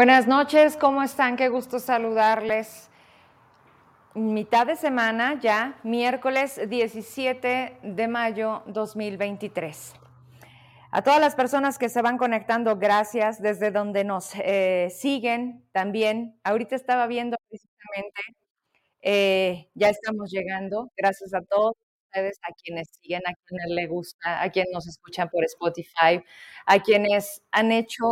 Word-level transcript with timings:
Buenas 0.00 0.26
noches, 0.26 0.78
¿cómo 0.78 1.02
están? 1.02 1.36
Qué 1.36 1.50
gusto 1.50 1.78
saludarles. 1.78 2.88
Mitad 4.14 4.66
de 4.66 4.76
semana 4.76 5.38
ya, 5.38 5.78
miércoles 5.82 6.58
17 6.70 7.80
de 7.82 8.08
mayo 8.08 8.62
2023. 8.68 9.92
A 10.90 11.02
todas 11.02 11.20
las 11.20 11.34
personas 11.34 11.76
que 11.76 11.90
se 11.90 12.00
van 12.00 12.16
conectando, 12.16 12.78
gracias 12.78 13.42
desde 13.42 13.72
donde 13.72 14.04
nos 14.04 14.32
eh, 14.36 14.88
siguen 14.90 15.68
también. 15.70 16.40
Ahorita 16.44 16.76
estaba 16.76 17.06
viendo 17.06 17.36
precisamente, 17.50 18.22
eh, 19.02 19.68
ya 19.74 19.90
estamos 19.90 20.30
llegando. 20.30 20.90
Gracias 20.96 21.34
a 21.34 21.42
todos 21.42 21.74
ustedes, 22.06 22.38
a 22.48 22.54
quienes 22.54 22.88
siguen, 23.02 23.20
a 23.26 23.34
quienes 23.44 23.68
les 23.68 23.90
gusta, 23.90 24.42
a 24.42 24.48
quienes 24.48 24.72
nos 24.72 24.88
escuchan 24.88 25.28
por 25.28 25.44
Spotify, 25.44 26.24
a 26.64 26.78
quienes 26.78 27.42
han 27.50 27.70
hecho 27.70 28.06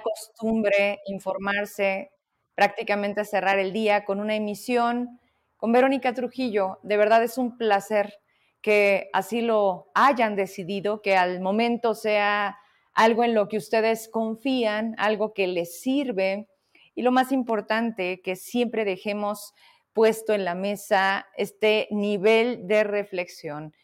costumbre 0.00 1.00
informarse, 1.06 2.10
prácticamente 2.54 3.24
cerrar 3.24 3.58
el 3.58 3.72
día 3.72 4.04
con 4.04 4.20
una 4.20 4.36
emisión 4.36 5.20
con 5.56 5.72
Verónica 5.72 6.12
Trujillo. 6.12 6.78
De 6.82 6.96
verdad 6.96 7.22
es 7.22 7.38
un 7.38 7.56
placer 7.56 8.14
que 8.62 9.10
así 9.12 9.40
lo 9.42 9.90
hayan 9.94 10.36
decidido, 10.36 11.02
que 11.02 11.16
al 11.16 11.40
momento 11.40 11.94
sea 11.94 12.58
algo 12.94 13.24
en 13.24 13.34
lo 13.34 13.48
que 13.48 13.56
ustedes 13.56 14.08
confían, 14.08 14.94
algo 14.98 15.34
que 15.34 15.46
les 15.46 15.80
sirve 15.80 16.48
y 16.94 17.02
lo 17.02 17.10
más 17.10 17.32
importante, 17.32 18.20
que 18.22 18.36
siempre 18.36 18.84
dejemos 18.84 19.54
puesto 19.92 20.32
en 20.32 20.44
la 20.44 20.54
mesa 20.54 21.26
este 21.36 21.88
nivel 21.90 22.66
de 22.66 22.84
reflexión 22.84 23.74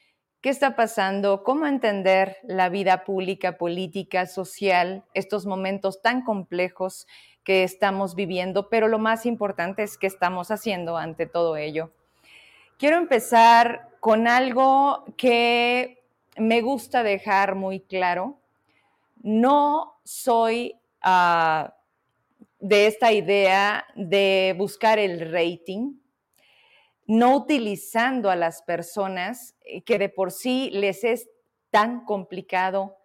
¿Qué 0.40 0.50
está 0.50 0.76
pasando? 0.76 1.42
¿Cómo 1.42 1.66
entender 1.66 2.36
la 2.44 2.68
vida 2.68 3.04
pública, 3.04 3.58
política, 3.58 4.26
social, 4.26 5.02
estos 5.12 5.46
momentos 5.46 6.00
tan 6.00 6.22
complejos 6.22 7.08
que 7.42 7.64
estamos 7.64 8.14
viviendo? 8.14 8.68
Pero 8.68 8.86
lo 8.86 9.00
más 9.00 9.26
importante 9.26 9.82
es 9.82 9.98
qué 9.98 10.06
estamos 10.06 10.52
haciendo 10.52 10.96
ante 10.96 11.26
todo 11.26 11.56
ello. 11.56 11.90
Quiero 12.78 12.98
empezar 12.98 13.88
con 13.98 14.28
algo 14.28 15.04
que 15.16 16.04
me 16.36 16.60
gusta 16.60 17.02
dejar 17.02 17.56
muy 17.56 17.80
claro. 17.80 18.38
No 19.20 19.98
soy 20.04 20.76
uh, 21.04 21.68
de 22.60 22.86
esta 22.86 23.10
idea 23.10 23.86
de 23.96 24.54
buscar 24.56 25.00
el 25.00 25.32
rating, 25.32 25.97
no 27.08 27.34
utilizando 27.34 28.30
a 28.30 28.36
las 28.36 28.62
personas 28.62 29.56
eh, 29.62 29.82
que 29.82 29.98
de 29.98 30.10
por 30.10 30.30
sí 30.30 30.70
les 30.72 31.02
es 31.04 31.28
tan 31.70 32.04
complicado 32.04 32.98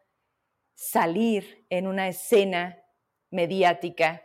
salir 0.75 1.65
en 1.69 1.87
una 1.87 2.09
escena 2.09 2.83
mediática. 3.31 4.21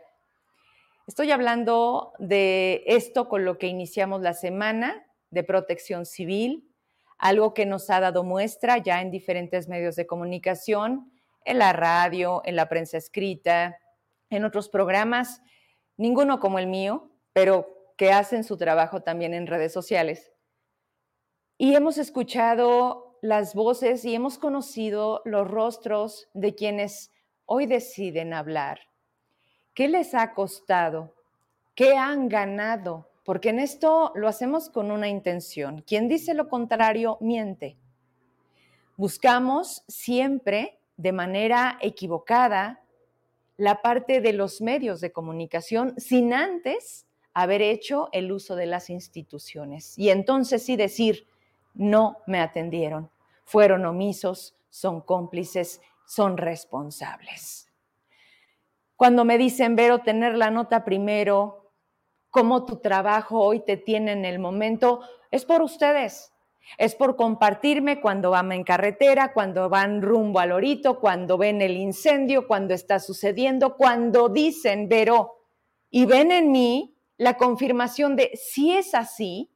Estoy 1.07 1.31
hablando 1.31 2.13
de 2.19 2.83
esto 2.87 3.29
con 3.29 3.45
lo 3.45 3.57
que 3.57 3.67
iniciamos 3.67 4.21
la 4.21 4.33
semana 4.33 5.07
de 5.31 5.43
protección 5.43 6.05
civil, 6.05 6.69
algo 7.17 7.53
que 7.53 7.65
nos 7.65 7.89
ha 7.89 8.01
dado 8.01 8.23
muestra 8.23 8.77
ya 8.79 9.01
en 9.01 9.11
diferentes 9.11 9.69
medios 9.69 9.95
de 9.95 10.05
comunicación, 10.05 11.11
en 11.45 11.57
la 11.57 11.71
radio, 11.71 12.41
en 12.43 12.57
la 12.57 12.67
prensa 12.67 12.97
escrita, 12.97 13.77
en 14.29 14.43
otros 14.43 14.67
programas, 14.69 15.41
ninguno 15.95 16.39
como 16.39 16.59
el 16.59 16.67
mío, 16.67 17.11
pero 17.33 17.78
que 17.99 18.13
hacen 18.13 18.45
su 18.45 18.55
trabajo 18.55 19.01
también 19.01 19.33
en 19.33 19.45
redes 19.45 19.73
sociales. 19.73 20.31
Y 21.57 21.75
hemos 21.75 21.97
escuchado 21.97 23.19
las 23.21 23.53
voces 23.53 24.05
y 24.05 24.15
hemos 24.15 24.37
conocido 24.37 25.21
los 25.25 25.45
rostros 25.45 26.29
de 26.33 26.55
quienes 26.55 27.11
hoy 27.45 27.65
deciden 27.65 28.33
hablar. 28.33 28.79
¿Qué 29.73 29.89
les 29.89 30.15
ha 30.15 30.33
costado? 30.33 31.13
¿Qué 31.75 31.97
han 31.97 32.29
ganado? 32.29 33.09
Porque 33.25 33.49
en 33.49 33.59
esto 33.59 34.13
lo 34.15 34.29
hacemos 34.29 34.69
con 34.69 34.91
una 34.91 35.09
intención. 35.09 35.81
Quien 35.81 36.07
dice 36.07 36.33
lo 36.33 36.47
contrario 36.47 37.17
miente. 37.19 37.75
Buscamos 38.95 39.83
siempre 39.89 40.79
de 40.95 41.11
manera 41.11 41.77
equivocada 41.81 42.81
la 43.57 43.81
parte 43.81 44.21
de 44.21 44.31
los 44.31 44.61
medios 44.61 45.01
de 45.01 45.11
comunicación 45.11 45.99
sin 45.99 46.33
antes 46.33 47.05
haber 47.33 47.61
hecho 47.61 48.09
el 48.11 48.31
uso 48.31 48.55
de 48.55 48.65
las 48.65 48.89
instituciones. 48.89 49.97
Y 49.97 50.09
entonces 50.09 50.63
sí 50.63 50.75
decir, 50.75 51.27
no 51.73 52.17
me 52.27 52.39
atendieron, 52.39 53.09
fueron 53.43 53.85
omisos, 53.85 54.55
son 54.69 55.01
cómplices, 55.01 55.81
son 56.05 56.37
responsables. 56.37 57.71
Cuando 58.95 59.23
me 59.23 59.37
dicen, 59.37 59.75
Vero, 59.75 59.99
tener 59.99 60.35
la 60.35 60.51
nota 60.51 60.83
primero, 60.83 61.71
cómo 62.29 62.65
tu 62.65 62.77
trabajo 62.77 63.39
hoy 63.39 63.61
te 63.61 63.77
tiene 63.77 64.11
en 64.11 64.25
el 64.25 64.39
momento, 64.39 65.01
es 65.31 65.45
por 65.45 65.61
ustedes. 65.61 66.33
Es 66.77 66.93
por 66.95 67.15
compartirme 67.15 67.99
cuando 67.99 68.31
van 68.31 68.51
en 68.51 68.63
carretera, 68.63 69.33
cuando 69.33 69.69
van 69.69 70.01
rumbo 70.01 70.39
al 70.39 70.51
orito, 70.51 70.99
cuando 70.99 71.37
ven 71.37 71.61
el 71.61 71.77
incendio, 71.77 72.47
cuando 72.47 72.73
está 72.73 72.99
sucediendo, 72.99 73.75
cuando 73.75 74.29
dicen, 74.29 74.87
Vero, 74.87 75.37
y 75.89 76.05
ven 76.05 76.31
en 76.31 76.51
mí 76.51 76.98
la 77.19 77.35
confirmación 77.35 78.15
de 78.15 78.31
si 78.35 78.71
es 78.71 78.95
así, 78.95 79.51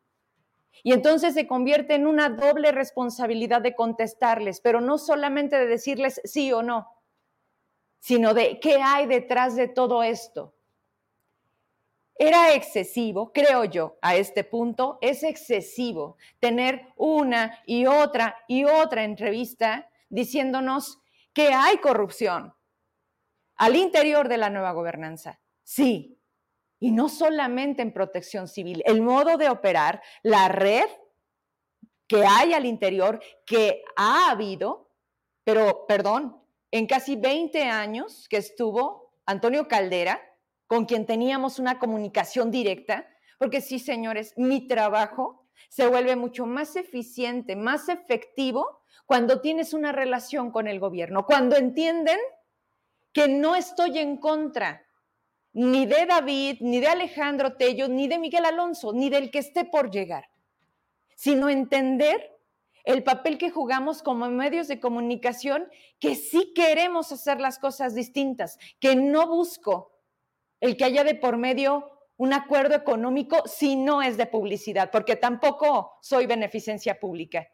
y 0.84 0.91
entonces 0.91 1.34
se 1.34 1.47
convierte 1.47 1.96
en 1.96 2.06
una 2.06 2.29
doble 2.29 2.74
responsabilidad 2.74 3.62
de 3.62 3.74
contestarles, 3.74 4.59
pero 4.59 4.81
no 4.81 4.97
solamente 4.97 5.57
de 5.57 5.66
decirles 5.66 6.19
sí 6.25 6.51
o 6.51 6.62
no, 6.62 6.90
sino 8.00 8.34
de 8.34 8.59
qué 8.59 8.81
hay 8.81 9.07
detrás 9.07 9.56
de 9.56 9.69
todo 9.69 10.03
esto. 10.03 10.53
Era 12.16 12.53
excesivo, 12.53 13.31
creo 13.31 13.63
yo, 13.63 13.97
a 14.01 14.18
este 14.18 14.44
punto, 14.44 14.97
es 15.01 15.24
excesivo 15.24 16.18
tener 16.40 16.88
una 16.97 17.59
y 17.66 17.85
otra 17.85 18.35
y 18.50 18.66
otra 18.66 19.06
entrevista 19.06 19.90
diciéndonos 20.09 21.00
que 21.31 21.53
hay 21.53 21.78
corrupción 21.78 22.53
al 23.56 23.78
interior 23.78 24.28
de 24.28 24.38
la 24.38 24.50
nueva 24.50 24.74
gobernanza. 24.74 25.40
Sí, 25.63 26.19
y 26.83 26.91
no 26.91 27.07
solamente 27.07 27.81
en 27.81 27.94
protección 27.94 28.49
civil, 28.49 28.83
el 28.85 29.01
modo 29.01 29.38
de 29.38 29.47
operar, 29.47 30.01
la 30.21 30.49
red 30.49 30.83
que 32.07 32.25
hay 32.25 32.53
al 32.53 32.66
interior, 32.66 33.21
que 33.45 33.85
ha 33.95 34.29
habido, 34.29 34.91
pero 35.45 35.85
perdón, 35.88 36.44
en 36.71 36.85
casi 36.85 37.16
20 37.16 37.63
años 37.63 38.27
que 38.27 38.35
estuvo 38.35 39.13
Antonio 39.25 39.69
Caldera, 39.69 40.21
con 40.67 40.83
quien 40.83 41.05
teníamos 41.05 41.57
una 41.57 41.79
comunicación 41.79 42.51
directa, 42.51 43.07
porque 43.39 43.61
sí, 43.61 43.79
señores, 43.79 44.33
mi 44.35 44.67
trabajo 44.67 45.47
se 45.69 45.88
vuelve 45.88 46.17
mucho 46.17 46.45
más 46.45 46.75
eficiente, 46.75 47.55
más 47.55 47.88
efectivo 47.88 48.81
cuando 49.05 49.39
tienes 49.39 49.73
una 49.73 49.94
relación 49.94 50.51
con 50.51 50.67
el 50.67 50.81
gobierno, 50.81 51.25
cuando 51.25 51.55
entienden 51.55 52.19
que 53.13 53.29
no 53.29 53.55
estoy 53.55 54.00
en 54.00 54.17
contra 54.17 54.82
ni 55.53 55.85
de 55.85 56.05
David, 56.07 56.57
ni 56.61 56.79
de 56.79 56.87
Alejandro 56.87 57.53
Tello, 57.53 57.87
ni 57.87 58.07
de 58.07 58.17
Miguel 58.17 58.45
Alonso, 58.45 58.91
ni 58.91 59.09
del 59.09 59.29
que 59.29 59.39
esté 59.39 59.65
por 59.65 59.91
llegar, 59.91 60.29
sino 61.15 61.47
entender 61.47 62.31
el 62.83 63.03
papel 63.03 63.38
que 63.38 63.50
jugamos 63.50 64.01
como 64.01 64.29
medios 64.29 64.67
de 64.67 64.79
comunicación, 64.79 65.69
que 66.00 66.15
sí 66.15 66.53
queremos 66.53 67.11
hacer 67.11 67.39
las 67.39 67.59
cosas 67.59 67.95
distintas, 67.95 68.57
que 68.79 68.95
no 68.95 69.27
busco 69.27 69.94
el 70.59 70.75
que 70.75 70.85
haya 70.85 71.03
de 71.03 71.15
por 71.15 71.38
medio 71.38 71.89
un 72.17 72.33
acuerdo 72.33 72.75
económico 72.75 73.44
si 73.45 73.75
no 73.75 74.01
es 74.01 74.17
de 74.17 74.25
publicidad, 74.25 74.91
porque 74.91 75.15
tampoco 75.15 75.94
soy 76.01 76.25
beneficencia 76.25 76.99
pública. 76.99 77.47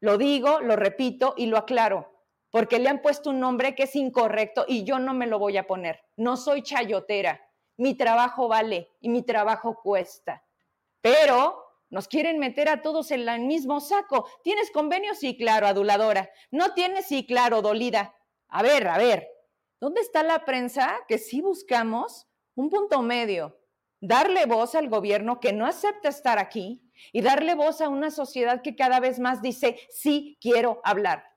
Lo 0.00 0.16
digo, 0.16 0.60
lo 0.60 0.76
repito 0.76 1.34
y 1.36 1.46
lo 1.46 1.58
aclaro 1.58 2.19
porque 2.50 2.78
le 2.78 2.88
han 2.88 3.02
puesto 3.02 3.30
un 3.30 3.40
nombre 3.40 3.74
que 3.74 3.84
es 3.84 3.96
incorrecto 3.96 4.64
y 4.66 4.84
yo 4.84 4.98
no 4.98 5.14
me 5.14 5.26
lo 5.26 5.38
voy 5.38 5.56
a 5.56 5.66
poner. 5.66 6.00
No 6.16 6.36
soy 6.36 6.62
chayotera. 6.62 7.40
Mi 7.76 7.94
trabajo 7.94 8.48
vale 8.48 8.90
y 9.00 9.08
mi 9.08 9.22
trabajo 9.22 9.80
cuesta. 9.82 10.44
Pero 11.00 11.64
nos 11.88 12.08
quieren 12.08 12.38
meter 12.38 12.68
a 12.68 12.82
todos 12.82 13.10
en 13.10 13.28
el 13.28 13.40
mismo 13.40 13.80
saco. 13.80 14.28
¿Tienes 14.44 14.70
convenio? 14.70 15.14
Sí, 15.14 15.36
claro, 15.36 15.66
aduladora. 15.66 16.30
¿No 16.50 16.74
tienes? 16.74 17.06
Sí, 17.06 17.26
claro, 17.26 17.62
dolida. 17.62 18.14
A 18.48 18.62
ver, 18.62 18.86
a 18.88 18.98
ver, 18.98 19.28
¿dónde 19.80 20.00
está 20.00 20.22
la 20.22 20.44
prensa 20.44 20.98
que 21.08 21.18
sí 21.18 21.40
buscamos 21.40 22.28
un 22.54 22.68
punto 22.68 23.00
medio? 23.02 23.58
Darle 24.00 24.46
voz 24.46 24.74
al 24.74 24.88
gobierno 24.88 25.40
que 25.40 25.52
no 25.52 25.66
acepta 25.66 26.08
estar 26.08 26.38
aquí 26.38 26.82
y 27.12 27.22
darle 27.22 27.54
voz 27.54 27.80
a 27.80 27.88
una 27.88 28.10
sociedad 28.10 28.62
que 28.62 28.76
cada 28.76 28.98
vez 28.98 29.18
más 29.18 29.42
dice, 29.42 29.78
sí 29.90 30.38
quiero 30.40 30.80
hablar. 30.84 31.29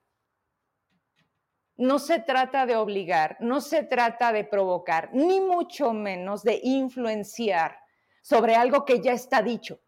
No 1.75 1.97
se 1.99 2.19
trata 2.19 2.65
de 2.65 2.75
obligar, 2.75 3.37
no 3.39 3.59
se 3.59 3.83
trata 3.83 4.31
de 4.31 4.43
provocar, 4.43 5.09
ni 5.13 5.41
mucho 5.41 5.91
menos 5.93 6.43
de 6.43 6.59
influenciar 6.63 7.77
sobre 8.21 8.55
algo 8.55 8.85
que 8.85 9.01
ya 9.01 9.13
está 9.13 9.41
dicho. 9.41 9.79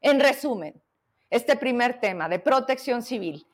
En 0.00 0.20
resumen, 0.20 0.82
este 1.30 1.56
primer 1.56 2.00
tema 2.00 2.28
de 2.28 2.38
protección 2.38 3.02
civil, 3.02 3.46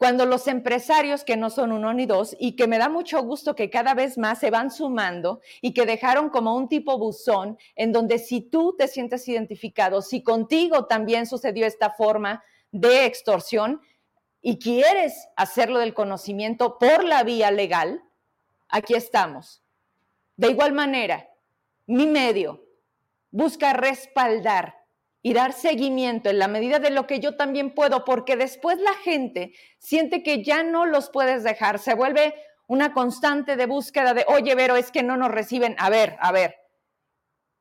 cuando 0.00 0.24
los 0.24 0.46
empresarios, 0.46 1.24
que 1.24 1.36
no 1.36 1.50
son 1.50 1.72
uno 1.72 1.92
ni 1.92 2.06
dos, 2.06 2.34
y 2.38 2.56
que 2.56 2.66
me 2.66 2.78
da 2.78 2.88
mucho 2.88 3.22
gusto 3.22 3.54
que 3.54 3.68
cada 3.68 3.92
vez 3.92 4.16
más 4.16 4.38
se 4.38 4.50
van 4.50 4.70
sumando 4.70 5.42
y 5.60 5.74
que 5.74 5.84
dejaron 5.84 6.30
como 6.30 6.56
un 6.56 6.68
tipo 6.68 6.96
buzón 6.96 7.58
en 7.76 7.92
donde 7.92 8.18
si 8.18 8.40
tú 8.40 8.74
te 8.78 8.88
sientes 8.88 9.28
identificado, 9.28 10.00
si 10.00 10.22
contigo 10.22 10.86
también 10.86 11.26
sucedió 11.26 11.66
esta 11.66 11.90
forma 11.90 12.42
de 12.70 13.04
extorsión 13.04 13.82
y 14.42 14.58
quieres 14.58 15.28
hacerlo 15.36 15.78
del 15.78 15.94
conocimiento 15.94 16.78
por 16.78 17.04
la 17.04 17.22
vía 17.22 17.50
legal, 17.50 18.02
aquí 18.68 18.94
estamos. 18.94 19.62
De 20.36 20.50
igual 20.50 20.72
manera, 20.72 21.28
mi 21.86 22.06
medio 22.06 22.64
busca 23.30 23.72
respaldar 23.72 24.80
y 25.22 25.34
dar 25.34 25.52
seguimiento 25.52 26.30
en 26.30 26.38
la 26.38 26.48
medida 26.48 26.78
de 26.78 26.90
lo 26.90 27.06
que 27.06 27.20
yo 27.20 27.36
también 27.36 27.74
puedo, 27.74 28.04
porque 28.04 28.36
después 28.36 28.78
la 28.78 28.94
gente 28.94 29.52
siente 29.78 30.22
que 30.22 30.42
ya 30.42 30.62
no 30.62 30.86
los 30.86 31.10
puedes 31.10 31.44
dejar, 31.44 31.78
se 31.78 31.94
vuelve 31.94 32.34
una 32.66 32.92
constante 32.94 33.56
de 33.56 33.66
búsqueda 33.66 34.14
de, 34.14 34.24
oye, 34.28 34.54
Vero, 34.54 34.76
es 34.76 34.90
que 34.90 35.02
no 35.02 35.16
nos 35.16 35.30
reciben, 35.30 35.76
a 35.78 35.90
ver, 35.90 36.16
a 36.20 36.32
ver, 36.32 36.54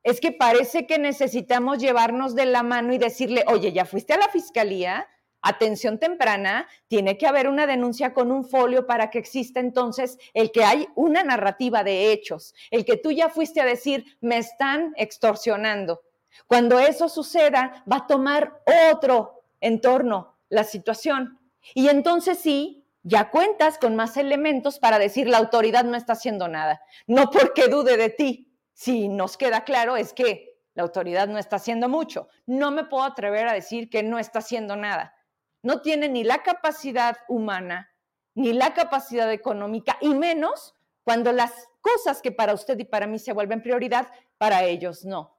es 0.04 0.22
que 0.22 0.32
parece 0.32 0.88
que 0.88 1.00
necesitamos 1.00 1.80
llevarnos 1.80 2.36
de 2.36 2.46
la 2.46 2.64
mano 2.64 2.94
y 2.94 2.98
decirle, 2.98 3.44
oye, 3.48 3.74
ya 3.74 3.86
fuiste 3.86 4.14
a 4.14 4.18
la 4.18 4.30
fiscalía, 4.30 5.08
atención 5.42 6.00
temprana, 6.00 6.68
tiene 6.88 7.18
que 7.18 7.28
haber 7.28 7.48
una 7.48 7.68
denuncia 7.68 8.14
con 8.14 8.32
un 8.32 8.46
folio 8.46 8.86
para 8.86 9.10
que 9.10 9.20
exista 9.20 9.60
entonces 9.60 10.18
el 10.34 10.52
que 10.52 10.64
hay 10.64 10.88
una 10.96 11.24
narrativa 11.24 11.84
de 11.84 12.12
hechos, 12.12 12.54
el 12.72 12.86
que 12.86 12.98
tú 12.98 13.12
ya 13.12 13.30
fuiste 13.30 13.62
a 13.62 13.66
decir, 13.66 14.18
me 14.22 14.38
están 14.38 14.94
extorsionando. 14.98 16.02
Cuando 16.48 16.80
eso 16.80 17.10
suceda, 17.10 17.84
va 17.92 17.98
a 17.98 18.08
tomar 18.08 18.62
otro 18.92 19.44
entorno 19.60 20.38
la 20.50 20.64
situación. 20.64 21.40
Y 21.74 21.88
entonces 21.90 22.40
sí, 22.40 22.86
ya 23.04 23.30
cuentas 23.30 23.78
con 23.78 23.96
más 23.96 24.18
elementos 24.18 24.80
para 24.80 25.00
decir 25.00 25.28
la 25.28 25.38
autoridad 25.38 25.86
no 25.86 25.96
está 25.96 26.14
haciendo 26.14 26.48
nada. 26.48 26.82
No 27.08 27.30
porque 27.30 27.68
dude 27.68 27.98
de 27.98 28.10
ti. 28.10 28.52
Si 28.74 29.08
nos 29.10 29.38
queda 29.38 29.64
claro 29.64 29.98
es 29.98 30.14
que 30.14 30.58
la 30.74 30.84
autoridad 30.84 31.28
no 31.28 31.38
está 31.38 31.58
haciendo 31.58 31.90
mucho. 31.90 32.30
No 32.46 32.72
me 32.72 32.86
puedo 32.86 33.04
atrever 33.04 33.48
a 33.48 33.54
decir 33.54 33.90
que 33.90 34.04
no 34.04 34.20
está 34.20 34.40
haciendo 34.40 34.76
nada. 34.76 35.14
No 35.62 35.82
tiene 35.82 36.10
ni 36.10 36.24
la 36.24 36.44
capacidad 36.44 37.18
humana, 37.28 37.94
ni 38.36 38.54
la 38.54 38.74
capacidad 38.74 39.32
económica, 39.32 39.98
y 40.02 40.14
menos 40.14 40.76
cuando 41.04 41.32
las 41.32 41.68
cosas 41.82 42.22
que 42.22 42.32
para 42.32 42.54
usted 42.54 42.78
y 42.80 42.86
para 42.86 43.08
mí 43.08 43.20
se 43.20 43.34
vuelven 43.34 43.62
prioridad, 43.62 44.08
para 44.38 44.64
ellos 44.64 45.06
no. 45.06 45.38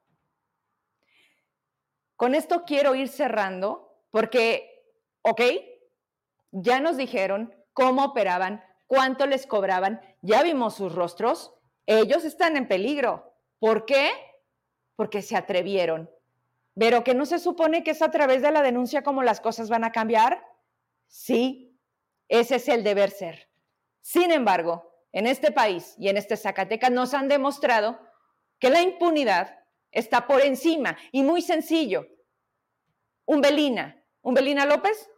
Con 2.16 2.34
esto 2.34 2.64
quiero 2.66 2.94
ir 2.94 3.08
cerrando 3.08 4.04
porque, 4.10 4.84
ok, 5.22 5.40
ya 6.50 6.80
nos 6.80 6.96
dijeron 6.96 7.54
cómo 7.72 8.04
operaban, 8.04 8.62
cuánto 8.86 9.26
les 9.26 9.46
cobraban, 9.46 10.00
ya 10.20 10.42
vimos 10.42 10.74
sus 10.74 10.94
rostros, 10.94 11.54
ellos 11.86 12.24
están 12.24 12.56
en 12.56 12.68
peligro. 12.68 13.32
¿Por 13.58 13.86
qué? 13.86 14.10
Porque 14.96 15.22
se 15.22 15.36
atrevieron. 15.36 16.10
Pero 16.78 17.04
que 17.04 17.14
no 17.14 17.26
se 17.26 17.38
supone 17.38 17.82
que 17.82 17.92
es 17.92 18.02
a 18.02 18.10
través 18.10 18.42
de 18.42 18.50
la 18.50 18.62
denuncia 18.62 19.02
como 19.02 19.22
las 19.22 19.40
cosas 19.40 19.68
van 19.68 19.84
a 19.84 19.92
cambiar. 19.92 20.44
Sí, 21.08 21.78
ese 22.28 22.56
es 22.56 22.68
el 22.68 22.84
deber 22.84 23.10
ser. 23.10 23.50
Sin 24.00 24.30
embargo, 24.32 24.90
en 25.12 25.26
este 25.26 25.50
país 25.50 25.94
y 25.98 26.08
en 26.08 26.16
este 26.16 26.36
Zacatecas 26.36 26.90
nos 26.90 27.14
han 27.14 27.28
demostrado 27.28 28.00
que 28.58 28.70
la 28.70 28.82
impunidad 28.82 29.58
está 29.90 30.26
por 30.26 30.40
encima 30.40 30.96
y 31.12 31.22
muy 31.22 31.42
sencillo. 31.42 32.06
Umbelina, 33.24 34.04
Umbelina 34.22 34.66
López, 34.66 35.10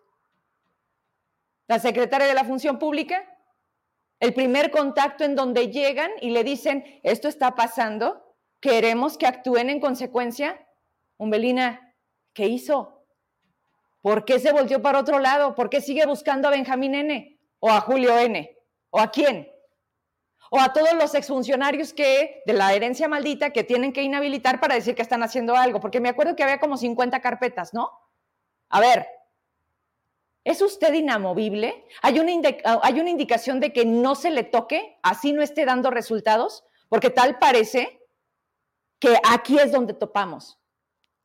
la 1.66 1.78
secretaria 1.78 2.26
de 2.26 2.34
la 2.34 2.44
Función 2.44 2.78
Pública, 2.78 3.28
el 4.20 4.34
primer 4.34 4.70
contacto 4.70 5.24
en 5.24 5.34
donde 5.34 5.68
llegan 5.68 6.10
y 6.20 6.30
le 6.30 6.44
dicen, 6.44 7.00
esto 7.02 7.28
está 7.28 7.54
pasando, 7.54 8.36
queremos 8.60 9.18
que 9.18 9.26
actúen 9.26 9.68
en 9.68 9.80
consecuencia. 9.80 10.64
Umbelina, 11.22 11.94
¿qué 12.32 12.46
hizo? 12.46 13.06
¿Por 14.00 14.24
qué 14.24 14.38
se 14.38 14.52
volteó 14.52 14.82
para 14.82 14.98
otro 14.98 15.18
lado? 15.18 15.54
¿Por 15.54 15.70
qué 15.70 15.80
sigue 15.80 16.04
buscando 16.06 16.48
a 16.48 16.50
Benjamín 16.50 16.94
N? 16.94 17.40
¿O 17.60 17.70
a 17.70 17.80
Julio 17.80 18.18
N? 18.18 18.58
¿O 18.90 18.98
a 19.00 19.10
quién? 19.10 19.52
o 20.54 20.60
a 20.60 20.70
todos 20.74 20.92
los 20.92 21.14
exfuncionarios 21.14 21.94
que 21.94 22.42
de 22.44 22.52
la 22.52 22.74
herencia 22.74 23.08
maldita 23.08 23.54
que 23.54 23.64
tienen 23.64 23.90
que 23.90 24.02
inhabilitar 24.02 24.60
para 24.60 24.74
decir 24.74 24.94
que 24.94 25.00
están 25.00 25.22
haciendo 25.22 25.56
algo, 25.56 25.80
porque 25.80 25.98
me 25.98 26.10
acuerdo 26.10 26.36
que 26.36 26.42
había 26.42 26.60
como 26.60 26.76
50 26.76 27.22
carpetas, 27.22 27.72
¿no? 27.72 27.90
A 28.68 28.78
ver, 28.78 29.06
¿es 30.44 30.60
usted 30.60 30.92
inamovible? 30.92 31.86
¿Hay 32.02 32.18
una, 32.18 32.32
¿Hay 32.82 33.00
una 33.00 33.08
indicación 33.08 33.60
de 33.60 33.72
que 33.72 33.86
no 33.86 34.14
se 34.14 34.30
le 34.30 34.44
toque, 34.44 34.98
así 35.02 35.32
no 35.32 35.40
esté 35.40 35.64
dando 35.64 35.90
resultados? 35.90 36.64
Porque 36.90 37.08
tal 37.08 37.38
parece 37.38 38.02
que 38.98 39.16
aquí 39.26 39.58
es 39.58 39.72
donde 39.72 39.94
topamos. 39.94 40.61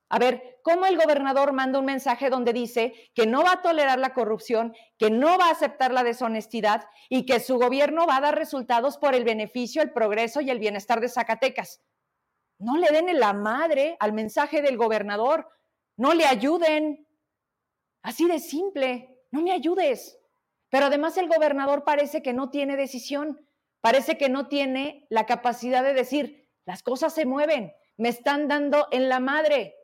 A 0.09 0.19
ver, 0.19 0.59
¿cómo 0.63 0.85
el 0.85 0.97
gobernador 0.97 1.51
manda 1.51 1.79
un 1.79 1.85
mensaje 1.85 2.29
donde 2.29 2.53
dice 2.53 2.93
que 3.13 3.25
no 3.25 3.43
va 3.43 3.53
a 3.53 3.61
tolerar 3.61 3.99
la 3.99 4.13
corrupción, 4.13 4.73
que 4.97 5.09
no 5.09 5.37
va 5.37 5.47
a 5.47 5.51
aceptar 5.51 5.91
la 5.91 6.03
deshonestidad 6.03 6.85
y 7.09 7.25
que 7.25 7.41
su 7.41 7.57
gobierno 7.57 8.07
va 8.07 8.17
a 8.17 8.21
dar 8.21 8.37
resultados 8.37 8.97
por 8.97 9.15
el 9.15 9.25
beneficio, 9.25 9.81
el 9.81 9.91
progreso 9.91 10.39
y 10.39 10.49
el 10.49 10.59
bienestar 10.59 11.01
de 11.01 11.09
Zacatecas? 11.09 11.81
No 12.59 12.77
le 12.77 12.87
den 12.89 13.19
la 13.19 13.33
madre 13.33 13.97
al 13.99 14.13
mensaje 14.13 14.61
del 14.61 14.77
gobernador, 14.77 15.49
no 15.97 16.13
le 16.13 16.25
ayuden. 16.25 17.05
Así 18.01 18.27
de 18.27 18.39
simple, 18.39 19.17
no 19.31 19.41
me 19.41 19.51
ayudes. 19.51 20.17
Pero 20.69 20.85
además 20.85 21.17
el 21.17 21.27
gobernador 21.27 21.83
parece 21.83 22.21
que 22.21 22.33
no 22.33 22.49
tiene 22.49 22.77
decisión, 22.77 23.45
parece 23.81 24.17
que 24.17 24.29
no 24.29 24.47
tiene 24.47 25.05
la 25.09 25.25
capacidad 25.25 25.83
de 25.83 25.93
decir, 25.93 26.49
las 26.65 26.83
cosas 26.83 27.13
se 27.13 27.25
mueven, 27.25 27.73
me 27.97 28.09
están 28.09 28.47
dando 28.47 28.87
en 28.91 29.09
la 29.09 29.19
madre, 29.19 29.76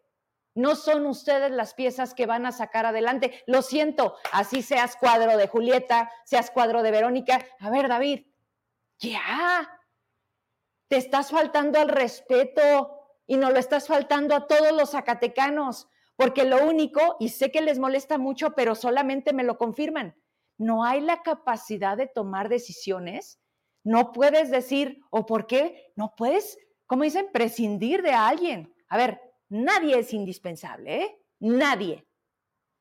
no 0.55 0.75
son 0.75 1.05
ustedes 1.05 1.51
las 1.51 1.73
piezas 1.73 2.13
que 2.13 2.25
van 2.25 2.45
a 2.45 2.51
sacar 2.51 2.85
adelante. 2.85 3.44
Lo 3.47 3.61
siento, 3.61 4.15
así 4.31 4.61
seas 4.61 4.95
cuadro 4.95 5.38
de 5.38 5.48
Julieta, 5.48 6.12
seas 6.25 6.51
cuadro 6.51 6.83
de 6.83 6.91
Verónica. 6.91 7.45
A 7.60 7.69
ver, 7.69 7.88
David, 7.88 8.25
ya, 9.00 9.69
te 10.88 10.98
estás 10.98 11.31
faltando 11.31 11.79
al 11.79 11.89
respeto 11.89 13.00
y 13.25 13.38
no 13.38 13.50
lo 13.50 13.57
estás 13.57 13.88
faltando 13.88 14.36
a 14.36 14.48
todos 14.48 14.72
los 14.74 14.91
zacatecanos, 14.91 15.88
porque 16.15 16.43
lo 16.43 16.65
único, 16.67 17.17
y 17.19 17.29
sé 17.29 17.51
que 17.51 17.62
les 17.62 17.79
molesta 17.79 18.17
mucho, 18.17 18.53
pero 18.53 18.75
solamente 18.75 19.33
me 19.33 19.43
lo 19.43 19.57
confirman, 19.57 20.15
no 20.57 20.83
hay 20.83 21.01
la 21.01 21.24
capacidad 21.24 21.98
de 21.98 22.07
tomar 22.07 22.50
decisiones. 22.50 23.39
No 23.83 24.12
puedes 24.12 24.50
decir, 24.51 25.01
o 25.10 25.25
por 25.25 25.48
qué, 25.48 25.91
no 25.95 26.13
puedes, 26.15 26.57
como 26.86 27.03
dicen, 27.03 27.29
prescindir 27.33 28.01
de 28.01 28.12
alguien. 28.12 28.74
A 28.88 28.98
ver, 28.98 29.19
Nadie 29.53 30.00
es 30.00 30.12
indispensable, 30.15 31.03
¿eh? 31.03 31.22
Nadie. 31.38 32.07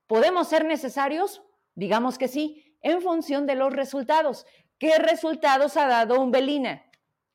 ¿Podemos 0.07 0.49
ser 0.49 0.64
necesarios? 0.64 1.43
Digamos 1.75 2.17
que 2.17 2.29
sí, 2.29 2.79
en 2.81 3.02
función 3.02 3.47
de 3.47 3.57
los 3.57 3.75
resultados. 3.75 4.47
¿Qué 4.79 4.97
resultados 4.97 5.76
ha 5.76 5.87
dado 5.87 6.19
Umbelina? 6.19 6.91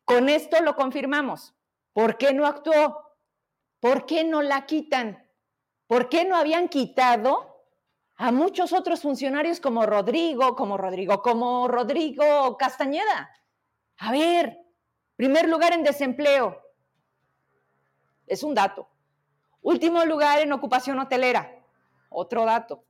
Con 0.05 0.27
esto 0.27 0.59
lo 0.63 0.75
confirmamos. 0.75 1.53
¿Por 1.93 2.17
qué 2.17 2.33
no 2.33 2.47
actuó? 2.47 3.15
¿Por 3.79 4.07
qué 4.07 4.23
no 4.23 4.41
la 4.41 4.65
quitan? 4.65 5.29
¿Por 5.85 6.09
qué 6.09 6.25
no 6.25 6.35
habían 6.35 6.67
quitado 6.67 7.63
a 8.15 8.31
muchos 8.31 8.73
otros 8.73 9.03
funcionarios 9.03 9.59
como 9.59 9.85
Rodrigo, 9.85 10.55
como 10.55 10.77
Rodrigo, 10.77 11.21
como 11.21 11.67
Rodrigo 11.67 12.57
Castañeda? 12.57 13.29
A 13.99 14.11
ver, 14.11 14.57
primer 15.15 15.47
lugar 15.47 15.73
en 15.73 15.83
desempleo. 15.83 16.59
Es 18.25 18.41
un 18.41 18.55
dato. 18.55 18.96
Último 19.67 20.05
lugar 20.05 20.39
en 20.39 20.53
ocupación 20.53 20.97
hotelera. 20.97 21.51
Otro 22.07 22.45
dato. 22.45 22.85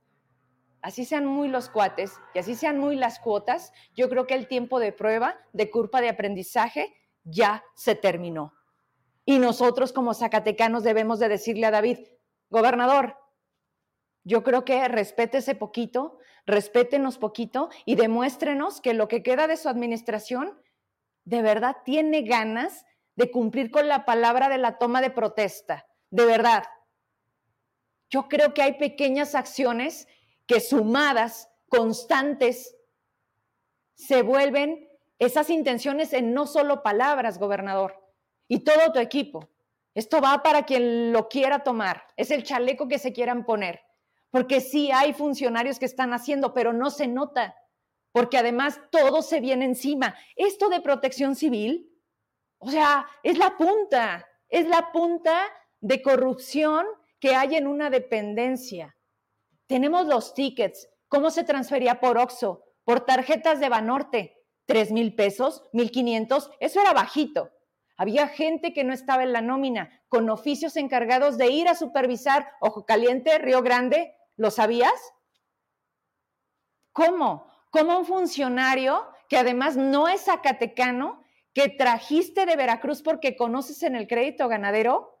Así 0.80 1.04
sean 1.04 1.26
muy 1.26 1.48
los 1.48 1.68
cuates 1.68 2.12
y 2.34 2.38
así 2.38 2.54
sean 2.54 2.78
muy 2.78 2.94
las 2.94 3.18
cuotas, 3.18 3.72
yo 3.96 4.08
creo 4.08 4.28
que 4.28 4.34
el 4.34 4.46
tiempo 4.46 4.78
de 4.78 4.92
prueba, 4.92 5.36
de 5.52 5.72
curva 5.72 6.00
de 6.00 6.08
aprendizaje, 6.08 6.94
ya 7.24 7.64
se 7.74 7.96
terminó. 7.96 8.54
Y 9.24 9.40
nosotros 9.40 9.92
como 9.92 10.14
zacatecanos 10.14 10.84
debemos 10.84 11.18
de 11.18 11.28
decirle 11.28 11.66
a 11.66 11.72
David, 11.72 11.98
gobernador, 12.48 13.16
yo 14.22 14.44
creo 14.44 14.64
que 14.64 14.86
respétese 14.86 15.56
poquito, 15.56 16.20
respétenos 16.46 17.18
poquito 17.18 17.70
y 17.86 17.96
demuéstrenos 17.96 18.80
que 18.80 18.94
lo 18.94 19.08
que 19.08 19.24
queda 19.24 19.48
de 19.48 19.56
su 19.56 19.68
administración 19.68 20.62
de 21.24 21.42
verdad 21.42 21.78
tiene 21.84 22.22
ganas 22.22 22.86
de 23.16 23.32
cumplir 23.32 23.72
con 23.72 23.88
la 23.88 24.04
palabra 24.04 24.48
de 24.48 24.58
la 24.58 24.78
toma 24.78 25.00
de 25.00 25.10
protesta 25.10 25.87
de 26.10 26.24
verdad. 26.26 26.64
Yo 28.10 28.28
creo 28.28 28.54
que 28.54 28.62
hay 28.62 28.74
pequeñas 28.74 29.34
acciones 29.34 30.08
que 30.46 30.60
sumadas, 30.60 31.50
constantes, 31.68 32.74
se 33.94 34.22
vuelven 34.22 34.88
esas 35.18 35.50
intenciones 35.50 36.12
en 36.12 36.32
no 36.32 36.46
solo 36.46 36.82
palabras, 36.82 37.38
gobernador, 37.38 37.94
y 38.46 38.60
todo 38.60 38.92
tu 38.92 38.98
equipo. 38.98 39.50
Esto 39.94 40.20
va 40.20 40.42
para 40.42 40.64
quien 40.64 41.12
lo 41.12 41.28
quiera 41.28 41.64
tomar, 41.64 42.04
es 42.16 42.30
el 42.30 42.44
chaleco 42.44 42.88
que 42.88 42.98
se 42.98 43.12
quieran 43.12 43.44
poner, 43.44 43.80
porque 44.30 44.60
sí 44.60 44.90
hay 44.92 45.12
funcionarios 45.12 45.78
que 45.78 45.86
están 45.86 46.12
haciendo, 46.12 46.54
pero 46.54 46.72
no 46.72 46.90
se 46.90 47.08
nota, 47.08 47.56
porque 48.12 48.38
además 48.38 48.80
todo 48.90 49.22
se 49.22 49.40
viene 49.40 49.64
encima. 49.64 50.14
Esto 50.36 50.68
de 50.68 50.80
protección 50.80 51.34
civil, 51.34 51.92
o 52.58 52.70
sea, 52.70 53.06
es 53.22 53.36
la 53.38 53.56
punta, 53.56 54.26
es 54.48 54.68
la 54.68 54.92
punta 54.92 55.42
de 55.80 56.02
corrupción 56.02 56.86
que 57.20 57.34
hay 57.34 57.56
en 57.56 57.66
una 57.66 57.90
dependencia. 57.90 58.96
Tenemos 59.66 60.06
los 60.06 60.34
tickets, 60.34 60.88
cómo 61.08 61.30
se 61.30 61.44
transfería 61.44 62.00
por 62.00 62.18
OXO, 62.18 62.64
por 62.84 63.04
tarjetas 63.04 63.60
de 63.60 63.68
Banorte, 63.68 64.44
tres 64.66 64.92
mil 64.92 65.14
pesos, 65.14 65.62
mil 65.72 65.90
quinientos, 65.90 66.50
eso 66.60 66.80
era 66.80 66.92
bajito. 66.92 67.50
Había 67.96 68.28
gente 68.28 68.72
que 68.72 68.84
no 68.84 68.92
estaba 68.92 69.24
en 69.24 69.32
la 69.32 69.40
nómina, 69.40 70.02
con 70.08 70.30
oficios 70.30 70.76
encargados 70.76 71.36
de 71.36 71.48
ir 71.48 71.68
a 71.68 71.74
supervisar 71.74 72.48
Ojo 72.60 72.86
Caliente, 72.86 73.38
Río 73.38 73.60
Grande. 73.60 74.14
¿Lo 74.36 74.50
sabías? 74.52 74.92
¿Cómo? 76.92 77.50
¿Cómo 77.70 77.98
un 77.98 78.06
funcionario 78.06 79.04
que 79.28 79.36
además 79.36 79.76
no 79.76 80.08
es 80.08 80.22
zacatecano, 80.22 81.22
que 81.52 81.68
trajiste 81.68 82.46
de 82.46 82.56
Veracruz 82.56 83.02
porque 83.02 83.36
conoces 83.36 83.82
en 83.82 83.96
el 83.96 84.06
crédito 84.06 84.48
ganadero, 84.48 85.17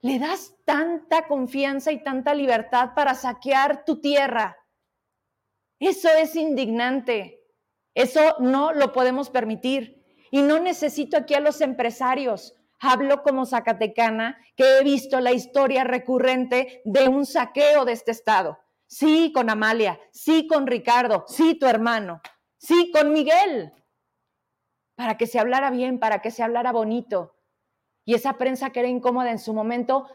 le 0.00 0.18
das 0.18 0.54
tanta 0.64 1.26
confianza 1.26 1.92
y 1.92 2.02
tanta 2.02 2.34
libertad 2.34 2.90
para 2.94 3.14
saquear 3.14 3.84
tu 3.84 4.00
tierra? 4.00 4.56
Eso 5.80 6.08
es 6.08 6.36
indignante. 6.36 7.40
Eso 7.94 8.36
no 8.40 8.72
lo 8.72 8.92
podemos 8.92 9.30
permitir. 9.30 10.04
Y 10.30 10.42
no 10.42 10.60
necesito 10.60 11.16
aquí 11.16 11.34
a 11.34 11.40
los 11.40 11.60
empresarios. 11.60 12.54
Hablo 12.80 13.22
como 13.22 13.44
zacatecana 13.44 14.38
que 14.56 14.78
he 14.78 14.84
visto 14.84 15.20
la 15.20 15.32
historia 15.32 15.84
recurrente 15.84 16.80
de 16.84 17.08
un 17.08 17.26
saqueo 17.26 17.84
de 17.84 17.92
este 17.92 18.12
estado. 18.12 18.58
Sí, 18.86 19.32
con 19.34 19.50
Amalia, 19.50 20.00
sí, 20.12 20.46
con 20.46 20.66
Ricardo, 20.66 21.24
sí, 21.26 21.58
tu 21.58 21.66
hermano, 21.66 22.22
sí, 22.56 22.90
con 22.90 23.12
Miguel. 23.12 23.72
Para 24.94 25.16
que 25.16 25.26
se 25.26 25.38
hablara 25.38 25.70
bien, 25.70 25.98
para 25.98 26.22
que 26.22 26.30
se 26.30 26.42
hablara 26.42 26.72
bonito. 26.72 27.37
Y 28.08 28.14
esa 28.14 28.38
prensa 28.38 28.70
que 28.70 28.80
era 28.80 28.88
incómoda 28.88 29.30
en 29.30 29.38
su 29.38 29.52
momento, 29.52 30.06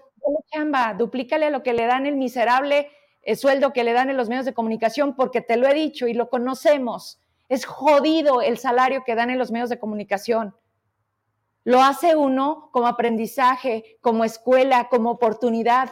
chamba, 0.51 0.95
duplícale 0.95 1.51
lo 1.51 1.62
que 1.62 1.73
le 1.73 1.85
dan 1.85 2.07
el 2.07 2.15
miserable 2.15 2.89
el 3.21 3.38
sueldo 3.38 3.71
que 3.71 3.83
le 3.83 3.93
dan 3.93 4.09
en 4.09 4.17
los 4.17 4.29
medios 4.29 4.47
de 4.47 4.55
comunicación, 4.55 5.15
porque 5.15 5.41
te 5.41 5.57
lo 5.57 5.67
he 5.67 5.75
dicho 5.75 6.07
y 6.07 6.15
lo 6.15 6.27
conocemos. 6.29 7.19
Es 7.50 7.65
jodido 7.65 8.41
el 8.41 8.57
salario 8.57 9.03
que 9.05 9.13
dan 9.13 9.29
en 9.29 9.38
los 9.38 9.51
medios 9.51 9.69
de 9.69 9.77
comunicación. 9.77 10.55
Lo 11.63 11.83
hace 11.83 12.15
uno 12.15 12.69
como 12.71 12.88
aprendizaje, 12.88 13.97
como 14.01 14.25
escuela, 14.25 14.89
como 14.89 15.12
oportunidad. 15.12 15.91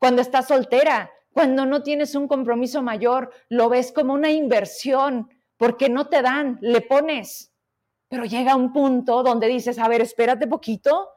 Cuando 0.00 0.20
estás 0.20 0.48
soltera, 0.48 1.12
cuando 1.32 1.66
no 1.66 1.84
tienes 1.84 2.16
un 2.16 2.26
compromiso 2.26 2.82
mayor, 2.82 3.30
lo 3.48 3.68
ves 3.68 3.92
como 3.92 4.12
una 4.12 4.32
inversión, 4.32 5.30
porque 5.56 5.88
no 5.88 6.08
te 6.08 6.20
dan, 6.20 6.58
le 6.62 6.80
pones. 6.80 7.52
Pero 8.08 8.24
llega 8.24 8.56
un 8.56 8.72
punto 8.72 9.22
donde 9.22 9.46
dices, 9.46 9.78
a 9.78 9.86
ver, 9.86 10.00
espérate 10.02 10.48
poquito, 10.48 11.08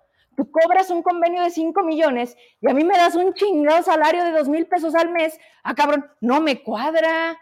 tú 0.41 0.49
cobras 0.49 0.89
un 0.89 1.03
convenio 1.03 1.43
de 1.43 1.51
5 1.51 1.83
millones 1.83 2.35
y 2.61 2.69
a 2.69 2.73
mí 2.73 2.83
me 2.83 2.97
das 2.97 3.15
un 3.15 3.33
chingado 3.33 3.83
salario 3.83 4.23
de 4.23 4.31
2 4.31 4.49
mil 4.49 4.65
pesos 4.65 4.95
al 4.95 5.09
mes, 5.09 5.39
ah, 5.63 5.75
cabrón, 5.75 6.09
no 6.19 6.41
me 6.41 6.63
cuadra 6.63 7.37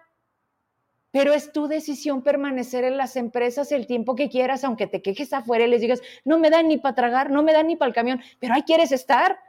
pero 1.12 1.34
es 1.34 1.52
tu 1.52 1.68
decisión 1.68 2.22
permanecer 2.22 2.84
en 2.84 2.98
las 2.98 3.16
empresas 3.16 3.72
el 3.72 3.88
tiempo 3.88 4.16
que 4.16 4.30
quieras, 4.30 4.64
aunque 4.64 4.86
te 4.86 5.02
quejes 5.02 5.34
afuera 5.34 5.66
y 5.66 5.70
les 5.70 5.82
digas, 5.82 6.02
no 6.24 6.38
me 6.38 6.50
dan 6.50 6.68
ni 6.68 6.78
para 6.78 6.94
tragar, 6.94 7.32
no 7.32 7.42
me 7.42 7.54
dan 7.54 7.68
ni 7.68 7.76
para 7.76 7.88
el 7.88 7.96
camión, 7.96 8.22
pero 8.40 8.54
ahí 8.54 8.62
quieres 8.62 8.92
estar. 8.92 9.40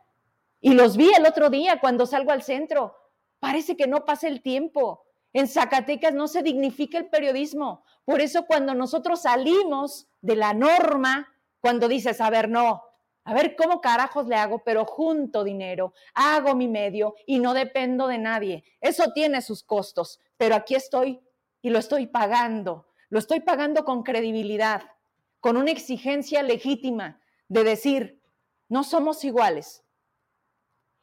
Y 0.62 0.73
los 0.73 0.97
vi 0.97 1.11
el 1.12 1.26
otro 1.26 1.50
día 1.50 1.78
cuando 1.80 2.07
salgo 2.07 2.30
al 2.30 2.42
centro. 2.42 2.97
Parece 3.40 3.76
que 3.76 3.87
no 3.87 4.07
pasa 4.07 4.26
el 4.28 4.40
tiempo. 4.40 5.02
En 5.35 5.49
Zacatecas 5.49 6.14
no 6.14 6.28
se 6.28 6.42
dignifica 6.42 6.97
el 6.97 7.11
periodismo. 7.11 7.85
Por 8.07 8.23
eso 8.23 8.47
cuando 8.47 8.75
nosotros 8.75 9.23
salimos 9.23 10.09
de 10.23 10.37
la 10.37 10.54
norma, 10.54 11.28
cuando 11.61 11.88
dices, 11.88 12.23
a 12.23 12.30
ver, 12.30 12.49
no, 12.49 12.83
a 13.25 13.35
ver 13.35 13.55
cómo 13.57 13.81
carajos 13.81 14.27
le 14.27 14.37
hago, 14.37 14.62
pero 14.65 14.85
junto 14.85 15.45
dinero, 15.45 15.93
hago 16.15 16.55
mi 16.55 16.69
medio 16.69 17.15
y 17.27 17.39
no 17.39 17.55
dependo 17.55 18.07
de 18.07 18.19
nadie. 18.19 18.65
Eso 18.81 19.12
tiene 19.12 19.43
sus 19.43 19.62
costos, 19.62 20.21
pero 20.37 20.55
aquí 20.55 20.75
estoy 20.75 21.21
y 21.62 21.71
lo 21.71 21.79
estoy 21.79 22.07
pagando. 22.07 22.87
Lo 23.09 23.19
estoy 23.19 23.41
pagando 23.41 23.85
con 23.85 24.03
credibilidad, 24.03 24.83
con 25.41 25.57
una 25.57 25.71
exigencia 25.71 26.43
legítima 26.43 27.21
de 27.49 27.65
decir, 27.65 28.21
no 28.69 28.85
somos 28.85 29.25
iguales. 29.25 29.85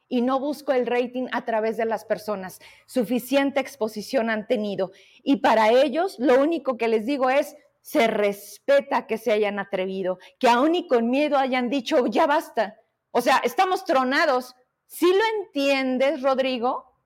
Y 0.10 0.22
no 0.22 0.40
busco 0.40 0.72
el 0.72 0.88
rating 0.88 1.28
a 1.34 1.44
través 1.44 1.76
de 1.76 1.84
las 1.84 2.06
personas. 2.06 2.60
Suficiente 2.86 3.60
exposición 3.60 4.30
han 4.30 4.48
tenido. 4.48 4.94
Y 5.22 5.38
para 5.38 5.70
ellos, 5.72 6.18
lo 6.18 6.42
único 6.42 6.78
que 6.78 6.88
les 6.88 7.06
digo 7.06 7.30
es, 7.30 7.58
se 7.88 8.06
respeta 8.06 9.08
que 9.08 9.18
se 9.18 9.32
hayan 9.32 9.60
atrevido, 9.60 10.20
que 10.40 10.50
aún 10.50 10.76
y 10.76 10.90
con 10.90 11.10
miedo 11.10 11.38
hayan 11.38 11.70
dicho, 11.70 12.06
ya 12.08 12.28
basta. 12.28 12.82
O 13.12 13.22
sea, 13.22 13.38
estamos 13.46 13.86
tronados. 13.86 14.58
¿Sí 14.88 15.06
lo 15.10 15.46
entiendes, 15.46 16.22
Rodrigo 16.22 17.00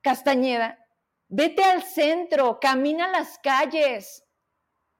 Castañeda? 0.00 0.78
Vete 1.28 1.62
al 1.62 1.82
centro, 1.82 2.58
camina 2.60 3.08
las 3.08 3.38
calles, 3.40 4.24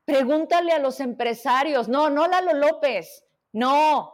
pregúntale 0.05 0.71
a 0.73 0.79
los 0.79 1.01
empresarios. 1.01 1.89
No, 1.89 2.11
no 2.11 2.29
Lalo 2.29 2.53
López, 2.53 3.25
no, 3.53 4.13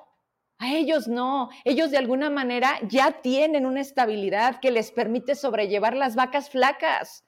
a 0.58 0.72
ellos 0.72 1.08
no. 1.08 1.50
Ellos 1.64 1.90
de 1.90 1.98
alguna 1.98 2.30
manera 2.30 2.78
ya 2.82 3.22
tienen 3.22 3.66
una 3.66 3.80
estabilidad 3.80 4.60
que 4.60 4.70
les 4.70 4.92
permite 4.92 5.34
sobrellevar 5.34 5.96
las 5.96 6.14
vacas 6.14 6.48
flacas. 6.48 7.24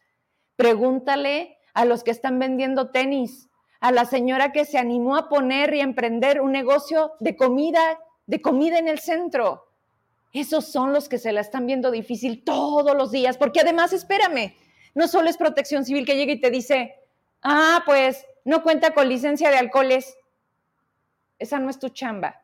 Pregúntale 0.55 1.59
a 1.75 1.85
los 1.85 2.05
que 2.05 2.13
están 2.13 2.39
vendiendo 2.39 2.93
tenis, 2.93 3.50
a 3.81 3.93
la 3.93 4.05
señora 4.05 4.53
que 4.53 4.65
se 4.65 4.79
animó 4.79 5.17
a 5.17 5.29
poner 5.29 5.75
y 5.75 5.81
emprender 5.81 6.41
un 6.41 6.53
negocio 6.53 7.13
de 7.19 7.37
comida, 7.37 7.99
de 8.27 8.41
comida 8.41 8.79
en 8.79 8.89
el 8.89 8.99
centro. 8.99 9.67
Esos 10.33 10.67
son 10.67 10.93
los 10.93 11.09
que 11.09 11.19
se 11.19 11.33
la 11.33 11.41
están 11.41 11.67
viendo 11.67 11.91
difícil 11.91 12.45
todos 12.45 12.95
los 12.97 13.11
días, 13.11 13.37
porque 13.37 13.61
además, 13.61 13.93
espérame, 13.93 14.55
no 14.95 15.09
solo 15.09 15.29
es 15.29 15.37
protección 15.37 15.85
civil 15.85 16.07
que 16.07 16.17
llega 16.17 16.33
y 16.33 16.41
te 16.41 16.51
dice, 16.51 16.95
ah, 17.43 17.83
pues 17.87 18.27
no 18.45 18.63
cuenta 18.63 18.93
con 18.93 19.09
licencia 19.09 19.51
de 19.51 19.57
alcoholes. 19.57 20.17
Esa 21.39 21.59
no 21.59 21.71
es 21.71 21.79
tu 21.79 21.89
chamba. 21.89 22.43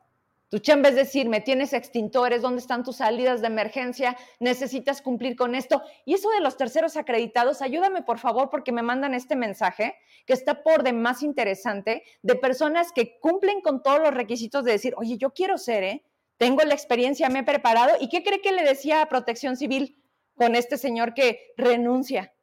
Tu 0.49 0.59
chamba 0.59 0.87
es 0.89 0.95
decirme, 0.95 1.41
tienes 1.41 1.73
extintores, 1.73 2.41
¿dónde 2.41 2.61
están 2.61 2.83
tus 2.83 2.97
salidas 2.97 3.41
de 3.41 3.47
emergencia? 3.47 4.15
Necesitas 4.39 5.01
cumplir 5.01 5.35
con 5.35 5.55
esto. 5.55 5.81
Y 6.05 6.13
eso 6.13 6.29
de 6.29 6.39
los 6.39 6.55
terceros 6.55 6.95
acreditados, 6.95 7.61
ayúdame 7.61 8.01
por 8.01 8.17
favor 8.17 8.49
porque 8.49 8.71
me 8.71 8.81
mandan 8.81 9.13
este 9.13 9.35
mensaje 9.35 9.95
que 10.25 10.31
está 10.31 10.63
por 10.63 10.83
demás 10.83 11.21
interesante 11.21 12.03
de 12.21 12.35
personas 12.35 12.93
que 12.93 13.19
cumplen 13.19 13.59
con 13.59 13.83
todos 13.83 13.99
los 13.99 14.13
requisitos 14.13 14.63
de 14.63 14.71
decir, 14.71 14.93
oye, 14.95 15.17
yo 15.17 15.31
quiero 15.31 15.57
ser, 15.57 15.83
¿eh? 15.83 16.05
Tengo 16.37 16.63
la 16.63 16.73
experiencia, 16.73 17.29
me 17.29 17.39
he 17.39 17.43
preparado. 17.43 17.95
¿Y 17.99 18.07
qué 18.07 18.23
cree 18.23 18.41
que 18.41 18.53
le 18.53 18.63
decía 18.63 19.01
a 19.01 19.09
Protección 19.09 19.57
Civil 19.57 20.01
con 20.35 20.55
este 20.55 20.77
señor 20.77 21.13
que 21.13 21.53
renuncia? 21.57 22.33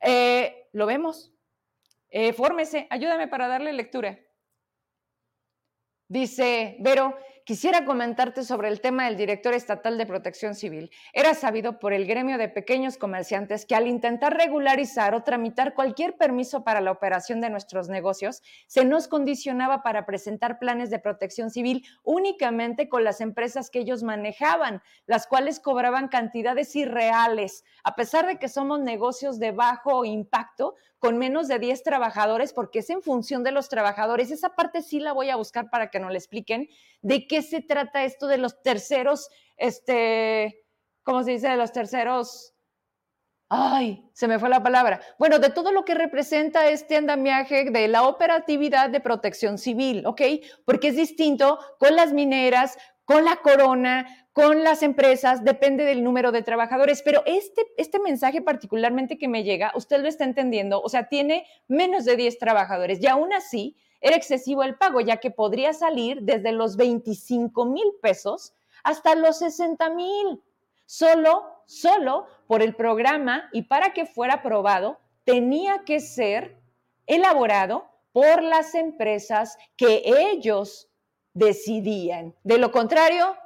Eh, 0.00 0.68
lo 0.72 0.86
vemos. 0.86 1.32
Eh, 2.10 2.32
fórmese, 2.32 2.86
ayúdame 2.90 3.26
para 3.26 3.48
darle 3.48 3.72
lectura. 3.72 4.20
Dice, 6.12 6.76
Vero, 6.78 7.16
quisiera 7.46 7.86
comentarte 7.86 8.44
sobre 8.44 8.68
el 8.68 8.82
tema 8.82 9.06
del 9.06 9.16
director 9.16 9.54
estatal 9.54 9.96
de 9.96 10.04
protección 10.04 10.54
civil. 10.54 10.90
Era 11.14 11.32
sabido 11.32 11.78
por 11.78 11.94
el 11.94 12.06
gremio 12.06 12.36
de 12.36 12.50
pequeños 12.50 12.98
comerciantes 12.98 13.64
que 13.64 13.74
al 13.74 13.86
intentar 13.86 14.36
regularizar 14.36 15.14
o 15.14 15.22
tramitar 15.22 15.72
cualquier 15.72 16.18
permiso 16.18 16.64
para 16.64 16.82
la 16.82 16.90
operación 16.90 17.40
de 17.40 17.48
nuestros 17.48 17.88
negocios, 17.88 18.42
se 18.66 18.84
nos 18.84 19.08
condicionaba 19.08 19.82
para 19.82 20.04
presentar 20.04 20.58
planes 20.58 20.90
de 20.90 20.98
protección 20.98 21.48
civil 21.48 21.82
únicamente 22.02 22.90
con 22.90 23.04
las 23.04 23.22
empresas 23.22 23.70
que 23.70 23.78
ellos 23.78 24.02
manejaban, 24.02 24.82
las 25.06 25.26
cuales 25.26 25.60
cobraban 25.60 26.08
cantidades 26.08 26.76
irreales. 26.76 27.64
A 27.84 27.94
pesar 27.94 28.26
de 28.26 28.38
que 28.38 28.50
somos 28.50 28.80
negocios 28.80 29.38
de 29.38 29.52
bajo 29.52 30.04
impacto, 30.04 30.74
con 31.02 31.18
menos 31.18 31.48
de 31.48 31.58
10 31.58 31.82
trabajadores, 31.82 32.52
porque 32.52 32.78
es 32.78 32.88
en 32.88 33.02
función 33.02 33.42
de 33.42 33.50
los 33.50 33.68
trabajadores. 33.68 34.30
Esa 34.30 34.50
parte 34.50 34.82
sí 34.82 35.00
la 35.00 35.12
voy 35.12 35.30
a 35.30 35.36
buscar 35.36 35.68
para 35.68 35.90
que 35.90 35.98
nos 35.98 36.12
la 36.12 36.18
expliquen. 36.18 36.68
¿De 37.00 37.26
qué 37.26 37.42
se 37.42 37.60
trata 37.60 38.04
esto 38.04 38.28
de 38.28 38.38
los 38.38 38.62
terceros, 38.62 39.28
este, 39.56 40.64
¿cómo 41.02 41.24
se 41.24 41.32
dice? 41.32 41.48
De 41.48 41.56
los 41.56 41.72
terceros. 41.72 42.54
Ay, 43.48 44.08
se 44.12 44.28
me 44.28 44.38
fue 44.38 44.48
la 44.48 44.62
palabra. 44.62 45.00
Bueno, 45.18 45.40
de 45.40 45.50
todo 45.50 45.72
lo 45.72 45.84
que 45.84 45.94
representa 45.94 46.68
este 46.68 46.96
andamiaje 46.96 47.68
de 47.68 47.88
la 47.88 48.04
operatividad 48.04 48.88
de 48.88 49.00
protección 49.00 49.58
civil, 49.58 50.06
¿ok? 50.06 50.22
Porque 50.64 50.88
es 50.88 50.96
distinto 50.96 51.58
con 51.80 51.96
las 51.96 52.12
mineras, 52.12 52.78
con 53.04 53.24
la 53.24 53.36
corona, 53.36 54.06
con 54.32 54.64
las 54.64 54.82
empresas, 54.82 55.44
depende 55.44 55.84
del 55.84 56.02
número 56.04 56.32
de 56.32 56.42
trabajadores, 56.42 57.02
pero 57.02 57.22
este, 57.26 57.66
este 57.76 57.98
mensaje 57.98 58.40
particularmente 58.40 59.18
que 59.18 59.28
me 59.28 59.44
llega, 59.44 59.72
usted 59.74 60.00
lo 60.00 60.08
está 60.08 60.24
entendiendo, 60.24 60.80
o 60.80 60.88
sea, 60.88 61.08
tiene 61.08 61.44
menos 61.68 62.04
de 62.04 62.16
10 62.16 62.38
trabajadores 62.38 63.02
y 63.02 63.06
aún 63.06 63.32
así 63.32 63.76
era 64.00 64.16
excesivo 64.16 64.62
el 64.62 64.76
pago, 64.76 65.00
ya 65.00 65.18
que 65.18 65.30
podría 65.30 65.72
salir 65.72 66.22
desde 66.22 66.52
los 66.52 66.76
25 66.76 67.66
mil 67.66 67.92
pesos 68.00 68.54
hasta 68.82 69.14
los 69.14 69.38
60 69.38 69.90
mil, 69.90 70.42
solo, 70.86 71.44
solo 71.66 72.26
por 72.46 72.62
el 72.62 72.74
programa 72.74 73.48
y 73.52 73.62
para 73.62 73.92
que 73.92 74.06
fuera 74.06 74.34
aprobado 74.34 74.98
tenía 75.24 75.84
que 75.84 76.00
ser 76.00 76.56
elaborado 77.06 77.86
por 78.12 78.42
las 78.42 78.74
empresas 78.74 79.56
que 79.76 80.02
ellos 80.04 80.91
decidían. 81.34 82.34
De 82.42 82.58
lo 82.58 82.70
contrario, 82.70 83.36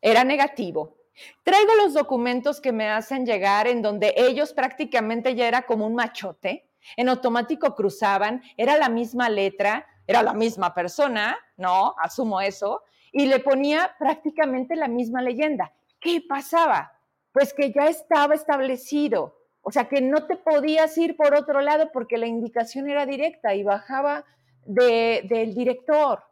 era 0.00 0.24
negativo. 0.24 0.96
Traigo 1.42 1.74
los 1.76 1.94
documentos 1.94 2.60
que 2.60 2.72
me 2.72 2.88
hacen 2.88 3.24
llegar 3.24 3.66
en 3.66 3.82
donde 3.82 4.14
ellos 4.16 4.52
prácticamente 4.52 5.34
ya 5.34 5.48
era 5.48 5.62
como 5.62 5.86
un 5.86 5.94
machote, 5.94 6.68
en 6.96 7.08
automático 7.08 7.74
cruzaban, 7.74 8.42
era 8.56 8.76
la 8.76 8.88
misma 8.88 9.28
letra, 9.28 9.86
era 10.06 10.22
la 10.22 10.34
misma 10.34 10.74
persona, 10.74 11.36
¿no? 11.56 11.94
Asumo 11.98 12.40
eso, 12.40 12.82
y 13.12 13.26
le 13.26 13.40
ponía 13.40 13.96
prácticamente 13.98 14.76
la 14.76 14.88
misma 14.88 15.22
leyenda. 15.22 15.72
¿Qué 15.98 16.22
pasaba? 16.28 16.92
Pues 17.32 17.52
que 17.54 17.72
ya 17.72 17.86
estaba 17.86 18.34
establecido, 18.34 19.38
o 19.62 19.72
sea 19.72 19.88
que 19.88 20.00
no 20.00 20.26
te 20.26 20.36
podías 20.36 20.96
ir 20.96 21.16
por 21.16 21.34
otro 21.34 21.60
lado 21.60 21.90
porque 21.92 22.18
la 22.18 22.26
indicación 22.26 22.88
era 22.88 23.04
directa 23.04 23.54
y 23.54 23.64
bajaba 23.64 24.24
del 24.64 25.54
director. 25.54 26.22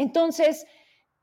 Entonces, 0.00 0.66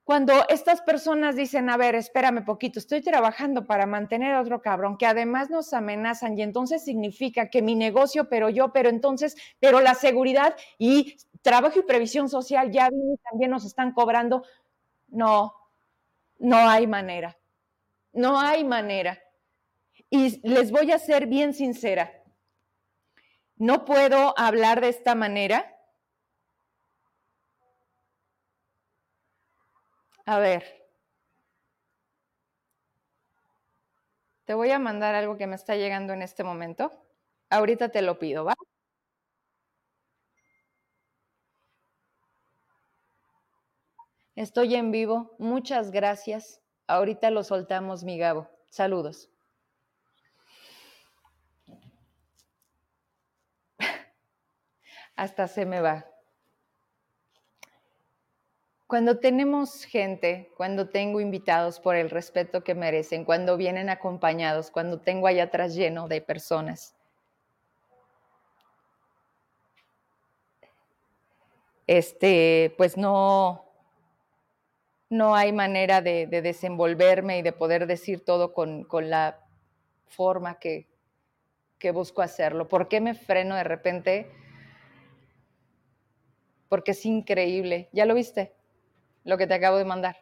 cuando 0.04 0.48
estas 0.50 0.82
personas 0.82 1.36
dicen, 1.36 1.68
a 1.68 1.78
ver, 1.78 1.96
espérame 1.96 2.46
poquito, 2.46 2.78
estoy 2.78 3.02
trabajando 3.02 3.66
para 3.66 3.88
mantener 3.88 4.36
a 4.36 4.42
otro 4.42 4.62
cabrón, 4.62 5.00
que 5.00 5.08
además 5.08 5.50
nos 5.50 5.74
amenazan 5.74 6.38
y 6.38 6.44
entonces 6.44 6.86
significa 6.86 7.50
que 7.50 7.64
mi 7.64 7.74
negocio, 7.74 8.30
pero 8.30 8.50
yo, 8.50 8.72
pero 8.74 8.90
entonces, 8.90 9.36
pero 9.60 9.82
la 9.82 9.96
seguridad 9.96 10.56
y 10.78 11.18
trabajo 11.42 11.80
y 11.80 11.82
previsión 11.82 12.30
social 12.30 12.70
ya 12.72 12.88
también 13.32 13.50
nos 13.50 13.66
están 13.66 13.94
cobrando. 13.94 14.44
No, 15.08 15.56
no 16.38 16.70
hay 16.70 16.86
manera. 16.86 17.36
No 18.14 18.40
hay 18.40 18.64
manera. 18.64 19.18
Y 20.12 20.40
les 20.48 20.70
voy 20.70 20.92
a 20.92 21.00
ser 21.00 21.26
bien 21.26 21.56
sincera. 21.56 22.12
No 23.56 23.86
puedo 23.86 24.38
hablar 24.38 24.82
de 24.82 24.90
esta 24.90 25.16
manera 25.16 25.77
A 30.28 30.40
ver. 30.40 30.64
Te 34.44 34.54
voy 34.54 34.72
a 34.72 34.80
mandar 34.80 35.16
algo 35.16 35.38
que 35.38 35.48
me 35.48 35.56
está 35.56 35.76
llegando 35.78 36.12
en 36.12 36.22
este 36.22 36.44
momento. 36.44 36.92
Ahorita 37.50 37.90
te 37.90 38.02
lo 38.02 38.20
pido, 38.20 38.44
¿va? 38.44 38.54
Estoy 44.36 44.76
en 44.76 44.92
vivo. 44.92 45.34
Muchas 45.40 45.92
gracias. 45.92 46.62
Ahorita 46.88 47.32
lo 47.32 47.46
soltamos, 47.46 48.04
mi 48.04 48.18
Gabo. 48.18 48.50
Saludos. 48.70 49.30
Hasta 55.16 55.48
se 55.48 55.66
me 55.66 55.80
va. 55.80 56.06
Cuando 58.88 59.20
tenemos 59.20 59.84
gente, 59.84 60.50
cuando 60.56 60.88
tengo 60.88 61.20
invitados 61.20 61.77
por 61.82 61.98
el 61.98 62.10
respeto 62.10 62.63
que 62.63 62.74
merecen, 62.74 63.25
cuando 63.25 63.58
vienen 63.58 63.89
acompañados, 63.89 64.72
cuando 64.72 65.01
tengo 65.01 65.27
allá 65.27 65.44
atrás 65.44 65.75
lleno 65.75 66.08
de 66.08 66.22
personas, 66.22 66.96
este, 71.86 72.73
pues 72.78 72.95
no, 72.95 73.65
no 75.10 75.36
hay 75.36 75.52
manera 75.52 76.02
de, 76.02 76.28
desenvolverme 76.28 77.39
y 77.39 77.41
de 77.41 77.52
poder 77.52 77.88
decir 77.88 78.23
todo 78.23 78.54
con, 78.54 78.86
con 78.86 79.10
la 79.10 79.45
forma 80.06 80.60
que, 80.60 80.88
que 81.78 81.91
busco 81.91 82.21
hacerlo. 82.21 82.69
¿Por 82.69 82.88
qué 82.88 83.02
me 83.02 83.15
freno 83.15 83.56
de 83.56 83.65
repente? 83.65 84.32
Porque 86.69 86.91
es 86.91 87.06
increíble. 87.06 87.89
¿Ya 87.91 88.06
lo 88.06 88.13
viste? 88.13 88.57
Lo 89.28 89.38
que 89.38 89.46
te 89.46 89.54
acabo 89.54 89.78
de 89.78 89.84
mandar. 89.84 90.16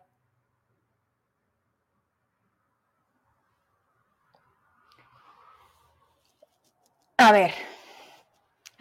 A 7.17 7.31
ver, 7.31 7.51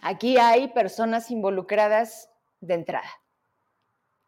aquí 0.00 0.38
hay 0.38 0.68
personas 0.68 1.30
involucradas 1.30 2.30
de 2.60 2.72
entrada. 2.72 3.10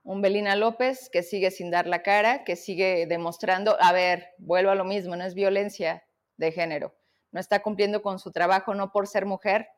Un 0.02 0.20
Belina 0.20 0.54
López 0.54 1.08
que 1.10 1.22
sigue 1.22 1.50
sin 1.50 1.70
dar 1.70 1.86
la 1.86 2.02
cara, 2.02 2.44
que 2.44 2.56
sigue 2.56 3.06
demostrando, 3.06 3.78
a 3.80 3.92
ver, 3.92 4.34
vuelvo 4.36 4.72
a 4.72 4.74
lo 4.74 4.84
mismo, 4.84 5.16
no 5.16 5.24
es 5.24 5.34
violencia 5.34 6.06
de 6.36 6.52
género. 6.52 6.94
No 7.32 7.40
está 7.40 7.62
cumpliendo 7.62 8.02
con 8.02 8.18
su 8.18 8.32
trabajo 8.32 8.74
no 8.74 8.92
por 8.92 9.06
ser 9.06 9.24
mujer, 9.24 9.70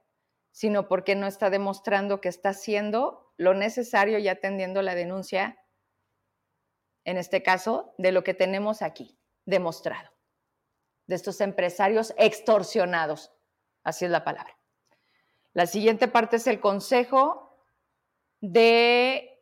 sino 0.51 0.89
porque 0.89 1.15
no 1.15 1.29
está 1.29 1.49
demostrando 1.49 2.21
que 2.21 2.29
está 2.29 2.49
haciendo 2.49 3.33
lo 3.37 3.55
necesario 3.55 4.19
y 4.19 4.27
atendiendo 4.27 4.83
la 4.83 4.97
denuncia 4.97 5.57
en 7.05 7.17
este 7.17 7.43
caso, 7.43 7.95
de 7.99 8.13
lo 8.13 8.25
que 8.25 8.35
tenemos 8.35 8.83
aquí 8.83 9.19
demostrado, 9.47 10.11
de 11.07 11.15
estos 11.17 11.41
empresarios 11.41 12.15
extorsionados. 12.19 13.33
Así 13.83 14.05
es 14.05 14.11
la 14.11 14.25
palabra. 14.25 14.59
La 15.53 15.67
siguiente 15.67 16.09
parte 16.09 16.37
es 16.37 16.47
el 16.47 16.61
consejo 16.61 17.65
de, 18.41 19.41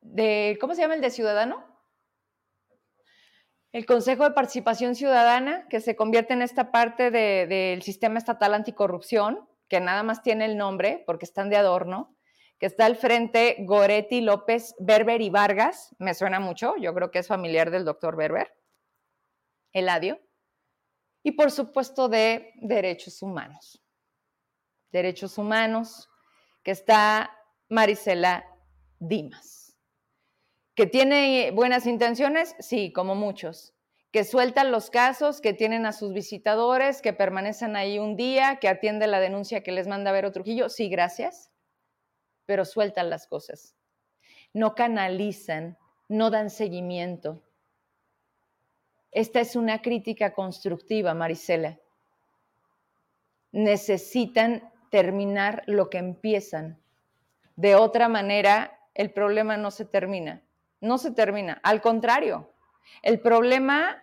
de 0.00 0.56
¿cómo 0.60 0.74
se 0.74 0.82
llama 0.82 0.94
el 0.94 1.00
de 1.00 1.10
ciudadano? 1.10 1.70
El 3.72 3.86
Consejo 3.86 4.24
de 4.24 4.32
Participación 4.32 4.96
Ciudadana, 4.96 5.68
que 5.68 5.80
se 5.80 5.94
convierte 5.94 6.32
en 6.32 6.42
esta 6.42 6.72
parte 6.72 7.12
del 7.12 7.82
sistema 7.82 8.18
estatal 8.18 8.52
anticorrupción, 8.54 9.48
que 9.68 9.78
nada 9.78 10.02
más 10.02 10.24
tiene 10.24 10.46
el 10.46 10.56
nombre 10.56 11.04
porque 11.06 11.24
están 11.24 11.50
de 11.50 11.56
adorno, 11.56 12.16
que 12.60 12.66
está 12.66 12.84
al 12.84 12.96
frente 12.96 13.56
Goretti, 13.60 14.20
López, 14.20 14.74
Berber 14.78 15.22
y 15.22 15.30
Vargas, 15.30 15.96
me 15.98 16.12
suena 16.12 16.40
mucho, 16.40 16.76
yo 16.76 16.94
creo 16.94 17.10
que 17.10 17.20
es 17.20 17.26
familiar 17.26 17.70
del 17.70 17.86
doctor 17.86 18.16
Berber, 18.16 18.54
Eladio, 19.72 20.20
y 21.22 21.32
por 21.32 21.50
supuesto 21.50 22.10
de 22.10 22.52
derechos 22.60 23.22
humanos. 23.22 23.82
Derechos 24.92 25.38
humanos, 25.38 26.10
que 26.62 26.72
está 26.72 27.34
Marisela 27.70 28.44
Dimas. 28.98 29.78
¿Que 30.74 30.86
tiene 30.86 31.52
buenas 31.52 31.86
intenciones? 31.86 32.56
Sí, 32.58 32.92
como 32.92 33.14
muchos. 33.14 33.74
Que 34.12 34.24
sueltan 34.24 34.70
los 34.70 34.90
casos, 34.90 35.40
que 35.40 35.54
tienen 35.54 35.86
a 35.86 35.92
sus 35.92 36.12
visitadores, 36.12 37.00
que 37.00 37.14
permanecen 37.14 37.76
ahí 37.76 37.98
un 37.98 38.16
día, 38.16 38.58
que 38.60 38.68
atiende 38.68 39.06
la 39.06 39.20
denuncia 39.20 39.62
que 39.62 39.72
les 39.72 39.86
manda 39.86 40.12
Vero 40.12 40.32
Trujillo. 40.32 40.68
Sí, 40.68 40.90
gracias 40.90 41.50
pero 42.50 42.64
sueltan 42.64 43.10
las 43.10 43.28
cosas. 43.28 43.76
No 44.52 44.74
canalizan, 44.74 45.78
no 46.08 46.30
dan 46.30 46.50
seguimiento. 46.50 47.44
Esta 49.12 49.38
es 49.38 49.54
una 49.54 49.80
crítica 49.82 50.34
constructiva, 50.34 51.14
Marisela. 51.14 51.78
Necesitan 53.52 54.68
terminar 54.90 55.62
lo 55.66 55.90
que 55.90 55.98
empiezan. 55.98 56.82
De 57.54 57.76
otra 57.76 58.08
manera, 58.08 58.80
el 58.94 59.12
problema 59.12 59.56
no 59.56 59.70
se 59.70 59.84
termina. 59.84 60.42
No 60.80 60.98
se 60.98 61.12
termina. 61.12 61.60
Al 61.62 61.80
contrario, 61.80 62.52
el 63.02 63.20
problema 63.20 64.02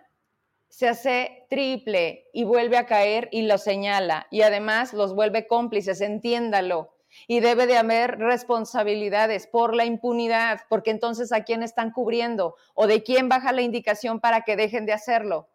se 0.70 0.88
hace 0.88 1.46
triple 1.50 2.30
y 2.32 2.46
vuelve 2.46 2.78
a 2.78 2.86
caer 2.86 3.28
y 3.34 3.42
lo 3.42 3.58
señala 3.58 4.26
y 4.32 4.44
además 4.44 4.94
los 4.94 5.14
vuelve 5.14 5.48
cómplices, 5.48 6.00
entiéndalo 6.00 6.94
y 7.26 7.40
debe 7.40 7.68
de 7.68 7.78
haber 7.78 8.20
responsabilidades 8.20 9.48
por 9.48 9.76
la 9.76 9.86
impunidad, 9.86 10.62
porque 10.70 10.92
entonces 10.92 11.32
a 11.32 11.44
quién 11.44 11.64
están 11.64 11.92
cubriendo 11.92 12.56
o 12.76 12.88
de 12.88 13.04
quién 13.04 13.30
baja 13.30 13.52
la 13.52 13.62
indicación 13.62 14.20
para 14.20 14.42
que 14.42 14.56
dejen 14.56 14.86
de 14.86 14.94
hacerlo. 14.94 15.50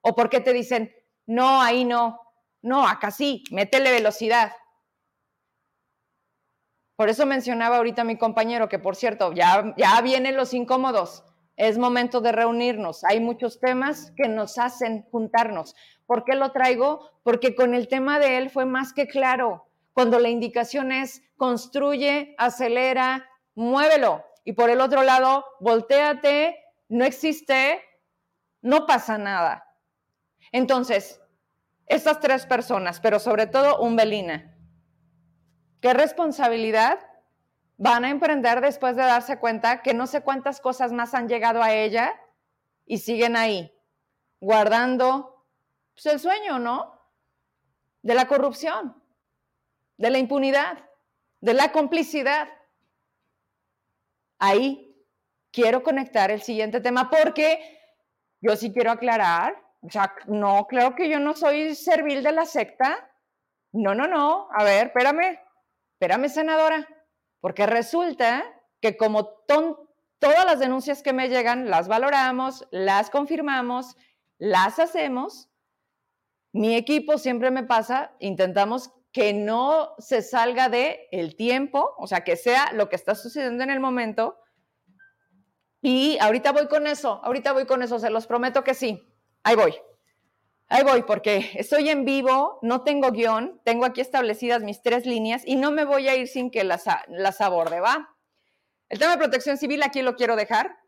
O 0.00 0.14
por 0.14 0.30
qué 0.30 0.40
te 0.40 0.52
dicen, 0.52 0.92
no, 1.26 1.62
ahí 1.62 1.84
no, 1.84 2.20
no, 2.62 2.86
acá 2.86 3.10
sí, 3.10 3.44
métele 3.50 3.92
velocidad. 3.92 4.52
Por 6.96 7.08
eso 7.08 7.26
mencionaba 7.26 7.76
ahorita 7.76 8.02
mi 8.02 8.16
compañero 8.16 8.68
que, 8.68 8.80
por 8.80 8.96
cierto, 8.96 9.32
ya, 9.32 9.72
ya 9.76 10.00
vienen 10.00 10.36
los 10.36 10.52
incómodos. 10.52 11.22
Es 11.54 11.78
momento 11.78 12.20
de 12.20 12.32
reunirnos. 12.32 13.04
Hay 13.04 13.20
muchos 13.20 13.60
temas 13.60 14.12
que 14.16 14.28
nos 14.28 14.58
hacen 14.58 15.02
juntarnos. 15.10 15.76
¿Por 16.06 16.24
qué 16.24 16.34
lo 16.34 16.50
traigo? 16.50 17.08
Porque 17.22 17.54
con 17.54 17.74
el 17.74 17.86
tema 17.86 18.18
de 18.18 18.38
él 18.38 18.50
fue 18.50 18.64
más 18.64 18.92
que 18.92 19.06
claro 19.06 19.67
cuando 19.98 20.20
la 20.20 20.28
indicación 20.28 20.92
es 20.92 21.24
construye, 21.36 22.36
acelera, 22.38 23.28
muévelo. 23.56 24.24
Y 24.44 24.52
por 24.52 24.70
el 24.70 24.80
otro 24.80 25.02
lado, 25.02 25.44
volteate, 25.58 26.56
no 26.88 27.04
existe, 27.04 27.82
no 28.62 28.86
pasa 28.86 29.18
nada. 29.18 29.74
Entonces, 30.52 31.20
estas 31.86 32.20
tres 32.20 32.46
personas, 32.46 33.00
pero 33.00 33.18
sobre 33.18 33.48
todo 33.48 33.80
Umbelina, 33.80 34.56
¿qué 35.80 35.92
responsabilidad 35.94 37.00
van 37.76 38.04
a 38.04 38.10
emprender 38.10 38.60
después 38.60 38.94
de 38.94 39.02
darse 39.02 39.40
cuenta 39.40 39.82
que 39.82 39.94
no 39.94 40.06
sé 40.06 40.20
cuántas 40.20 40.60
cosas 40.60 40.92
más 40.92 41.12
han 41.12 41.26
llegado 41.26 41.60
a 41.60 41.72
ella 41.72 42.14
y 42.86 42.98
siguen 42.98 43.34
ahí, 43.34 43.76
guardando 44.38 45.44
pues 45.92 46.06
el 46.06 46.20
sueño, 46.20 46.60
¿no? 46.60 47.02
De 48.02 48.14
la 48.14 48.28
corrupción, 48.28 48.97
de 49.98 50.10
la 50.10 50.18
impunidad, 50.18 50.78
de 51.40 51.54
la 51.54 51.72
complicidad. 51.72 52.48
Ahí 54.38 54.96
quiero 55.52 55.82
conectar 55.82 56.30
el 56.30 56.40
siguiente 56.40 56.80
tema 56.80 57.10
porque 57.10 57.78
yo 58.40 58.56
sí 58.56 58.72
quiero 58.72 58.92
aclarar, 58.92 59.60
o 59.82 59.90
sea, 59.90 60.14
no, 60.26 60.66
creo 60.68 60.94
que 60.94 61.08
yo 61.08 61.20
no 61.20 61.34
soy 61.34 61.74
servil 61.74 62.22
de 62.22 62.32
la 62.32 62.46
secta. 62.46 63.10
No, 63.72 63.94
no, 63.94 64.06
no. 64.06 64.48
A 64.52 64.64
ver, 64.64 64.88
espérame, 64.88 65.38
espérame, 65.92 66.28
senadora, 66.28 66.88
porque 67.40 67.66
resulta 67.66 68.44
que 68.80 68.96
como 68.96 69.26
todas 69.46 70.44
las 70.46 70.58
denuncias 70.58 71.02
que 71.02 71.12
me 71.12 71.28
llegan, 71.28 71.70
las 71.70 71.88
valoramos, 71.88 72.66
las 72.70 73.10
confirmamos, 73.10 73.96
las 74.38 74.78
hacemos, 74.78 75.48
mi 76.52 76.76
equipo 76.76 77.18
siempre 77.18 77.50
me 77.50 77.64
pasa, 77.64 78.12
intentamos 78.20 78.92
que 79.18 79.34
no 79.34 79.96
se 79.98 80.22
salga 80.22 80.68
de 80.68 81.08
el 81.10 81.34
tiempo, 81.34 81.92
o 81.98 82.06
sea, 82.06 82.22
que 82.22 82.36
sea 82.36 82.70
lo 82.72 82.88
que 82.88 82.94
está 82.94 83.16
sucediendo 83.16 83.64
en 83.64 83.70
el 83.70 83.80
momento. 83.80 84.38
Y 85.82 86.16
ahorita 86.20 86.52
voy 86.52 86.68
con 86.68 86.86
eso, 86.86 87.20
ahorita 87.24 87.52
voy 87.52 87.66
con 87.66 87.82
eso, 87.82 87.98
se 87.98 88.10
los 88.10 88.28
prometo 88.28 88.62
que 88.62 88.74
sí. 88.74 89.12
Ahí 89.42 89.56
voy. 89.56 89.74
Ahí 90.68 90.84
voy, 90.84 91.02
porque 91.02 91.50
estoy 91.54 91.88
en 91.88 92.04
vivo, 92.04 92.60
no 92.62 92.84
tengo 92.84 93.10
guion, 93.10 93.60
tengo 93.64 93.86
aquí 93.86 94.00
establecidas 94.00 94.62
mis 94.62 94.82
tres 94.82 95.04
líneas 95.04 95.42
y 95.44 95.56
no 95.56 95.72
me 95.72 95.84
voy 95.84 96.06
a 96.06 96.14
ir 96.14 96.28
sin 96.28 96.48
que 96.52 96.62
las, 96.62 96.84
las 97.08 97.40
aborde, 97.40 97.80
¿va? 97.80 98.16
El 98.88 99.00
tema 99.00 99.10
de 99.10 99.18
protección 99.18 99.58
civil 99.58 99.82
aquí 99.82 100.00
lo 100.02 100.14
quiero 100.14 100.36
dejar. 100.36 100.78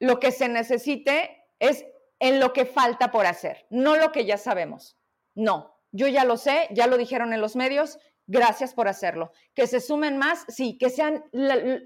Lo 0.00 0.18
que 0.18 0.32
se 0.32 0.48
necesite 0.48 1.46
es 1.60 1.84
en 2.18 2.40
lo 2.40 2.52
que 2.52 2.64
falta 2.64 3.12
por 3.12 3.24
hacer, 3.24 3.68
no 3.70 3.94
lo 3.94 4.10
que 4.10 4.24
ya 4.24 4.36
sabemos. 4.36 4.98
No, 5.36 5.71
yo 5.92 6.08
ya 6.08 6.24
lo 6.24 6.36
sé, 6.36 6.68
ya 6.72 6.86
lo 6.86 6.96
dijeron 6.96 7.32
en 7.32 7.40
los 7.40 7.54
medios, 7.54 7.98
gracias 8.26 8.74
por 8.74 8.88
hacerlo. 8.88 9.32
Que 9.54 9.66
se 9.66 9.80
sumen 9.80 10.18
más, 10.18 10.44
sí, 10.48 10.78
que 10.78 10.90
sean 10.90 11.24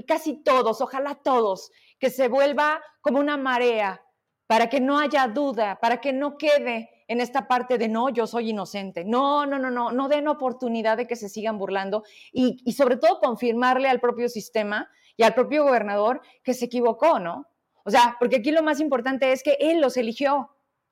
casi 0.07 0.42
todos, 0.42 0.81
ojalá 0.81 1.16
todos, 1.16 1.71
que 1.99 2.11
se 2.11 2.29
vuelva 2.29 2.81
como 3.01 3.19
una 3.19 3.37
marea 3.37 4.03
para 4.47 4.69
que 4.69 4.81
no 4.81 4.99
haya 4.99 5.27
duda, 5.27 5.79
para 5.81 6.01
que 6.01 6.12
no 6.12 6.38
quede 6.38 6.88
en 7.09 7.21
esta 7.21 7.49
parte 7.49 7.79
de 7.79 7.88
no, 7.88 8.09
yo 8.11 8.27
soy 8.27 8.51
inocente. 8.51 9.05
No, 9.05 9.45
no, 9.45 9.59
no, 9.59 9.71
no, 9.71 9.90
no 9.90 10.09
den 10.09 10.29
oportunidad 10.29 10.97
de 10.97 11.07
que 11.07 11.16
se 11.16 11.29
sigan 11.29 11.59
burlando 11.59 12.05
y, 12.33 12.62
y 12.64 12.73
sobre 12.73 12.97
todo 12.97 13.19
confirmarle 13.19 13.88
al 13.88 14.01
propio 14.01 14.29
sistema 14.29 14.88
y 15.16 15.25
al 15.25 15.35
propio 15.35 15.64
gobernador 15.64 16.21
que 16.42 16.55
se 16.55 16.66
equivocó, 16.66 17.19
¿no? 17.19 17.47
O 17.85 17.90
sea, 17.90 18.16
porque 18.19 18.37
aquí 18.37 18.51
lo 18.51 18.62
más 18.62 18.81
importante 18.81 19.33
es 19.33 19.42
que 19.42 19.57
él 19.61 19.81
los 19.81 19.97
eligió, 19.97 20.51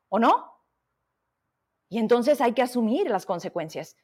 ¿o 0.09 0.19
no? 0.19 0.54
Y 1.89 1.99
entonces 1.99 2.41
hay 2.41 2.53
que 2.53 2.61
asumir 2.61 3.09
las 3.09 3.25
consecuencias 3.25 3.95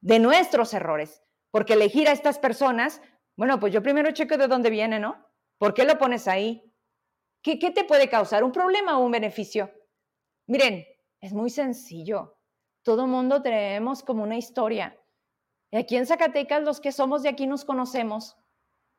de 0.00 0.18
nuestros 0.18 0.72
errores, 0.74 1.22
porque 1.50 1.74
elegir 1.74 2.08
a 2.08 2.12
estas 2.12 2.38
personas, 2.38 3.00
bueno, 3.36 3.58
pues 3.60 3.72
yo 3.72 3.82
primero 3.82 4.10
checo 4.12 4.36
de 4.36 4.48
dónde 4.48 4.70
viene, 4.70 4.98
¿no? 4.98 5.26
¿Por 5.58 5.74
qué 5.74 5.84
lo 5.84 5.98
pones 5.98 6.28
ahí? 6.28 6.62
¿Qué, 7.42 7.58
qué 7.58 7.70
te 7.70 7.84
puede 7.84 8.08
causar? 8.08 8.44
¿Un 8.44 8.52
problema 8.52 8.98
o 8.98 9.04
un 9.04 9.12
beneficio? 9.12 9.70
Miren, 10.46 10.84
es 11.20 11.32
muy 11.32 11.50
sencillo. 11.50 12.38
Todo 12.82 13.06
mundo 13.06 13.42
tenemos 13.42 14.02
como 14.02 14.22
una 14.22 14.36
historia. 14.36 14.96
Y 15.70 15.76
aquí 15.76 15.96
en 15.96 16.06
Zacatecas, 16.06 16.62
los 16.62 16.80
que 16.80 16.92
somos 16.92 17.22
de 17.22 17.30
aquí 17.30 17.46
nos 17.46 17.64
conocemos. 17.64 18.36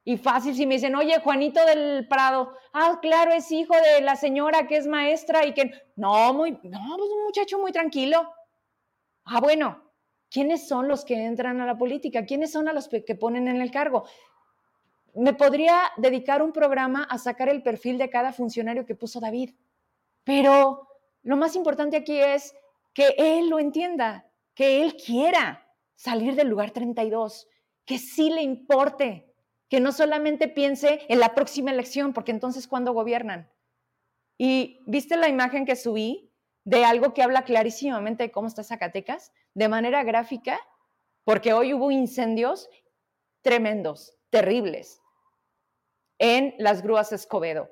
Y 0.07 0.15
fácil, 0.15 0.55
si 0.55 0.65
me 0.65 0.75
dicen, 0.75 0.95
oye, 0.95 1.19
Juanito 1.19 1.65
del 1.65 2.07
Prado, 2.07 2.53
ah, 2.71 2.97
claro, 3.01 3.33
es 3.33 3.51
hijo 3.51 3.73
de 3.73 3.99
la 3.99 4.15
señora 4.15 4.65
que 4.65 4.77
es 4.77 4.87
maestra 4.87 5.45
y 5.45 5.53
que, 5.53 5.69
no, 5.97 6.33
muy, 6.33 6.51
no, 6.63 6.95
pues 6.97 7.11
un 7.11 7.25
muchacho 7.25 7.59
muy 7.59 7.73
tranquilo. 7.73 8.25
Ah, 9.25 9.41
bueno, 9.41 9.83
¿quiénes 10.29 10.65
son 10.65 10.87
los 10.87 11.03
que 11.03 11.25
entran 11.25 11.59
a 11.59 11.65
la 11.65 11.77
política? 11.77 12.25
¿Quiénes 12.25 12.53
son 12.53 12.69
a 12.69 12.71
los 12.71 12.87
que 12.87 13.15
ponen 13.15 13.49
en 13.49 13.59
el 13.59 13.69
cargo? 13.69 14.05
Me 15.13 15.33
podría 15.33 15.77
dedicar 15.97 16.41
un 16.41 16.53
programa 16.53 17.03
a 17.03 17.17
sacar 17.17 17.49
el 17.49 17.61
perfil 17.61 17.97
de 17.97 18.09
cada 18.09 18.31
funcionario 18.31 18.85
que 18.85 18.95
puso 18.95 19.19
David, 19.19 19.55
pero 20.23 20.87
lo 21.23 21.35
más 21.35 21.53
importante 21.57 21.97
aquí 21.97 22.17
es 22.17 22.55
que 22.93 23.13
él 23.17 23.49
lo 23.49 23.59
entienda, 23.59 24.25
que 24.53 24.83
él 24.83 24.95
quiera 24.95 25.67
salir 25.95 26.35
del 26.35 26.47
lugar 26.47 26.71
32, 26.71 27.49
que 27.83 27.99
sí 27.99 28.29
le 28.29 28.41
importe, 28.41 29.26
que 29.69 29.79
no 29.79 29.91
solamente 29.91 30.47
piense 30.47 31.01
en 31.09 31.19
la 31.19 31.35
próxima 31.35 31.71
elección, 31.71 32.13
porque 32.13 32.31
entonces 32.31 32.67
¿cuándo 32.67 32.93
gobiernan? 32.93 33.51
Y 34.37 34.83
viste 34.85 35.17
la 35.17 35.29
imagen 35.29 35.65
que 35.65 35.75
subí 35.75 36.31
de 36.63 36.85
algo 36.85 37.13
que 37.13 37.23
habla 37.23 37.43
clarísimamente 37.43 38.23
de 38.23 38.31
cómo 38.31 38.47
está 38.47 38.63
Zacatecas, 38.63 39.31
de 39.53 39.69
manera 39.69 40.03
gráfica, 40.03 40.59
porque 41.23 41.53
hoy 41.53 41.73
hubo 41.73 41.91
incendios 41.91 42.69
tremendos, 43.41 44.17
terribles, 44.29 45.01
en 46.19 46.55
las 46.57 46.81
grúas 46.81 47.11
Escobedo. 47.11 47.69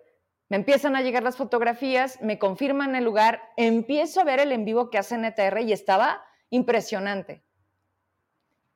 Me 0.50 0.58
empiezan 0.58 0.96
a 0.96 1.02
llegar 1.02 1.24
las 1.24 1.38
fotografías, 1.38 2.22
me 2.22 2.38
confirman 2.38 2.96
el 2.96 3.04
lugar, 3.04 3.42
empiezo 3.58 4.22
a 4.22 4.26
ver 4.26 4.40
el 4.40 4.52
en 4.52 4.64
vivo 4.64 4.90
que 4.90 4.98
hace 4.98 5.18
NTR 5.18 5.62
y 5.62 5.74
estaba 5.74 6.24
impresionante. 6.50 7.44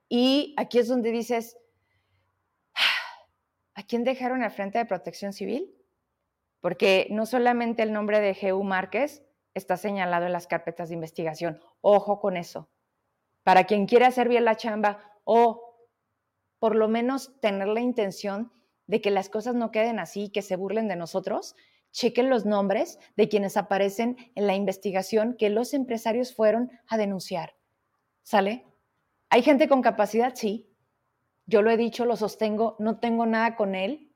Y 0.07 0.55
aquí 0.57 0.79
es 0.79 0.87
donde 0.87 1.11
dices, 1.11 1.55
¿a 1.55 1.58
quién 3.89 4.05
dejaron 4.05 4.43
al 4.43 4.51
frente 4.51 4.77
de 4.77 4.85
protección 4.85 5.33
civil? 5.33 5.75
Porque 6.61 7.07
no 7.09 7.25
solamente 7.25 7.83
el 7.83 7.91
nombre 7.91 8.21
de 8.21 8.35
G.U. 8.35 8.63
Márquez 8.63 9.23
está 9.55 9.75
señalado 9.75 10.27
en 10.27 10.31
las 10.31 10.47
carpetas 10.47 10.89
de 10.89 10.95
investigación. 10.95 11.59
Ojo 11.81 12.19
con 12.19 12.37
eso. 12.37 12.69
Para 13.43 13.65
quien 13.65 13.87
quiera 13.87 14.07
hacer 14.07 14.29
bien 14.29 14.45
la 14.45 14.55
chamba 14.55 14.99
o 15.23 15.87
por 16.59 16.75
lo 16.75 16.87
menos 16.87 17.39
tener 17.41 17.67
la 17.67 17.81
intención 17.81 18.53
de 18.85 19.01
que 19.01 19.11
las 19.11 19.29
cosas 19.29 19.55
no 19.55 19.71
queden 19.71 19.97
así, 19.99 20.29
que 20.29 20.41
se 20.41 20.55
burlen 20.55 20.87
de 20.87 20.95
nosotros, 20.95 21.55
chequen 21.91 22.29
los 22.29 22.45
nombres 22.45 22.99
de 23.15 23.27
quienes 23.27 23.57
aparecen 23.57 24.17
en 24.35 24.45
la 24.45 24.55
investigación 24.55 25.35
que 25.37 25.49
los 25.49 25.73
empresarios 25.73 26.35
fueron 26.35 26.71
a 26.87 26.97
denunciar. 26.97 27.55
¿Sale? 28.23 28.65
¿Hay 29.29 29.41
gente 29.41 29.67
con 29.67 29.81
capacidad? 29.81 30.35
Sí. 30.35 30.68
Yo 31.49 31.63
lo 31.63 31.71
he 31.71 31.77
dicho, 31.77 32.05
lo 32.05 32.15
sostengo, 32.15 32.75
no 32.77 32.99
tengo 32.99 33.25
nada 33.25 33.55
con 33.55 33.73
él, 33.73 34.11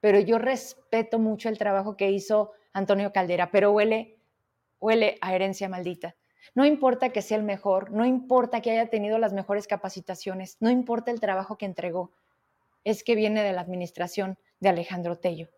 pero 0.00 0.20
yo 0.20 0.38
respeto 0.38 1.18
mucho 1.18 1.50
el 1.50 1.58
trabajo 1.58 1.98
que 1.98 2.10
hizo 2.10 2.52
Antonio 2.72 3.12
Caldera, 3.12 3.50
pero 3.50 3.72
huele, 3.72 4.22
huele 4.80 5.18
a 5.20 5.34
herencia 5.34 5.68
maldita. 5.68 6.16
No 6.54 6.64
importa 6.64 7.10
que 7.10 7.20
sea 7.20 7.36
el 7.36 7.42
mejor, 7.42 7.90
no 7.90 8.06
importa 8.06 8.62
que 8.62 8.70
haya 8.70 8.88
tenido 8.88 9.18
las 9.18 9.34
mejores 9.34 9.66
capacitaciones, 9.66 10.56
no 10.60 10.70
importa 10.70 11.10
el 11.10 11.20
trabajo 11.20 11.58
que 11.58 11.66
entregó, 11.66 12.14
es 12.84 13.04
que 13.04 13.16
viene 13.16 13.42
de 13.42 13.52
la 13.52 13.60
administración 13.60 14.38
de 14.58 14.70
Alejandro 14.70 15.18
Tello. 15.18 15.50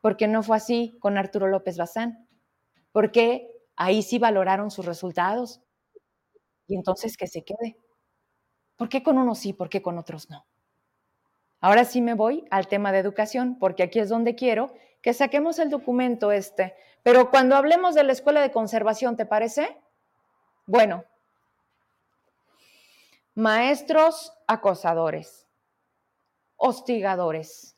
Porque 0.00 0.26
no 0.26 0.42
fue 0.42 0.56
así 0.56 0.96
con 1.00 1.18
Arturo 1.18 1.48
López 1.48 1.76
Bazán, 1.76 2.26
porque 2.92 3.50
ahí 3.76 4.00
sí 4.00 4.18
valoraron 4.18 4.70
sus 4.70 4.86
resultados 4.86 5.60
y 6.66 6.76
entonces 6.76 7.18
que 7.18 7.26
se 7.26 7.44
quede. 7.44 7.76
¿Por 8.76 8.88
qué 8.88 9.02
con 9.02 9.18
unos 9.18 9.38
sí, 9.38 9.52
por 9.52 9.68
qué 9.68 9.82
con 9.82 9.98
otros 9.98 10.30
no? 10.30 10.46
Ahora 11.60 11.84
sí 11.84 12.02
me 12.02 12.14
voy 12.14 12.44
al 12.50 12.68
tema 12.68 12.92
de 12.92 12.98
educación, 12.98 13.58
porque 13.58 13.82
aquí 13.82 13.98
es 13.98 14.08
donde 14.08 14.34
quiero 14.34 14.74
que 15.00 15.14
saquemos 15.14 15.58
el 15.58 15.70
documento 15.70 16.32
este. 16.32 16.74
Pero 17.02 17.30
cuando 17.30 17.56
hablemos 17.56 17.94
de 17.94 18.04
la 18.04 18.12
escuela 18.12 18.40
de 18.40 18.50
conservación, 18.50 19.16
¿te 19.16 19.24
parece? 19.24 19.76
Bueno, 20.66 21.04
maestros 23.34 24.32
acosadores, 24.46 25.46
hostigadores, 26.56 27.76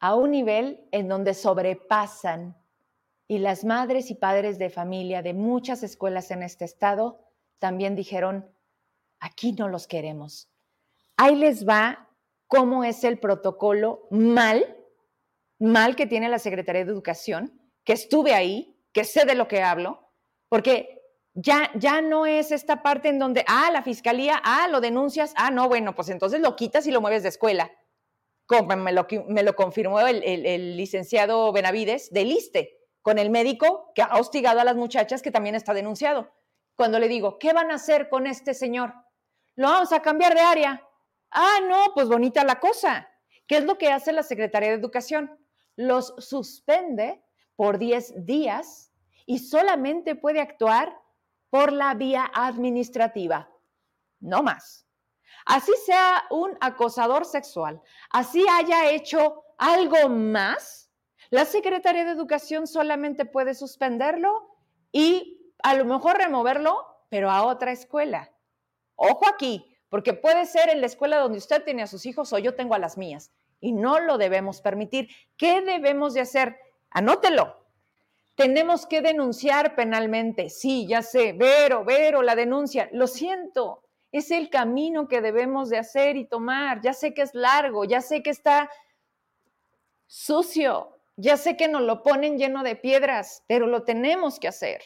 a 0.00 0.14
un 0.14 0.30
nivel 0.30 0.86
en 0.92 1.08
donde 1.08 1.34
sobrepasan 1.34 2.56
y 3.26 3.38
las 3.38 3.64
madres 3.64 4.10
y 4.10 4.14
padres 4.14 4.58
de 4.58 4.70
familia 4.70 5.22
de 5.22 5.34
muchas 5.34 5.82
escuelas 5.82 6.30
en 6.30 6.42
este 6.42 6.64
estado 6.64 7.20
también 7.58 7.94
dijeron, 7.94 8.48
aquí 9.20 9.52
no 9.52 9.68
los 9.68 9.86
queremos. 9.86 10.48
Ahí 11.16 11.36
les 11.36 11.66
va 11.66 12.08
cómo 12.46 12.84
es 12.84 13.04
el 13.04 13.18
protocolo 13.18 14.06
mal, 14.10 14.76
mal 15.58 15.96
que 15.96 16.06
tiene 16.06 16.28
la 16.28 16.38
Secretaría 16.38 16.84
de 16.84 16.90
Educación, 16.90 17.60
que 17.84 17.92
estuve 17.92 18.34
ahí, 18.34 18.76
que 18.92 19.04
sé 19.04 19.24
de 19.24 19.34
lo 19.34 19.48
que 19.48 19.62
hablo, 19.62 20.12
porque 20.48 21.02
ya, 21.34 21.70
ya 21.74 22.00
no 22.00 22.26
es 22.26 22.50
esta 22.50 22.82
parte 22.82 23.08
en 23.08 23.18
donde, 23.18 23.44
ah, 23.46 23.70
la 23.72 23.82
fiscalía, 23.82 24.40
ah, 24.42 24.66
lo 24.68 24.80
denuncias, 24.80 25.34
ah, 25.36 25.50
no, 25.50 25.68
bueno, 25.68 25.94
pues 25.94 26.08
entonces 26.08 26.40
lo 26.40 26.56
quitas 26.56 26.86
y 26.86 26.90
lo 26.90 27.00
mueves 27.00 27.22
de 27.22 27.28
escuela. 27.28 27.70
Como 28.46 28.74
me 28.76 28.92
lo, 28.92 29.06
me 29.28 29.42
lo 29.42 29.54
confirmó 29.54 30.00
el, 30.00 30.76
licenciado 30.76 31.52
Benavides 31.52 32.10
del 32.10 32.32
ISTE, 32.32 32.78
con 33.02 33.18
el 33.18 33.30
médico 33.30 33.92
que 33.94 34.02
ha 34.02 34.16
hostigado 34.16 34.60
a 34.60 34.64
las 34.64 34.74
muchachas 34.74 35.22
que 35.22 35.30
también 35.30 35.54
está 35.54 35.74
denunciado. 35.74 36.32
Cuando 36.74 36.98
le 36.98 37.08
digo, 37.08 37.38
¿qué 37.38 37.52
van 37.52 37.70
a 37.70 37.74
hacer 37.74 38.08
con 38.08 38.26
este 38.26 38.54
señor? 38.54 38.94
Lo 39.58 39.68
vamos 39.68 39.92
a 39.92 40.00
cambiar 40.00 40.34
de 40.34 40.40
área. 40.40 40.82
Ah, 41.32 41.58
no, 41.68 41.92
pues 41.92 42.08
bonita 42.08 42.44
la 42.44 42.60
cosa. 42.60 43.08
¿Qué 43.48 43.56
es 43.56 43.64
lo 43.64 43.76
que 43.76 43.90
hace 43.90 44.12
la 44.12 44.22
Secretaría 44.22 44.68
de 44.68 44.76
Educación? 44.76 45.36
Los 45.74 46.14
suspende 46.18 47.24
por 47.56 47.76
10 47.76 48.24
días 48.24 48.92
y 49.26 49.40
solamente 49.40 50.14
puede 50.14 50.40
actuar 50.40 50.96
por 51.50 51.72
la 51.72 51.94
vía 51.94 52.30
administrativa, 52.32 53.50
no 54.20 54.44
más. 54.44 54.86
Así 55.44 55.72
sea 55.84 56.22
un 56.30 56.56
acosador 56.60 57.24
sexual, 57.24 57.82
así 58.10 58.46
haya 58.48 58.90
hecho 58.90 59.42
algo 59.58 60.08
más, 60.08 60.92
la 61.30 61.44
Secretaría 61.44 62.04
de 62.04 62.12
Educación 62.12 62.68
solamente 62.68 63.24
puede 63.24 63.54
suspenderlo 63.54 64.56
y 64.92 65.52
a 65.64 65.74
lo 65.74 65.84
mejor 65.84 66.16
removerlo, 66.16 66.86
pero 67.08 67.28
a 67.28 67.44
otra 67.44 67.72
escuela. 67.72 68.30
Ojo 69.00 69.28
aquí, 69.32 69.64
porque 69.88 70.12
puede 70.12 70.44
ser 70.44 70.70
en 70.70 70.80
la 70.80 70.88
escuela 70.88 71.18
donde 71.18 71.38
usted 71.38 71.62
tiene 71.62 71.82
a 71.84 71.86
sus 71.86 72.04
hijos 72.04 72.32
o 72.32 72.38
yo 72.38 72.56
tengo 72.56 72.74
a 72.74 72.80
las 72.80 72.98
mías 72.98 73.30
y 73.60 73.70
no 73.70 74.00
lo 74.00 74.18
debemos 74.18 74.60
permitir. 74.60 75.08
¿Qué 75.36 75.60
debemos 75.60 76.14
de 76.14 76.22
hacer? 76.22 76.58
Anótelo. 76.90 77.64
Tenemos 78.34 78.86
que 78.86 79.00
denunciar 79.00 79.76
penalmente. 79.76 80.50
Sí, 80.50 80.88
ya 80.88 81.02
sé, 81.02 81.32
Vero, 81.32 81.84
Vero, 81.84 82.22
la 82.22 82.34
denuncia. 82.34 82.88
Lo 82.92 83.06
siento, 83.06 83.84
es 84.10 84.32
el 84.32 84.50
camino 84.50 85.06
que 85.06 85.20
debemos 85.20 85.70
de 85.70 85.78
hacer 85.78 86.16
y 86.16 86.24
tomar. 86.24 86.80
Ya 86.80 86.92
sé 86.92 87.14
que 87.14 87.22
es 87.22 87.34
largo, 87.34 87.84
ya 87.84 88.00
sé 88.00 88.22
que 88.22 88.30
está 88.30 88.68
sucio, 90.08 90.98
ya 91.16 91.36
sé 91.36 91.56
que 91.56 91.68
nos 91.68 91.82
lo 91.82 92.02
ponen 92.02 92.36
lleno 92.36 92.64
de 92.64 92.74
piedras, 92.74 93.44
pero 93.46 93.68
lo 93.68 93.84
tenemos 93.84 94.40
que 94.40 94.48
hacer. 94.48 94.82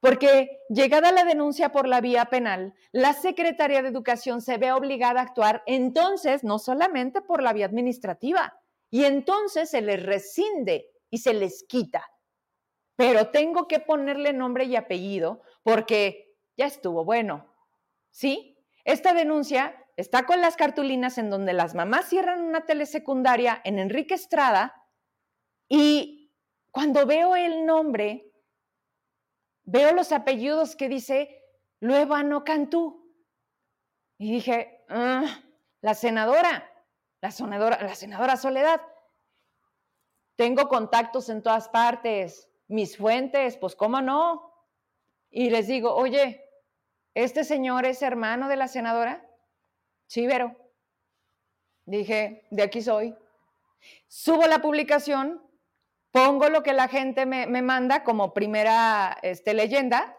Porque 0.00 0.60
llegada 0.68 1.12
la 1.12 1.24
denuncia 1.24 1.70
por 1.72 1.88
la 1.88 2.00
vía 2.00 2.26
penal, 2.26 2.74
la 2.92 3.12
Secretaría 3.12 3.82
de 3.82 3.88
Educación 3.88 4.40
se 4.40 4.58
ve 4.58 4.72
obligada 4.72 5.20
a 5.20 5.24
actuar 5.24 5.62
entonces 5.66 6.44
no 6.44 6.58
solamente 6.58 7.20
por 7.20 7.42
la 7.42 7.52
vía 7.52 7.66
administrativa, 7.66 8.58
y 8.90 9.04
entonces 9.04 9.70
se 9.70 9.80
les 9.80 10.02
rescinde 10.02 10.90
y 11.10 11.18
se 11.18 11.34
les 11.34 11.64
quita. 11.64 12.06
Pero 12.96 13.28
tengo 13.28 13.66
que 13.66 13.80
ponerle 13.80 14.32
nombre 14.32 14.64
y 14.64 14.76
apellido 14.76 15.42
porque 15.62 16.36
ya 16.56 16.66
estuvo 16.66 17.04
bueno. 17.04 17.54
¿Sí? 18.10 18.58
Esta 18.84 19.14
denuncia 19.14 19.82
está 19.96 20.24
con 20.26 20.40
las 20.40 20.56
cartulinas 20.56 21.16
en 21.18 21.30
donde 21.30 21.52
las 21.52 21.74
mamás 21.74 22.08
cierran 22.08 22.42
una 22.42 22.66
telesecundaria 22.66 23.60
en 23.64 23.78
Enrique 23.78 24.14
Estrada 24.14 24.74
y 25.68 26.34
cuando 26.70 27.06
veo 27.06 27.36
el 27.36 27.64
nombre 27.64 28.31
veo 29.64 29.92
los 29.92 30.12
apellidos 30.12 30.76
que 30.76 30.88
dice 30.88 31.42
Luevano 31.80 32.44
Cantú. 32.44 33.12
Y 34.18 34.32
dije, 34.32 34.84
ah, 34.88 35.42
la 35.80 35.94
senadora, 35.94 36.70
la 37.20 37.30
senadora, 37.30 37.82
la 37.82 37.94
senadora 37.94 38.36
Soledad. 38.36 38.80
Tengo 40.36 40.68
contactos 40.68 41.28
en 41.28 41.42
todas 41.42 41.68
partes, 41.68 42.48
mis 42.68 42.96
fuentes, 42.96 43.56
pues 43.56 43.76
cómo 43.76 44.00
no. 44.00 44.52
Y 45.30 45.50
les 45.50 45.66
digo, 45.66 45.94
oye, 45.94 46.44
¿este 47.14 47.44
señor 47.44 47.84
es 47.84 48.02
hermano 48.02 48.48
de 48.48 48.56
la 48.56 48.68
senadora? 48.68 49.28
Sí, 50.06 50.26
Vero. 50.26 50.56
Dije, 51.84 52.46
de 52.50 52.62
aquí 52.62 52.80
soy. 52.80 53.16
Subo 54.06 54.46
la 54.46 54.60
publicación 54.60 55.42
pongo 56.12 56.48
lo 56.50 56.62
que 56.62 56.74
la 56.74 56.88
gente 56.88 57.26
me, 57.26 57.46
manda 57.62 58.04
como 58.04 58.34
primera 58.34 59.18
este, 59.22 59.54
leyenda 59.54 60.16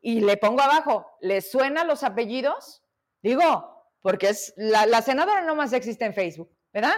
y 0.00 0.20
le 0.20 0.36
pongo 0.36 0.62
abajo, 0.62 1.06
¿le 1.20 1.40
suenan 1.40 1.86
los 1.86 2.02
apellidos? 2.02 2.82
Digo, 3.22 3.86
porque 4.00 4.30
es 4.30 4.52
la, 4.56 4.86
la 4.86 5.02
senadora 5.02 5.42
no 5.42 5.54
más 5.54 5.72
existe 5.72 6.04
en 6.04 6.14
Facebook, 6.14 6.50
¿verdad? 6.72 6.96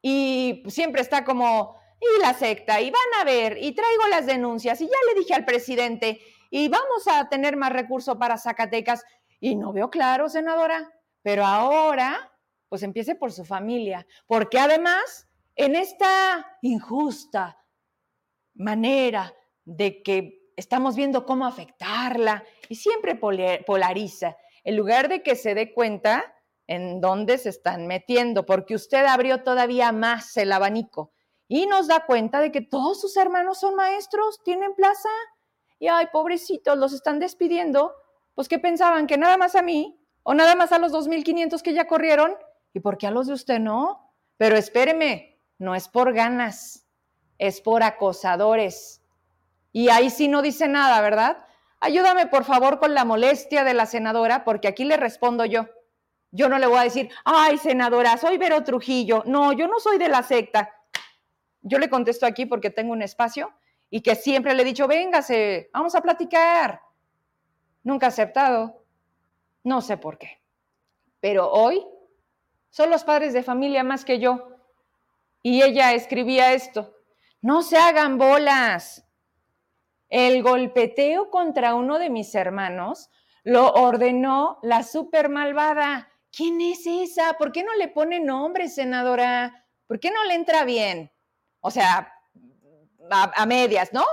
Y 0.00 0.62
siempre 0.68 1.02
está 1.02 1.24
como, 1.24 1.76
y 2.00 2.22
la 2.22 2.34
secta, 2.34 2.80
y 2.80 2.90
van 2.90 3.20
a 3.20 3.24
ver, 3.24 3.58
y 3.60 3.72
traigo 3.72 4.06
las 4.08 4.26
denuncias, 4.26 4.80
y 4.80 4.86
ya 4.86 4.96
le 5.08 5.20
dije 5.20 5.34
al 5.34 5.44
presidente, 5.44 6.20
y 6.50 6.68
vamos 6.68 7.06
a 7.06 7.28
tener 7.28 7.56
más 7.56 7.72
recursos 7.72 8.16
para 8.16 8.38
Zacatecas, 8.38 9.04
y 9.40 9.56
no 9.56 9.72
veo 9.72 9.90
claro, 9.90 10.28
senadora, 10.28 10.90
pero 11.22 11.44
ahora, 11.44 12.32
pues 12.68 12.82
empiece 12.82 13.14
por 13.14 13.32
su 13.32 13.44
familia, 13.44 14.06
porque 14.26 14.58
además 14.58 15.28
en 15.60 15.76
esta 15.76 16.56
injusta 16.62 17.62
manera 18.54 19.34
de 19.62 20.02
que 20.02 20.52
estamos 20.56 20.96
viendo 20.96 21.26
cómo 21.26 21.44
afectarla 21.44 22.42
y 22.70 22.76
siempre 22.76 23.14
polariza, 23.14 24.38
en 24.64 24.76
lugar 24.76 25.10
de 25.10 25.22
que 25.22 25.36
se 25.36 25.54
dé 25.54 25.74
cuenta 25.74 26.34
en 26.66 27.02
dónde 27.02 27.36
se 27.36 27.50
están 27.50 27.86
metiendo, 27.86 28.46
porque 28.46 28.74
usted 28.74 29.04
abrió 29.04 29.42
todavía 29.42 29.92
más 29.92 30.34
el 30.38 30.50
abanico 30.52 31.12
y 31.46 31.66
nos 31.66 31.88
da 31.88 32.06
cuenta 32.06 32.40
de 32.40 32.52
que 32.52 32.62
todos 32.62 32.98
sus 32.98 33.18
hermanos 33.18 33.60
son 33.60 33.74
maestros, 33.74 34.42
tienen 34.42 34.74
plaza 34.74 35.10
y 35.78 35.88
ay, 35.88 36.06
pobrecitos, 36.10 36.78
los 36.78 36.94
están 36.94 37.18
despidiendo, 37.18 37.94
pues 38.34 38.48
que 38.48 38.58
pensaban 38.58 39.06
que 39.06 39.18
nada 39.18 39.36
más 39.36 39.54
a 39.54 39.62
mí 39.62 40.00
o 40.22 40.32
nada 40.32 40.54
más 40.54 40.72
a 40.72 40.78
los 40.78 40.90
2500 40.90 41.62
que 41.62 41.74
ya 41.74 41.86
corrieron 41.86 42.34
y 42.72 42.80
por 42.80 42.96
qué 42.96 43.08
a 43.08 43.10
los 43.10 43.26
de 43.26 43.34
usted 43.34 43.58
no. 43.58 44.06
Pero 44.38 44.56
espéreme, 44.56 45.29
no 45.60 45.74
es 45.74 45.88
por 45.88 46.14
ganas, 46.14 46.86
es 47.38 47.60
por 47.60 47.82
acosadores. 47.82 49.02
Y 49.72 49.90
ahí 49.90 50.08
sí 50.08 50.26
no 50.26 50.40
dice 50.42 50.66
nada, 50.68 51.00
¿verdad? 51.02 51.44
Ayúdame 51.80 52.26
por 52.26 52.44
favor 52.44 52.80
con 52.80 52.94
la 52.94 53.04
molestia 53.04 53.62
de 53.62 53.74
la 53.74 53.84
senadora, 53.84 54.42
porque 54.42 54.68
aquí 54.68 54.84
le 54.84 54.96
respondo 54.96 55.44
yo. 55.44 55.66
Yo 56.32 56.48
no 56.48 56.58
le 56.58 56.66
voy 56.66 56.78
a 56.78 56.84
decir, 56.84 57.10
ay, 57.24 57.58
senadora, 57.58 58.16
soy 58.16 58.38
Vero 58.38 58.64
Trujillo. 58.64 59.22
No, 59.26 59.52
yo 59.52 59.68
no 59.68 59.80
soy 59.80 59.98
de 59.98 60.08
la 60.08 60.22
secta. 60.22 60.74
Yo 61.60 61.78
le 61.78 61.90
contesto 61.90 62.24
aquí 62.24 62.46
porque 62.46 62.70
tengo 62.70 62.92
un 62.92 63.02
espacio 63.02 63.52
y 63.90 64.00
que 64.00 64.14
siempre 64.14 64.54
le 64.54 64.62
he 64.62 64.64
dicho, 64.64 64.88
véngase, 64.88 65.68
vamos 65.74 65.94
a 65.94 66.00
platicar. 66.00 66.80
Nunca 67.82 68.06
ha 68.06 68.08
aceptado. 68.08 68.82
No 69.62 69.82
sé 69.82 69.98
por 69.98 70.16
qué. 70.16 70.40
Pero 71.20 71.50
hoy 71.52 71.86
son 72.70 72.88
los 72.88 73.04
padres 73.04 73.34
de 73.34 73.42
familia 73.42 73.84
más 73.84 74.06
que 74.06 74.18
yo 74.18 74.50
y 75.42 75.62
ella 75.62 75.92
escribía 75.94 76.52
esto, 76.52 76.94
no 77.40 77.62
se 77.62 77.78
hagan 77.78 78.18
bolas. 78.18 79.06
El 80.08 80.42
golpeteo 80.42 81.30
contra 81.30 81.74
uno 81.74 81.98
de 81.98 82.10
mis 82.10 82.34
hermanos 82.34 83.10
lo 83.44 83.72
ordenó 83.72 84.58
la 84.62 84.82
super 84.82 85.28
malvada. 85.28 86.10
¿Quién 86.32 86.60
es 86.60 86.86
esa? 86.86 87.34
¿Por 87.34 87.52
qué 87.52 87.62
no 87.62 87.74
le 87.76 87.88
pone 87.88 88.20
nombre, 88.20 88.68
senadora? 88.68 89.66
¿Por 89.86 89.98
qué 89.98 90.10
no 90.10 90.24
le 90.24 90.34
entra 90.34 90.64
bien? 90.64 91.12
O 91.60 91.70
sea, 91.70 92.12
a, 93.10 93.46
medias, 93.46 93.92
¿no? 93.92 94.04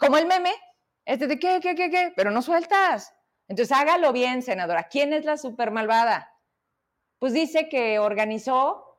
como 0.00 0.16
el 0.18 0.26
meme, 0.26 0.52
este 1.04 1.26
de 1.26 1.38
qué, 1.38 1.60
qué, 1.60 1.74
qué, 1.74 1.90
qué, 1.90 2.12
pero 2.14 2.30
no 2.30 2.42
sueltas. 2.42 3.14
Entonces 3.48 3.76
hágalo 3.76 4.12
bien, 4.12 4.42
senadora. 4.42 4.88
¿Quién 4.88 5.12
es 5.12 5.24
la 5.24 5.36
super 5.36 5.70
malvada? 5.70 6.32
Pues 7.18 7.32
dice 7.32 7.68
que 7.68 7.98
organizó 7.98 8.93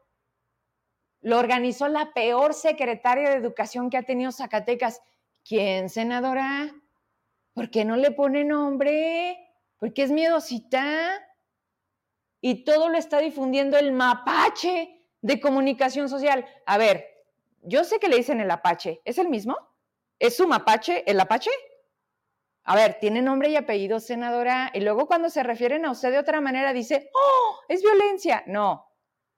lo 1.26 1.40
organizó 1.40 1.88
la 1.88 2.14
peor 2.14 2.54
secretaria 2.54 3.32
de 3.32 3.38
educación 3.38 3.90
que 3.90 3.98
ha 3.98 4.04
tenido 4.04 4.32
Zacatecas. 4.32 5.02
¿Quién, 5.44 5.90
senadora? 5.90 6.72
¿Por 7.56 7.72
qué 7.72 7.84
no 7.84 7.98
le 7.98 8.12
pone 8.12 8.44
nombre? 8.44 9.36
Porque 9.80 10.04
es 10.04 10.12
miedosita. 10.12 11.28
Y 12.42 12.64
todo 12.64 12.90
lo 12.90 13.00
está 13.00 13.18
difundiendo 13.18 13.76
el 13.76 13.92
mapache 13.92 15.02
de 15.24 15.40
comunicación 15.40 16.10
social. 16.10 16.46
A 16.68 16.78
ver, 16.78 17.08
yo 17.64 17.86
sé 17.86 17.98
que 18.00 18.08
le 18.08 18.18
dicen 18.18 18.40
el 18.40 18.52
apache. 18.52 19.02
¿Es 19.04 19.18
el 19.18 19.28
mismo? 19.28 19.58
¿Es 20.20 20.38
su 20.38 20.48
mapache 20.48 21.10
el 21.10 21.20
apache? 21.20 21.50
A 22.66 22.76
ver, 22.76 23.00
tiene 23.00 23.24
nombre 23.24 23.50
y 23.50 23.56
apellido, 23.56 24.00
senadora. 24.00 24.70
Y 24.76 24.82
luego 24.82 25.08
cuando 25.08 25.32
se 25.32 25.42
refieren 25.42 25.86
a 25.86 25.92
usted 25.92 26.12
de 26.12 26.20
otra 26.20 26.40
manera 26.40 26.72
dice, 26.72 27.10
oh, 27.16 27.62
es 27.68 27.82
violencia. 27.82 28.44
No, 28.46 28.86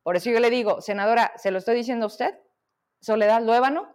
por 0.07 0.15
eso 0.15 0.29
yo 0.29 0.39
le 0.39 0.49
digo, 0.49 0.79
senadora, 0.79 1.33
¿se 1.35 1.51
lo 1.51 1.57
estoy 1.57 1.75
diciendo 1.75 2.05
a 2.05 2.07
usted? 2.07 2.39
Soledad 3.01 3.41
Luébano, 3.43 3.93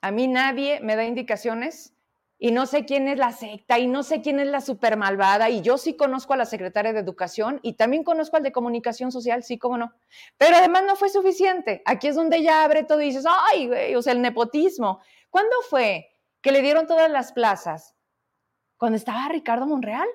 a 0.00 0.10
mí 0.10 0.26
nadie 0.26 0.80
me 0.80 0.96
da 0.96 1.04
indicaciones 1.04 1.94
y 2.38 2.50
no 2.50 2.66
sé 2.66 2.84
quién 2.86 3.06
es 3.06 3.18
la 3.18 3.30
secta 3.30 3.78
y 3.78 3.86
no 3.86 4.02
sé 4.02 4.20
quién 4.20 4.40
es 4.40 4.48
la 4.48 4.60
super 4.60 4.96
malvada 4.96 5.50
y 5.50 5.60
yo 5.60 5.78
sí 5.78 5.94
conozco 5.94 6.32
a 6.32 6.36
la 6.36 6.44
secretaria 6.44 6.92
de 6.92 6.98
Educación 6.98 7.60
y 7.62 7.74
también 7.74 8.02
conozco 8.02 8.36
al 8.36 8.42
de 8.42 8.50
Comunicación 8.50 9.12
Social, 9.12 9.44
sí, 9.44 9.56
cómo 9.56 9.78
no. 9.78 9.94
Pero 10.38 10.56
además 10.56 10.82
no 10.88 10.96
fue 10.96 11.08
suficiente. 11.08 11.82
Aquí 11.84 12.08
es 12.08 12.16
donde 12.16 12.38
ella 12.38 12.64
abre 12.64 12.82
todo 12.82 13.00
y 13.00 13.04
dices, 13.04 13.24
ay, 13.24 13.68
güey, 13.68 13.94
o 13.94 14.02
sea, 14.02 14.12
el 14.12 14.22
nepotismo. 14.22 15.02
¿Cuándo 15.30 15.54
fue 15.70 16.10
que 16.40 16.50
le 16.50 16.62
dieron 16.62 16.88
todas 16.88 17.12
las 17.12 17.32
plazas? 17.32 17.94
Cuando 18.76 18.96
estaba 18.96 19.28
Ricardo 19.28 19.68
Monreal. 19.68 20.08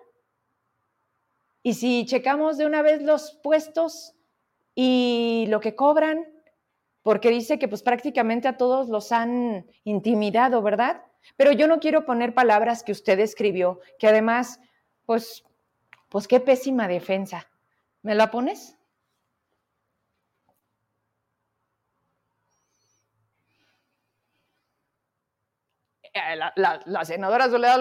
Y 1.63 1.75
si 1.75 2.05
checamos 2.05 2.57
de 2.57 2.65
una 2.65 2.81
vez 2.81 3.01
los 3.01 3.39
puestos 3.41 4.18
y 4.75 5.45
lo 5.49 5.59
que 5.59 5.75
cobran, 5.75 6.25
porque 7.01 7.29
dice 7.29 7.59
que 7.59 7.67
pues 7.67 7.83
prácticamente 7.83 8.47
a 8.47 8.57
todos 8.57 8.89
los 8.89 9.11
han 9.11 9.65
intimidado, 9.83 10.61
¿verdad? 10.61 11.03
Pero 11.37 11.51
yo 11.51 11.67
no 11.67 11.79
quiero 11.79 12.05
poner 12.05 12.33
palabras 12.33 12.83
que 12.83 12.91
usted 12.91 13.19
escribió, 13.19 13.79
que 13.97 14.07
además, 14.07 14.59
pues, 15.05 15.43
pues 16.09 16.27
qué 16.27 16.39
pésima 16.39 16.87
defensa. 16.87 17.47
¿Me 18.01 18.15
la 18.15 18.31
pones? 18.31 18.79
eh, 26.13 26.39
la, 26.55 27.05
senadora 27.05 27.49
Soledad 27.49 27.79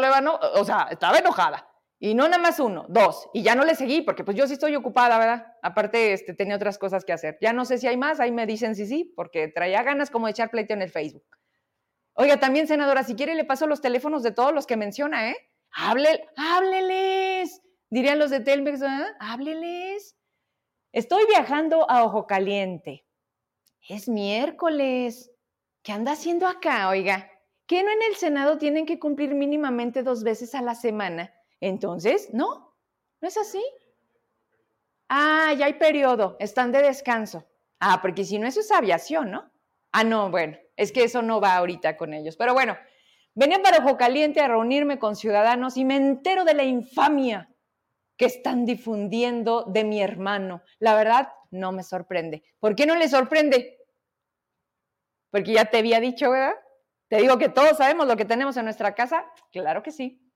o 0.54 0.64
sea, 0.64 0.88
estaba 0.90 1.18
enojada. 1.18 1.67
Y 2.00 2.14
no 2.14 2.28
nada 2.28 2.40
más 2.40 2.60
uno, 2.60 2.86
dos. 2.88 3.28
Y 3.34 3.42
ya 3.42 3.56
no 3.56 3.64
le 3.64 3.74
seguí 3.74 4.02
porque 4.02 4.22
pues 4.22 4.36
yo 4.36 4.46
sí 4.46 4.52
estoy 4.52 4.76
ocupada, 4.76 5.18
¿verdad? 5.18 5.46
Aparte, 5.62 6.12
este, 6.12 6.32
tenía 6.32 6.54
otras 6.54 6.78
cosas 6.78 7.04
que 7.04 7.12
hacer. 7.12 7.38
Ya 7.40 7.52
no 7.52 7.64
sé 7.64 7.78
si 7.78 7.88
hay 7.88 7.96
más, 7.96 8.20
ahí 8.20 8.30
me 8.30 8.46
dicen 8.46 8.76
sí, 8.76 8.86
sí, 8.86 9.12
porque 9.16 9.48
traía 9.48 9.82
ganas 9.82 10.10
como 10.10 10.26
de 10.26 10.32
echar 10.32 10.50
pleito 10.50 10.74
en 10.74 10.82
el 10.82 10.90
Facebook. 10.90 11.26
Oiga, 12.14 12.38
también, 12.38 12.66
senadora, 12.66 13.02
si 13.02 13.14
quiere 13.14 13.34
le 13.34 13.44
paso 13.44 13.66
los 13.66 13.80
teléfonos 13.80 14.22
de 14.22 14.30
todos 14.30 14.52
los 14.52 14.66
que 14.66 14.76
menciona, 14.76 15.30
¿eh? 15.30 15.36
Hable, 15.72 16.26
hábleles, 16.36 17.62
dirían 17.90 18.18
los 18.18 18.30
de 18.30 18.40
Telmex, 18.40 18.80
¿verdad? 18.80 19.08
Hábleles. 19.20 20.16
Estoy 20.92 21.26
viajando 21.26 21.88
a 21.90 22.04
Ojo 22.04 22.26
Caliente. 22.26 23.04
Es 23.88 24.08
miércoles. 24.08 25.30
¿Qué 25.82 25.92
anda 25.92 26.12
haciendo 26.12 26.46
acá, 26.46 26.88
oiga? 26.88 27.30
¿Que 27.66 27.82
no 27.82 27.90
en 27.90 28.02
el 28.08 28.16
Senado 28.16 28.58
tienen 28.58 28.86
que 28.86 28.98
cumplir 28.98 29.34
mínimamente 29.34 30.02
dos 30.02 30.24
veces 30.24 30.54
a 30.54 30.62
la 30.62 30.74
semana? 30.74 31.32
Entonces, 31.60 32.32
no, 32.32 32.74
no 33.20 33.28
es 33.28 33.36
así. 33.36 33.62
Ah, 35.08 35.54
ya 35.56 35.66
hay 35.66 35.74
periodo, 35.74 36.36
están 36.38 36.70
de 36.72 36.82
descanso. 36.82 37.46
Ah, 37.80 38.00
porque 38.02 38.24
si 38.24 38.38
no, 38.38 38.46
eso 38.46 38.60
es 38.60 38.70
aviación, 38.70 39.30
¿no? 39.30 39.50
Ah, 39.92 40.04
no, 40.04 40.30
bueno, 40.30 40.58
es 40.76 40.92
que 40.92 41.04
eso 41.04 41.22
no 41.22 41.40
va 41.40 41.56
ahorita 41.56 41.96
con 41.96 42.12
ellos. 42.12 42.36
Pero 42.36 42.52
bueno, 42.52 42.76
venía 43.34 43.62
para 43.62 43.78
Ojo 43.78 43.96
Caliente 43.96 44.40
a 44.40 44.48
reunirme 44.48 44.98
con 44.98 45.16
ciudadanos 45.16 45.76
y 45.76 45.84
me 45.84 45.96
entero 45.96 46.44
de 46.44 46.54
la 46.54 46.64
infamia 46.64 47.48
que 48.16 48.26
están 48.26 48.66
difundiendo 48.66 49.64
de 49.64 49.84
mi 49.84 50.02
hermano. 50.02 50.62
La 50.78 50.94
verdad, 50.94 51.28
no 51.50 51.72
me 51.72 51.84
sorprende. 51.84 52.42
¿Por 52.58 52.74
qué 52.74 52.84
no 52.84 52.96
le 52.96 53.08
sorprende? 53.08 53.78
Porque 55.30 55.52
ya 55.52 55.66
te 55.66 55.78
había 55.78 56.00
dicho, 56.00 56.30
¿verdad? 56.30 56.54
Te 57.08 57.16
digo 57.16 57.38
que 57.38 57.48
todos 57.48 57.78
sabemos 57.78 58.06
lo 58.06 58.16
que 58.16 58.24
tenemos 58.24 58.56
en 58.56 58.64
nuestra 58.64 58.94
casa. 58.94 59.24
Claro 59.52 59.82
que 59.82 59.92
sí. 59.92 60.27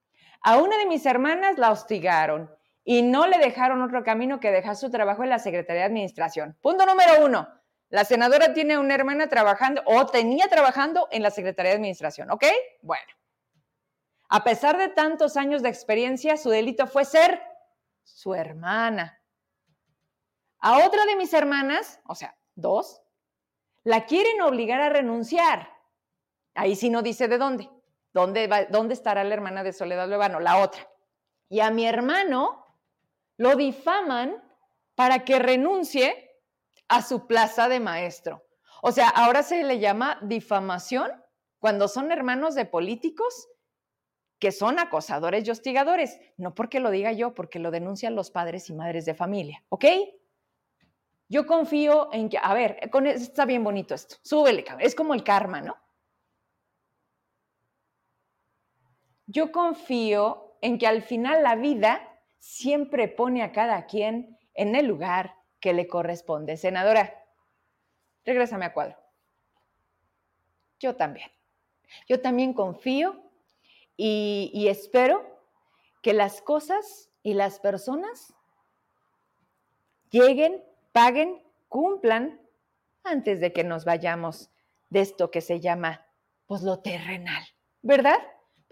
A 0.43 0.59
una 0.59 0.77
de 0.77 0.87
mis 0.87 1.07
hermanas 1.07 1.59
la 1.59 1.71
hostigaron 1.71 2.51
y 2.85 3.03
no 3.03 3.27
le 3.27 3.39
dejaron 3.39 3.83
otro 3.83 4.03
camino 4.03 4.41
que 4.41 4.51
dejar 4.51 4.77
su 4.77 4.91
trabajo 4.91 5.23
en 5.23 5.31
la 5.31 5.39
Secretaría 5.39 5.83
de 5.83 5.87
Administración. 5.87 6.59
Punto 6.61 6.85
número 6.85 7.25
uno. 7.25 7.49
La 7.89 8.05
senadora 8.05 8.55
tiene 8.55 8.79
una 8.79 8.95
hermana 8.95 9.29
trabajando 9.29 9.83
o 9.85 10.07
tenía 10.07 10.49
trabajando 10.49 11.09
en 11.11 11.23
la 11.23 11.31
Secretaría 11.31 11.71
de 11.73 11.77
Administración, 11.77 12.31
¿ok? 12.31 12.45
Bueno. 12.81 13.07
A 14.29 14.43
pesar 14.45 14.79
de 14.79 14.89
tantos 14.89 15.37
años 15.37 15.63
de 15.63 15.69
experiencia, 15.69 16.37
su 16.39 16.49
delito 16.49 16.87
fue 16.87 17.05
ser 17.05 17.41
su 18.03 18.35
hermana. 18.35 19.21
A 20.59 20.87
otra 20.87 21.05
de 21.05 21.17
mis 21.17 21.35
hermanas, 21.35 22.01
o 22.07 22.15
sea, 22.15 22.37
dos, 22.55 23.03
la 23.85 24.07
quieren 24.07 24.41
obligar 24.41 24.81
a 24.81 24.89
renunciar. 24.89 25.69
Ahí 26.55 26.77
sí 26.77 26.89
no 26.89 27.03
dice 27.03 27.29
de 27.29 27.39
dónde. 27.39 27.69
¿Dónde, 28.13 28.69
¿Dónde 28.71 28.95
estará 28.95 29.25
la 29.25 29.35
hermana 29.35 29.63
de 29.63 29.73
Soledad 29.73 30.09
Levano? 30.09 30.41
La 30.41 30.59
otra. 30.59 30.89
Y 31.49 31.61
a 31.61 31.71
mi 31.71 31.87
hermano 31.87 32.67
lo 33.37 33.57
difaman 33.57 34.43
para 34.95 35.25
que 35.25 35.39
renuncie 35.39 36.31
a 36.89 37.03
su 37.03 37.27
plaza 37.27 37.69
de 37.69 37.81
maestro. 37.81 38.45
O 38.83 38.93
sea, 38.93 39.09
ahora 39.09 39.43
se 39.43 39.63
le 39.63 39.79
llama 39.79 40.19
difamación 40.23 41.11
cuando 41.59 41.89
son 41.89 42.13
hermanos 42.13 42.55
de 42.55 42.67
políticos 42.67 43.49
que 44.39 44.51
son 44.51 44.79
acosadores 44.79 45.47
y 45.47 45.51
hostigadores. 45.51 46.19
No 46.37 46.55
porque 46.55 46.81
lo 46.81 46.91
diga 46.91 47.13
yo, 47.13 47.33
porque 47.33 47.61
lo 47.61 47.71
denuncian 47.71 48.17
los 48.17 48.31
padres 48.31 48.69
y 48.69 48.75
madres 48.75 49.05
de 49.05 49.15
familia. 49.15 49.65
¿Ok? 49.69 49.85
Yo 51.29 51.47
confío 51.47 52.13
en 52.13 52.29
que, 52.29 52.39
a 52.43 52.53
ver, 52.53 52.91
con, 52.91 53.07
está 53.07 53.47
bien 53.47 53.65
bonito 53.65 53.95
esto. 53.95 54.17
Súbele, 54.23 54.65
es 54.81 54.95
como 54.95 55.15
el 55.15 55.25
karma, 55.25 55.61
¿no? 55.61 55.77
Yo 59.33 59.51
confío 59.51 60.57
en 60.61 60.77
que 60.77 60.87
al 60.87 61.01
final 61.01 61.43
la 61.43 61.57
vida 61.57 62.07
siempre 62.39 63.09
pone 63.09 63.43
a 63.43 63.51
cada 63.51 63.87
quien 63.87 64.39
en 64.53 64.77
el 64.77 64.87
lugar 64.87 65.37
que 65.59 65.73
le 65.73 65.87
corresponde. 65.89 66.59
Senadora, 66.59 67.25
regrésame 68.27 68.67
a 68.67 68.75
cuadro. 68.75 68.99
Yo 70.79 70.97
también. 70.97 71.31
Yo 72.07 72.21
también 72.21 72.53
confío 72.53 73.23
y, 73.97 74.51
y 74.53 74.69
espero 74.69 75.25
que 76.03 76.13
las 76.13 76.43
cosas 76.43 77.11
y 77.23 77.33
las 77.33 77.59
personas 77.59 78.35
lleguen, 80.11 80.63
paguen, 80.93 81.43
cumplan 81.71 82.39
antes 83.03 83.41
de 83.41 83.55
que 83.55 83.65
nos 83.65 83.87
vayamos 83.87 84.51
de 84.91 85.01
esto 85.01 85.31
que 85.31 85.41
se 85.41 85.59
llama, 85.59 86.05
pues 86.47 86.61
lo 86.61 86.81
terrenal, 86.81 87.45
¿verdad? 87.81 88.19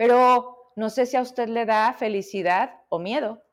Pero 0.00 0.72
no 0.76 0.88
sé 0.88 1.04
si 1.04 1.18
a 1.18 1.20
usted 1.20 1.46
le 1.46 1.66
da 1.66 1.92
felicidad 1.92 2.84
o 2.88 2.98
miedo. 2.98 3.44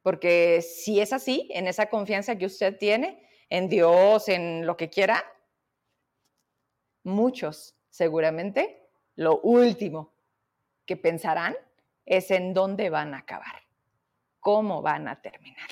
Porque 0.00 0.62
si 0.62 1.00
es 1.02 1.12
así, 1.12 1.50
en 1.52 1.66
esa 1.66 1.90
confianza 1.90 2.38
que 2.38 2.46
usted 2.46 2.78
tiene 2.78 3.28
en 3.50 3.68
Dios, 3.68 4.26
en 4.30 4.64
lo 4.64 4.78
que 4.78 4.88
quiera, 4.88 5.22
muchos 7.02 7.76
seguramente 7.90 8.88
lo 9.16 9.38
último 9.40 10.14
que 10.86 10.96
pensarán 10.96 11.54
es 12.06 12.30
en 12.30 12.54
dónde 12.54 12.88
van 12.88 13.12
a 13.12 13.18
acabar, 13.18 13.64
cómo 14.40 14.80
van 14.80 15.08
a 15.08 15.20
terminar. 15.20 15.68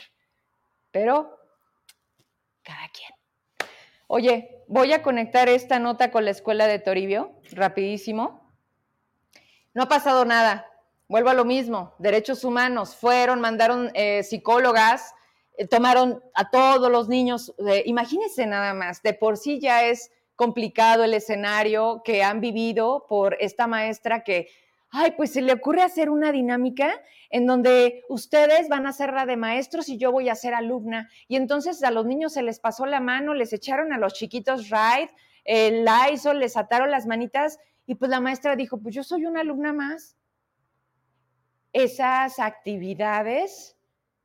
Pero 0.91 1.39
cada 2.63 2.91
quien. 2.91 3.71
Oye, 4.07 4.65
voy 4.69 4.93
a 4.93 5.03
conectar 5.03 5.49
esta 5.49 5.79
nota 5.79 6.11
con 6.11 6.27
la 6.27 6.31
escuela 6.33 6.67
de 6.67 6.79
Toribio, 6.79 7.41
rapidísimo. 7.53 8.42
No 9.75 9.85
ha 9.85 9.89
pasado 9.89 10.25
nada. 10.25 10.67
Vuelvo 11.09 11.31
a 11.31 11.35
lo 11.35 11.45
mismo. 11.45 11.95
Derechos 11.99 12.45
humanos. 12.45 12.95
Fueron, 12.97 13.41
mandaron 13.41 13.91
eh, 13.95 14.23
psicólogas, 14.23 15.15
eh, 15.57 15.67
tomaron 15.67 16.23
a 16.35 16.51
todos 16.51 16.91
los 16.91 17.09
niños. 17.09 17.55
imagínense 17.85 18.47
nada 18.47 18.75
más. 18.75 19.03
De 19.03 19.15
por 19.15 19.37
sí 19.37 19.61
ya 19.61 19.85
es 19.85 20.11
complicado 20.37 21.05
el 21.05 21.15
escenario 21.15 22.03
que 22.05 22.23
han 22.23 22.41
vivido 22.41 23.07
por 23.09 23.37
esta 23.41 23.67
maestra 23.67 24.25
que, 24.25 24.49
ay, 24.91 25.13
pues 25.13 25.33
se 25.33 25.43
le 25.43 25.53
ocurre 25.53 25.83
hacer 25.83 26.11
una 26.11 26.33
dinámica 26.33 27.01
en 27.31 27.47
donde 27.47 28.03
ustedes 28.09 28.69
van 28.69 28.87
a 28.87 28.93
ser 28.93 29.13
la 29.13 29.25
de 29.25 29.37
maestros 29.37 29.89
y 29.89 29.97
yo 29.97 30.13
voy 30.13 30.29
a 30.29 30.35
ser 30.35 30.53
alumna. 30.53 31.09
Y 31.29 31.37
entonces 31.37 31.83
a 31.83 31.91
los 31.91 32.05
niños 32.05 32.35
se 32.35 32.43
les 32.43 32.61
pasó 32.61 32.85
la 32.85 33.01
mano, 33.01 33.35
les 33.35 33.53
echaron 33.53 33.93
a 33.93 33.99
los 33.99 34.15
chiquitos 34.15 34.69
ride, 34.69 35.11
el 35.45 35.85
Lysol, 35.85 36.39
les 36.39 36.57
ataron 36.57 36.91
las 36.91 37.07
manitas 37.07 37.59
y 37.87 37.95
pues 37.95 38.11
la 38.11 38.21
maestra 38.21 38.57
dijo, 38.57 38.79
pues 38.81 38.95
yo 38.95 39.03
soy 39.03 39.27
una 39.27 39.41
alumna 39.41 39.73
más. 39.73 40.17
Esas 41.73 42.39
actividades 42.39 43.77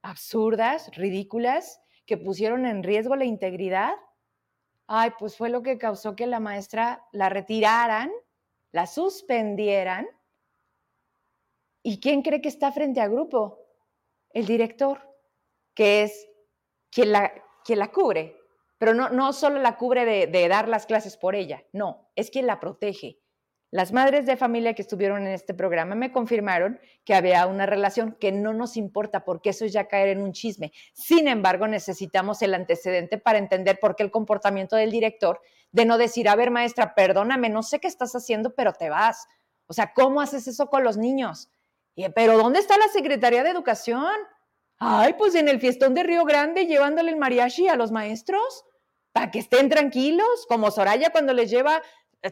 absurdas, 0.02 0.90
ridículas, 0.96 1.82
que 2.06 2.18
pusieron 2.18 2.66
en 2.66 2.84
riesgo 2.84 3.16
la 3.16 3.26
integridad, 3.26 3.94
ay, 4.88 5.12
pues 5.20 5.36
fue 5.36 5.50
lo 5.50 5.62
que 5.62 5.78
causó 5.78 6.16
que 6.16 6.28
la 6.28 6.40
maestra 6.40 7.06
la 7.12 7.30
retiraran, 7.30 8.12
la 8.72 8.88
suspendieran. 8.88 10.08
¿Y 11.84 12.00
quién 12.00 12.22
cree 12.22 12.42
que 12.42 12.50
está 12.50 12.72
frente 12.72 13.02
a 13.02 13.08
grupo? 13.08 13.60
El 14.30 14.46
director, 14.46 15.02
que 15.74 16.04
es 16.04 16.30
quien 16.90 17.12
la, 17.12 17.32
quien 17.66 17.80
la 17.80 17.92
cubre, 17.92 18.38
pero 18.78 18.94
no, 18.94 19.10
no 19.10 19.34
solo 19.34 19.60
la 19.60 19.78
cubre 19.78 20.06
de, 20.06 20.28
de 20.28 20.48
dar 20.48 20.70
las 20.70 20.86
clases 20.86 21.18
por 21.18 21.36
ella, 21.36 21.66
no, 21.74 22.10
es 22.16 22.30
quien 22.30 22.48
la 22.48 22.60
protege, 22.60 23.20
las 23.70 23.92
madres 23.92 24.26
de 24.26 24.38
familia 24.38 24.74
que 24.74 24.82
estuvieron 24.82 25.28
en 25.28 25.34
este 25.34 25.54
programa 25.54 25.94
me 25.94 26.12
confirmaron 26.12 26.80
que 27.04 27.14
había 27.14 27.46
una 27.48 27.66
relación 27.66 28.16
que 28.20 28.32
no 28.32 28.54
nos 28.54 28.78
importa 28.78 29.26
porque 29.26 29.50
eso 29.50 29.66
es 29.66 29.74
ya 29.74 29.88
caer 29.88 30.10
en 30.10 30.22
un 30.22 30.32
chisme. 30.32 30.72
Sin 30.94 31.28
embargo, 31.28 31.68
necesitamos 31.68 32.42
el 32.42 32.54
antecedente 32.54 33.18
para 33.18 33.40
entender 33.40 33.78
por 33.80 33.96
qué 33.96 34.04
el 34.04 34.12
comportamiento 34.12 34.78
del 34.78 34.92
director 34.92 35.42
de 35.72 35.86
no 35.86 35.98
decir, 35.98 36.30
a 36.30 36.36
ver, 36.36 36.50
maestra, 36.50 36.96
perdóname, 36.96 37.50
no 37.50 37.62
sé 37.62 37.80
qué 37.80 37.88
estás 37.88 38.16
haciendo, 38.16 38.56
pero 38.56 38.72
te 38.72 38.90
vas. 38.90 39.28
O 39.68 39.74
sea, 39.74 39.94
¿cómo 39.94 40.22
haces 40.22 40.48
eso 40.48 40.68
con 40.68 40.84
los 40.84 40.98
niños? 40.98 41.50
pero 42.14 42.38
¿dónde 42.38 42.60
está 42.60 42.78
la 42.78 42.90
Secretaría 42.90 43.44
de 43.44 43.50
Educación? 43.50 44.14
Ay, 44.78 45.16
pues 45.18 45.34
en 45.34 45.50
el 45.50 45.60
fiestón 45.60 45.96
de 45.96 46.04
Río 46.04 46.26
Grande 46.26 46.68
llevándole 46.68 47.10
el 47.10 47.18
mariachi 47.18 47.68
a 47.68 47.76
los 47.76 47.92
maestros 47.92 48.66
para 49.12 49.32
que 49.32 49.40
estén 49.40 49.68
tranquilos, 49.68 50.46
como 50.48 50.70
Soraya 50.70 51.10
cuando 51.10 51.34
les 51.34 51.50
lleva 51.50 51.82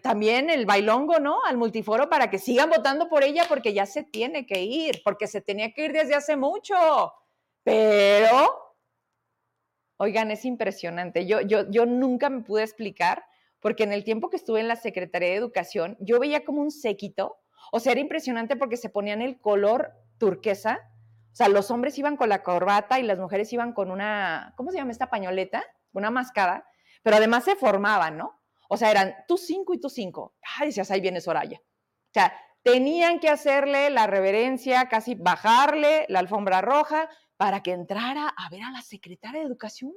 también 0.01 0.49
el 0.49 0.65
bailongo, 0.65 1.19
¿no? 1.19 1.43
Al 1.45 1.57
multiforo 1.57 2.09
para 2.09 2.29
que 2.29 2.39
sigan 2.39 2.69
votando 2.69 3.07
por 3.07 3.23
ella 3.23 3.45
porque 3.47 3.73
ya 3.73 3.85
se 3.85 4.03
tiene 4.03 4.45
que 4.45 4.63
ir, 4.63 5.01
porque 5.03 5.27
se 5.27 5.41
tenía 5.41 5.73
que 5.73 5.85
ir 5.85 5.93
desde 5.93 6.15
hace 6.15 6.35
mucho. 6.35 6.75
Pero, 7.63 8.75
oigan, 9.97 10.31
es 10.31 10.45
impresionante. 10.45 11.25
Yo, 11.25 11.41
yo, 11.41 11.69
yo 11.69 11.85
nunca 11.85 12.29
me 12.29 12.41
pude 12.41 12.63
explicar 12.63 13.25
porque 13.59 13.83
en 13.83 13.93
el 13.93 14.03
tiempo 14.03 14.29
que 14.29 14.37
estuve 14.37 14.59
en 14.59 14.67
la 14.67 14.75
Secretaría 14.75 15.29
de 15.29 15.35
Educación, 15.35 15.97
yo 15.99 16.19
veía 16.19 16.45
como 16.45 16.61
un 16.61 16.71
séquito. 16.71 17.37
O 17.71 17.79
sea, 17.79 17.93
era 17.93 18.01
impresionante 18.01 18.55
porque 18.55 18.77
se 18.77 18.89
ponían 18.89 19.21
el 19.21 19.39
color 19.39 19.93
turquesa. 20.19 20.79
O 21.31 21.35
sea, 21.35 21.49
los 21.49 21.71
hombres 21.71 21.97
iban 21.97 22.15
con 22.15 22.29
la 22.29 22.43
corbata 22.43 22.99
y 22.99 23.03
las 23.03 23.17
mujeres 23.17 23.51
iban 23.53 23.73
con 23.73 23.91
una, 23.91 24.53
¿cómo 24.55 24.71
se 24.71 24.77
llama 24.77 24.91
esta 24.91 25.09
pañoleta? 25.09 25.63
Una 25.93 26.11
mascada. 26.11 26.67
Pero 27.01 27.17
además 27.17 27.43
se 27.43 27.55
formaban, 27.55 28.17
¿no? 28.17 28.34
O 28.69 28.77
sea, 28.77 28.91
eran 28.91 29.15
tú 29.27 29.37
cinco 29.37 29.73
y 29.73 29.79
tú 29.79 29.89
cinco. 29.89 30.35
Ay, 30.57 30.67
decías, 30.67 30.91
ahí 30.91 31.01
viene 31.01 31.21
Soraya. 31.21 31.59
O 31.59 32.13
sea, 32.13 32.33
tenían 32.63 33.19
que 33.19 33.29
hacerle 33.29 33.89
la 33.89 34.07
reverencia, 34.07 34.89
casi 34.89 35.15
bajarle 35.15 36.05
la 36.09 36.19
alfombra 36.19 36.61
roja 36.61 37.09
para 37.37 37.61
que 37.61 37.71
entrara 37.71 38.29
a 38.29 38.49
ver 38.49 38.63
a 38.63 38.71
la 38.71 38.81
secretaria 38.81 39.41
de 39.41 39.47
Educación. 39.47 39.93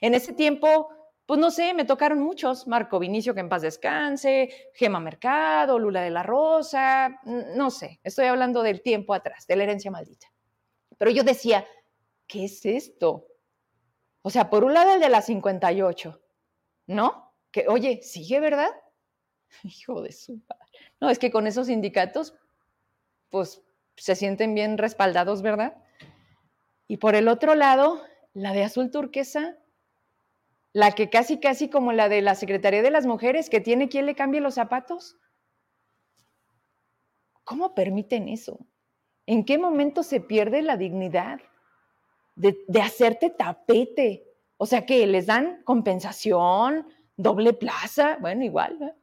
En 0.00 0.14
ese 0.14 0.32
tiempo, 0.32 0.88
pues 1.26 1.38
no 1.38 1.52
sé, 1.52 1.74
me 1.74 1.84
tocaron 1.84 2.18
muchos, 2.18 2.66
Marco 2.66 2.98
Vinicio, 2.98 3.34
que 3.34 3.40
en 3.40 3.48
paz 3.48 3.62
descanse, 3.62 4.70
Gema 4.74 4.98
Mercado, 4.98 5.78
Lula 5.78 6.02
de 6.02 6.10
la 6.10 6.24
Rosa, 6.24 7.20
no 7.54 7.70
sé, 7.70 8.00
estoy 8.02 8.26
hablando 8.26 8.62
del 8.64 8.82
tiempo 8.82 9.14
atrás, 9.14 9.46
de 9.46 9.54
la 9.54 9.62
herencia 9.62 9.92
maldita. 9.92 10.26
Pero 10.98 11.12
yo 11.12 11.22
decía, 11.22 11.64
¿qué 12.26 12.46
es 12.46 12.66
esto? 12.66 13.28
O 14.22 14.30
sea, 14.30 14.50
por 14.50 14.64
un 14.64 14.74
lado 14.74 14.94
el 14.94 15.00
de 15.00 15.08
la 15.08 15.22
58, 15.22 16.20
¿no? 16.88 17.29
Que, 17.52 17.66
oye, 17.68 18.00
sigue, 18.02 18.40
¿verdad? 18.40 18.70
Hijo 19.62 20.02
de 20.02 20.12
su 20.12 20.40
padre. 20.40 20.64
No, 21.00 21.10
es 21.10 21.18
que 21.18 21.30
con 21.30 21.46
esos 21.46 21.66
sindicatos, 21.66 22.34
pues 23.30 23.62
se 23.96 24.16
sienten 24.16 24.54
bien 24.54 24.78
respaldados, 24.78 25.42
¿verdad? 25.42 25.76
Y 26.88 26.96
por 26.96 27.14
el 27.14 27.28
otro 27.28 27.54
lado, 27.54 28.02
la 28.32 28.52
de 28.52 28.64
azul 28.64 28.90
turquesa, 28.90 29.56
la 30.72 30.92
que 30.92 31.10
casi, 31.10 31.38
casi 31.38 31.68
como 31.68 31.92
la 31.92 32.08
de 32.08 32.22
la 32.22 32.34
Secretaría 32.34 32.82
de 32.82 32.90
las 32.90 33.06
Mujeres, 33.06 33.50
que 33.50 33.60
tiene 33.60 33.88
quien 33.88 34.06
le 34.06 34.14
cambie 34.14 34.40
los 34.40 34.54
zapatos. 34.54 35.16
¿Cómo 37.44 37.74
permiten 37.74 38.28
eso? 38.28 38.66
¿En 39.26 39.44
qué 39.44 39.58
momento 39.58 40.02
se 40.02 40.20
pierde 40.20 40.62
la 40.62 40.76
dignidad 40.76 41.40
de, 42.36 42.56
hacerte 42.80 43.30
tapete? 43.30 44.24
O 44.56 44.66
sea, 44.66 44.86
que 44.86 45.06
les 45.06 45.26
dan 45.26 45.62
compensación, 45.64 46.86
doble 47.22 47.52
plaza, 47.52 48.16
bueno, 48.20 48.44
igual. 48.44 48.96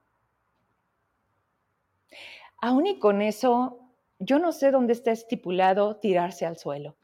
Aún 2.61 2.87
y 2.87 2.99
con 2.99 3.21
eso, 3.21 3.79
yo 4.19 4.39
no 4.39 4.51
sé 4.51 4.71
dónde 4.71 4.93
está 4.93 5.11
estipulado 5.11 5.97
tirarse 5.97 6.45
al 6.45 6.57
suelo. 6.57 6.97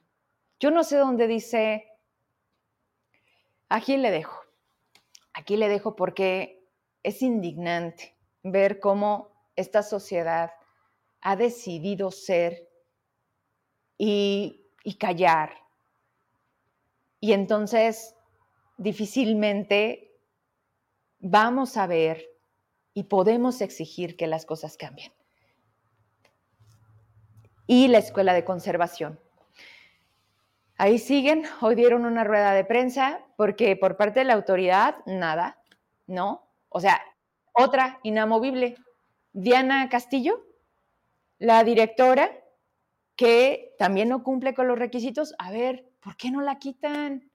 Yo 0.60 0.72
no 0.72 0.84
sé 0.84 0.98
dónde 0.98 1.28
dice, 1.28 1.88
aquí 3.70 3.98
le 3.98 4.10
dejo, 4.10 4.40
aquí 5.34 5.58
le 5.58 5.68
dejo 5.68 5.96
porque 5.96 6.68
es 7.04 7.22
indignante 7.22 8.16
ver 8.42 8.80
cómo 8.80 9.30
esta 9.56 9.84
sociedad 9.84 10.52
ha 11.22 11.36
decidido 11.36 12.12
ser 12.12 12.70
y, 13.98 14.66
y 14.84 14.96
callar. 14.96 15.54
Y 17.20 17.34
entonces 17.34 18.16
difícilmente 18.78 20.13
vamos 21.24 21.78
a 21.78 21.88
ver 21.88 22.30
y 22.94 23.04
podemos 23.04 23.62
exigir 23.62 24.16
que 24.18 24.28
las 24.28 24.46
cosas 24.46 24.78
cambien. 24.78 25.12
Y 27.66 27.88
la 27.88 27.98
escuela 27.98 28.34
de 28.34 28.44
conservación. 28.44 29.20
Ahí 30.78 31.00
siguen, 31.00 31.46
hoy 31.62 31.76
dieron 31.76 32.06
una 32.06 32.26
rueda 32.26 32.52
de 32.52 32.66
prensa 32.66 33.24
porque 33.38 33.76
por 33.78 33.96
parte 33.96 34.20
de 34.20 34.26
la 34.26 34.34
autoridad, 34.34 34.98
nada, 35.06 35.58
¿no? 36.08 36.46
O 36.68 36.82
sea, 36.82 37.02
otra 37.54 38.00
inamovible, 38.04 38.76
Diana 39.32 39.88
Castillo, 39.88 40.46
la 41.40 41.64
directora, 41.64 42.32
que 43.16 43.74
también 43.80 44.10
no 44.10 44.24
cumple 44.24 44.54
con 44.54 44.68
los 44.68 44.78
requisitos. 44.78 45.36
A 45.38 45.52
ver, 45.52 45.90
¿por 46.02 46.18
qué 46.18 46.32
no 46.32 46.42
la 46.42 46.60
quitan? 46.60 47.32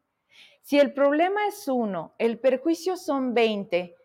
Si 0.68 0.78
el 0.78 0.92
problema 0.92 1.46
es 1.46 1.66
uno, 1.66 2.14
el 2.18 2.40
perjuicio 2.40 2.98
son 2.98 3.32
20, 3.32 3.96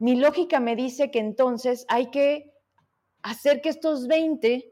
mi 0.00 0.16
lógica 0.16 0.58
me 0.58 0.74
dice 0.74 1.12
que 1.12 1.20
entonces 1.20 1.86
hay 1.88 2.10
que 2.10 2.52
hacer 3.22 3.60
que 3.60 3.68
estos 3.68 4.08
20 4.08 4.68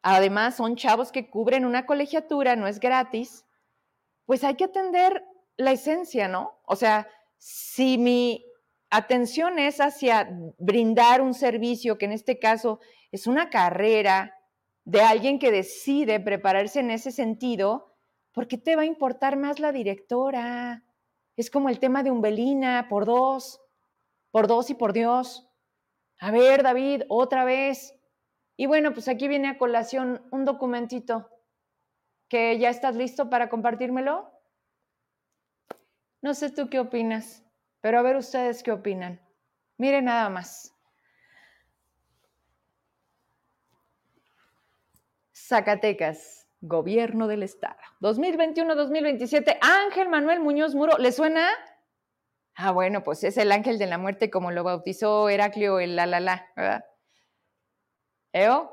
además 0.00 0.56
son 0.56 0.76
chavos 0.76 1.12
que 1.12 1.28
cubren 1.28 1.66
una 1.66 1.84
colegiatura, 1.84 2.56
no 2.56 2.66
es 2.66 2.80
gratis, 2.80 3.44
pues 4.24 4.44
hay 4.44 4.54
que 4.54 4.64
atender 4.64 5.22
la 5.58 5.72
esencia, 5.72 6.26
¿no? 6.26 6.58
O 6.64 6.74
sea, 6.74 7.06
si 7.36 7.98
mi 7.98 8.42
atención 8.88 9.58
es 9.58 9.78
hacia 9.78 10.26
brindar 10.56 11.20
un 11.20 11.34
servicio, 11.34 11.98
que 11.98 12.06
en 12.06 12.12
este 12.12 12.38
caso 12.38 12.80
es 13.10 13.26
una 13.26 13.50
carrera 13.50 14.38
de 14.86 15.02
alguien 15.02 15.38
que 15.38 15.52
decide 15.52 16.18
prepararse 16.18 16.80
en 16.80 16.92
ese 16.92 17.10
sentido, 17.10 17.91
¿por 18.32 18.48
qué 18.48 18.58
te 18.58 18.76
va 18.76 18.82
a 18.82 18.86
importar 18.86 19.36
más 19.36 19.60
la 19.60 19.72
directora? 19.72 20.84
Es 21.36 21.50
como 21.50 21.68
el 21.68 21.78
tema 21.78 22.02
de 22.02 22.10
Umbelina, 22.10 22.88
por 22.88 23.06
dos, 23.06 23.60
por 24.30 24.46
dos 24.46 24.70
y 24.70 24.74
por 24.74 24.92
Dios. 24.92 25.48
A 26.18 26.30
ver, 26.30 26.62
David, 26.62 27.02
otra 27.08 27.44
vez. 27.44 27.94
Y 28.56 28.66
bueno, 28.66 28.92
pues 28.92 29.08
aquí 29.08 29.28
viene 29.28 29.48
a 29.48 29.58
colación 29.58 30.26
un 30.30 30.44
documentito 30.44 31.28
que 32.28 32.58
ya 32.58 32.70
estás 32.70 32.96
listo 32.96 33.28
para 33.28 33.48
compartírmelo. 33.48 34.32
No 36.22 36.34
sé 36.34 36.50
tú 36.50 36.70
qué 36.70 36.78
opinas, 36.78 37.44
pero 37.80 37.98
a 37.98 38.02
ver 38.02 38.16
ustedes 38.16 38.62
qué 38.62 38.72
opinan. 38.72 39.20
Miren 39.76 40.04
nada 40.04 40.30
más. 40.30 40.72
Zacatecas, 45.34 46.41
Gobierno 46.62 47.26
del 47.26 47.42
Estado. 47.42 47.76
2021-2027, 48.00 49.58
Ángel 49.60 50.08
Manuel 50.08 50.38
Muñoz 50.38 50.76
Muro, 50.76 50.96
¿le 50.96 51.10
suena? 51.10 51.48
Ah, 52.54 52.70
bueno, 52.70 53.02
pues 53.02 53.24
es 53.24 53.36
el 53.36 53.50
ángel 53.50 53.78
de 53.78 53.86
la 53.86 53.98
muerte 53.98 54.30
como 54.30 54.52
lo 54.52 54.62
bautizó 54.62 55.28
Heraclio 55.28 55.80
el 55.80 55.96
la 55.96 56.06
la 56.06 56.20
la, 56.20 56.46
¿verdad? 56.54 56.84
¿Eo? 58.32 58.70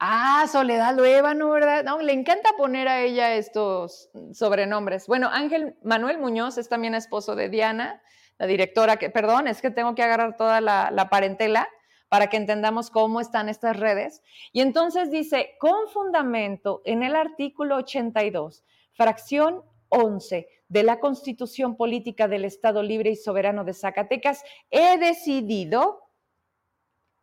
Ah, 0.00 0.46
Soledad 0.50 0.96
Luevano, 0.96 1.50
¿verdad? 1.50 1.84
No, 1.84 2.02
le 2.02 2.12
encanta 2.12 2.50
poner 2.56 2.88
a 2.88 3.00
ella 3.00 3.36
estos 3.36 4.10
sobrenombres. 4.32 5.06
Bueno, 5.06 5.28
Ángel 5.32 5.76
Manuel 5.84 6.18
Muñoz 6.18 6.58
es 6.58 6.68
también 6.68 6.96
esposo 6.96 7.36
de 7.36 7.48
Diana, 7.48 8.02
la 8.38 8.46
directora, 8.46 8.96
que, 8.96 9.10
perdón, 9.10 9.46
es 9.46 9.62
que 9.62 9.70
tengo 9.70 9.94
que 9.94 10.02
agarrar 10.02 10.36
toda 10.36 10.60
la, 10.60 10.90
la 10.90 11.08
parentela 11.08 11.68
para 12.14 12.28
que 12.28 12.36
entendamos 12.36 12.90
cómo 12.90 13.20
están 13.20 13.48
estas 13.48 13.76
redes. 13.76 14.22
Y 14.52 14.60
entonces 14.60 15.10
dice, 15.10 15.56
con 15.58 15.88
fundamento 15.88 16.80
en 16.84 17.02
el 17.02 17.16
artículo 17.16 17.78
82, 17.78 18.62
fracción 18.92 19.64
11 19.88 20.48
de 20.68 20.82
la 20.84 21.00
Constitución 21.00 21.76
Política 21.76 22.28
del 22.28 22.44
Estado 22.44 22.84
Libre 22.84 23.10
y 23.10 23.16
Soberano 23.16 23.64
de 23.64 23.74
Zacatecas, 23.74 24.44
he 24.70 24.96
decidido 24.96 26.04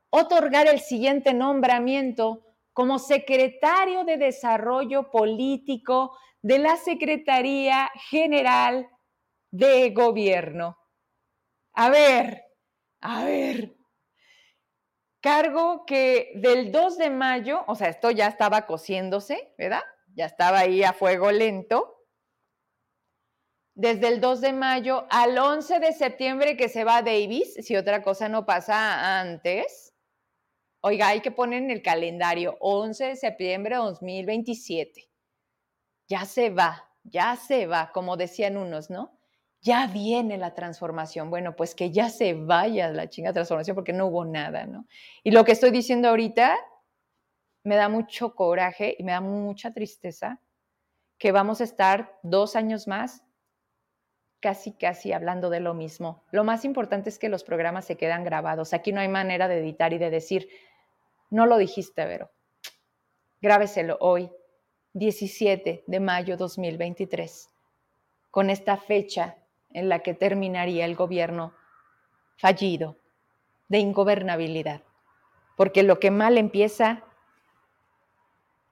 otorgar 0.10 0.68
el 0.68 0.82
siguiente 0.82 1.34
nombramiento 1.34 2.44
como 2.74 3.00
secretario 3.00 4.04
de 4.04 4.18
Desarrollo 4.18 5.10
Político 5.10 6.18
de 6.42 6.60
la 6.60 6.76
Secretaría 6.76 7.90
General 8.10 8.90
de 9.52 9.92
Gobierno. 9.92 10.78
A 11.76 11.90
ver, 11.90 12.44
a 13.00 13.24
ver. 13.24 13.81
Cargo 15.22 15.86
que 15.86 16.32
del 16.36 16.72
2 16.72 16.98
de 16.98 17.10
mayo, 17.10 17.64
o 17.68 17.76
sea, 17.76 17.90
esto 17.90 18.12
ya 18.12 18.28
estaba 18.28 18.66
cociéndose, 18.66 19.54
¿verdad? 19.58 19.84
Ya 20.16 20.26
estaba 20.26 20.60
ahí 20.60 20.84
a 20.84 20.94
fuego 20.94 21.32
lento. 21.32 22.06
Desde 23.74 24.10
el 24.10 24.20
2 24.20 24.42
de 24.42 24.54
mayo 24.54 25.06
al 25.10 25.38
11 25.38 25.80
de 25.80 25.94
septiembre 25.94 26.58
que 26.58 26.70
se 26.70 26.84
va 26.84 27.02
Davis, 27.02 27.54
si 27.54 27.76
otra 27.76 28.04
cosa 28.04 28.28
no 28.28 28.46
pasa 28.46 29.20
antes, 29.22 29.92
Oiga, 30.84 31.10
hay 31.10 31.22
que 31.22 31.30
poner 31.30 31.62
en 31.62 31.70
el 31.70 31.84
calendario 31.84 32.58
11 32.60 33.06
de 33.06 33.16
septiembre 33.16 33.76
de 33.76 33.82
2027. 33.82 35.12
Ya 36.08 36.26
se 36.26 36.50
va, 36.50 36.90
ya 37.04 37.36
se 37.36 37.68
va, 37.68 37.92
como 37.94 38.18
decían 38.18 38.58
unos, 38.58 38.90
¿no? 38.90 39.21
Ya 39.62 39.88
viene 39.88 40.38
la 40.38 40.54
transformación. 40.54 41.30
Bueno, 41.30 41.56
pues 41.56 41.76
que 41.76 41.92
ya 41.92 42.10
se 42.10 42.34
vaya 42.34 42.90
la 42.90 43.10
chinga 43.10 43.32
transformación 43.32 43.76
porque 43.76 43.94
no 43.94 44.08
hubo 44.08 44.26
nada, 44.26 44.66
¿no? 44.66 44.88
Y 45.24 45.32
lo 45.32 45.46
que 45.46 45.52
estoy 45.52 45.72
diciendo 45.72 46.10
ahorita 46.10 46.58
me 47.64 47.76
da 47.76 47.90
mucho 47.90 48.34
coraje 48.34 48.96
y 48.98 49.04
me 49.04 49.12
da 49.12 49.22
mucha 49.22 49.72
tristeza 49.72 50.40
que 51.20 51.32
vamos 51.32 51.62
a 51.62 51.64
estar 51.64 52.18
dos 52.24 52.56
años 52.56 52.88
más 52.88 53.24
casi, 54.40 54.74
casi 54.74 55.14
hablando 55.14 55.52
de 55.52 55.60
lo 55.60 55.76
mismo. 55.76 56.24
Lo 56.32 56.44
más 56.44 56.66
importante 56.66 57.10
es 57.10 57.20
que 57.20 57.30
los 57.30 57.44
programas 57.44 57.86
se 57.86 57.96
quedan 57.96 58.24
grabados. 58.24 58.74
Aquí 58.74 58.92
no 58.92 59.00
hay 59.00 59.08
manera 59.08 59.48
de 59.48 59.60
editar 59.60 59.94
y 59.94 60.00
de 60.00 60.10
decir, 60.10 60.50
no 61.30 61.46
lo 61.46 61.58
dijiste, 61.58 62.04
Vero. 62.06 62.32
Grábeselo 63.40 63.98
hoy, 64.02 64.32
17 64.94 65.84
de 65.86 66.00
mayo 66.00 66.38
2023, 66.38 67.50
con 68.32 68.50
esta 68.50 68.78
fecha 68.78 69.38
en 69.74 69.90
la 69.90 70.00
que 70.00 70.14
terminaría 70.14 70.86
el 70.86 70.96
gobierno 70.96 71.54
fallido 72.38 72.98
de 73.68 73.80
ingobernabilidad. 73.80 74.82
Porque 75.56 75.84
lo 75.84 76.00
que 76.00 76.12
mal 76.12 76.38
empieza 76.38 77.04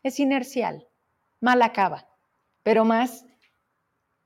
es 0.04 0.20
inercial, 0.20 0.88
mal 1.39 1.62
acaba, 1.62 2.08
pero 2.64 2.86
más 2.86 3.26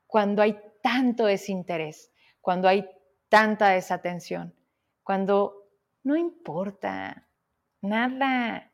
cuando 0.08 0.42
hay 0.42 0.60
tanto 0.82 1.26
desinterés, 1.26 2.12
cuando 2.42 2.68
hay 2.68 2.88
tanta 3.30 3.70
desatención? 3.70 4.54
Cuando 5.04 5.64
no 6.04 6.16
importa 6.16 7.28
nada. 7.82 8.72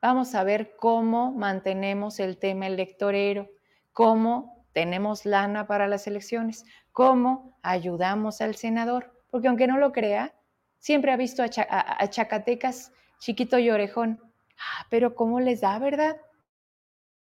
Vamos 0.00 0.34
a 0.34 0.44
ver 0.44 0.76
cómo 0.76 1.32
mantenemos 1.32 2.20
el 2.20 2.38
tema 2.38 2.68
electorero, 2.68 3.50
cómo 3.92 4.66
tenemos 4.72 5.26
lana 5.26 5.66
para 5.66 5.88
las 5.88 6.06
elecciones, 6.06 6.64
cómo 6.96 7.58
ayudamos 7.60 8.40
al 8.40 8.54
senador, 8.54 9.12
porque 9.30 9.48
aunque 9.48 9.66
no 9.66 9.76
lo 9.76 9.92
crea, 9.92 10.34
siempre 10.78 11.12
ha 11.12 11.18
visto 11.18 11.42
a, 11.42 12.08
Chacatecas 12.08 12.90
chiquito 13.18 13.58
y 13.58 13.68
orejón. 13.68 14.18
Ah, 14.58 14.86
pero 14.88 15.14
¿cómo 15.14 15.38
les 15.38 15.60
da, 15.60 15.78
verdad? 15.78 16.16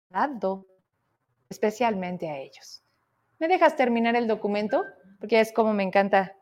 Dado, 0.09 0.67
especialmente 1.49 2.29
a 2.29 2.39
ellos. 2.39 2.83
¿Me 3.39 3.47
dejas 3.47 3.77
terminar 3.77 4.17
el 4.17 4.27
documento? 4.27 4.85
Porque 5.21 5.39
es 5.39 5.53
como 5.53 5.73
me 5.73 5.85
encanta, 5.85 6.35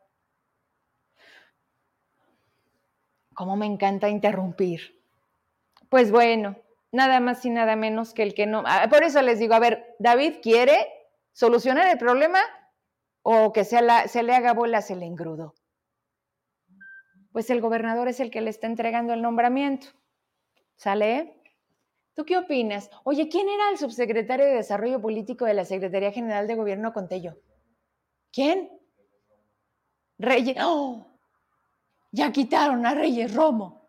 como 3.34 3.54
me 3.54 3.66
encanta 3.66 4.08
interrumpir. 4.08 4.98
Pues 5.90 6.10
bueno, 6.10 6.56
nada 6.90 7.20
más 7.20 7.44
y 7.44 7.50
nada 7.50 7.76
menos 7.76 8.14
que 8.14 8.22
el 8.22 8.32
que 8.32 8.46
no. 8.46 8.62
Ah, 8.64 8.86
por 8.88 9.02
eso 9.02 9.20
les 9.20 9.38
digo, 9.38 9.52
a 9.52 9.58
ver, 9.58 9.94
David 9.98 10.36
quiere 10.40 10.88
solucionar 11.34 11.86
el 11.86 11.98
problema 11.98 12.40
o 13.22 13.52
que 13.52 13.64
se, 13.64 13.78
se 14.08 14.22
le 14.22 14.34
haga 14.34 14.54
bolas 14.54 14.90
el 14.90 15.02
engrudo. 15.02 15.54
Pues 17.32 17.50
el 17.50 17.60
gobernador 17.60 18.08
es 18.08 18.20
el 18.20 18.30
que 18.30 18.40
le 18.40 18.50
está 18.50 18.66
entregando 18.66 19.12
el 19.12 19.22
nombramiento. 19.22 19.88
¿Sale? 20.76 21.40
¿Tú 22.14 22.24
qué 22.24 22.36
opinas? 22.36 22.90
Oye, 23.04 23.28
¿quién 23.28 23.48
era 23.48 23.70
el 23.70 23.78
subsecretario 23.78 24.46
de 24.46 24.54
Desarrollo 24.54 25.00
Político 25.00 25.44
de 25.44 25.54
la 25.54 25.64
Secretaría 25.64 26.12
General 26.12 26.46
de 26.46 26.56
Gobierno 26.56 26.92
Contello? 26.92 27.36
¿Quién? 28.32 28.70
Reyes. 30.18 30.56
¡Oh! 30.60 31.06
Ya 32.12 32.32
quitaron 32.32 32.84
a 32.84 32.94
Reyes 32.94 33.34
Romo. 33.34 33.88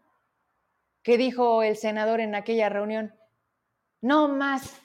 ¿Qué 1.04 1.18
dijo 1.18 1.64
el 1.64 1.76
senador 1.76 2.20
en 2.20 2.36
aquella 2.36 2.70
reunión? 2.70 3.16
No 4.02 4.28
más 4.28 4.80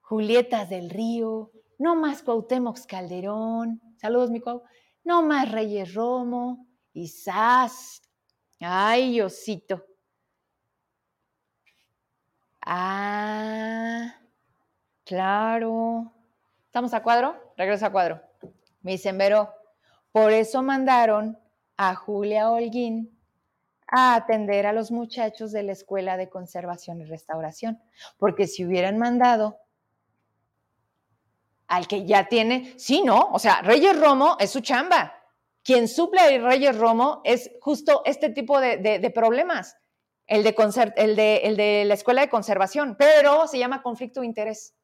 Julietas 0.00 0.68
del 0.70 0.90
Río, 0.90 1.52
no 1.82 1.96
más 1.96 2.22
Cuauhtémoc 2.22 2.78
Calderón. 2.86 3.82
Saludos, 3.96 4.30
mi 4.30 4.40
Cuau. 4.40 4.62
No 5.02 5.22
más 5.22 5.50
Reyes 5.50 5.92
Romo 5.94 6.68
y 6.92 7.08
Sas. 7.08 8.00
Ay, 8.60 9.20
osito. 9.20 9.84
Ah, 12.64 14.14
claro. 15.04 16.12
¿Estamos 16.66 16.94
a 16.94 17.02
cuadro? 17.02 17.52
Regreso 17.56 17.86
a 17.86 17.90
cuadro. 17.90 18.22
Me 18.82 18.92
dicen, 18.92 19.18
Vero, 19.18 19.52
por 20.12 20.30
eso 20.30 20.62
mandaron 20.62 21.36
a 21.76 21.96
Julia 21.96 22.48
Holguín 22.48 23.18
a 23.88 24.14
atender 24.14 24.66
a 24.66 24.72
los 24.72 24.92
muchachos 24.92 25.50
de 25.50 25.64
la 25.64 25.72
Escuela 25.72 26.16
de 26.16 26.30
Conservación 26.30 27.00
y 27.00 27.06
Restauración, 27.06 27.82
porque 28.18 28.46
si 28.46 28.64
hubieran 28.64 28.98
mandado 28.98 29.58
al 31.72 31.88
que 31.88 32.04
ya 32.04 32.28
tiene, 32.28 32.74
sí, 32.76 33.02
no, 33.02 33.30
o 33.32 33.38
sea, 33.38 33.62
Reyes 33.62 33.98
Romo 33.98 34.36
es 34.38 34.50
su 34.50 34.60
chamba. 34.60 35.18
Quien 35.64 35.88
suple 35.88 36.20
a 36.20 36.38
Reyes 36.38 36.76
Romo 36.76 37.22
es 37.24 37.50
justo 37.62 38.02
este 38.04 38.28
tipo 38.28 38.60
de, 38.60 39.10
problemas, 39.14 39.78
el 40.26 40.42
de, 40.42 40.54
el, 40.96 41.56
de, 41.56 41.84
la 41.86 41.94
Escuela 41.94 42.20
de 42.20 42.28
Conservación, 42.28 42.96
pero 42.98 43.48
se 43.48 43.58
llama 43.58 43.82
conflicto 43.82 44.20
de 44.20 44.26
interés. 44.26 44.74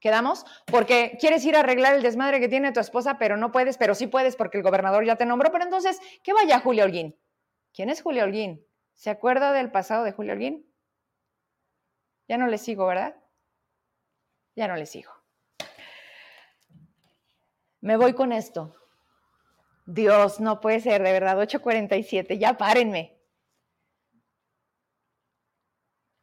¿Quedamos? 0.00 0.44
Porque 0.66 1.16
quieres 1.20 1.44
ir 1.44 1.54
a 1.54 1.60
arreglar 1.60 1.94
el 1.94 2.02
desmadre 2.02 2.40
que 2.40 2.48
tiene 2.48 2.72
tu 2.72 2.80
esposa, 2.80 3.16
pero 3.16 3.36
no 3.36 3.52
puedes, 3.52 3.78
pero 3.78 3.94
sí 3.94 4.08
puedes 4.08 4.34
porque 4.34 4.58
el 4.58 4.64
gobernador 4.64 5.04
ya 5.04 5.14
te 5.14 5.26
nombró, 5.26 5.52
pero 5.52 5.64
entonces, 5.64 6.00
¿qué 6.24 6.32
vaya 6.32 6.58
Julio 6.58 6.84
Holguín? 6.84 7.16
¿Quién 7.72 7.88
es 7.88 8.02
Julio 8.02 8.24
Holguín? 8.24 8.66
¿Se 8.94 9.10
acuerda 9.10 9.52
del 9.52 9.70
pasado 9.70 10.02
de 10.02 10.12
Julio 10.12 10.32
Holguín? 10.32 10.68
Ya 12.26 12.36
no 12.36 12.48
le 12.48 12.58
sigo, 12.58 12.86
¿verdad? 12.86 13.14
Ya 14.56 14.66
no 14.66 14.74
le 14.74 14.86
sigo. 14.86 15.17
Me 17.80 17.96
voy 17.96 18.14
con 18.14 18.32
esto. 18.32 18.74
Dios, 19.86 20.40
no 20.40 20.60
puede 20.60 20.80
ser, 20.80 21.02
de 21.02 21.12
verdad, 21.12 21.38
8.47, 21.38 22.38
ya 22.38 22.54
párenme. 22.58 23.18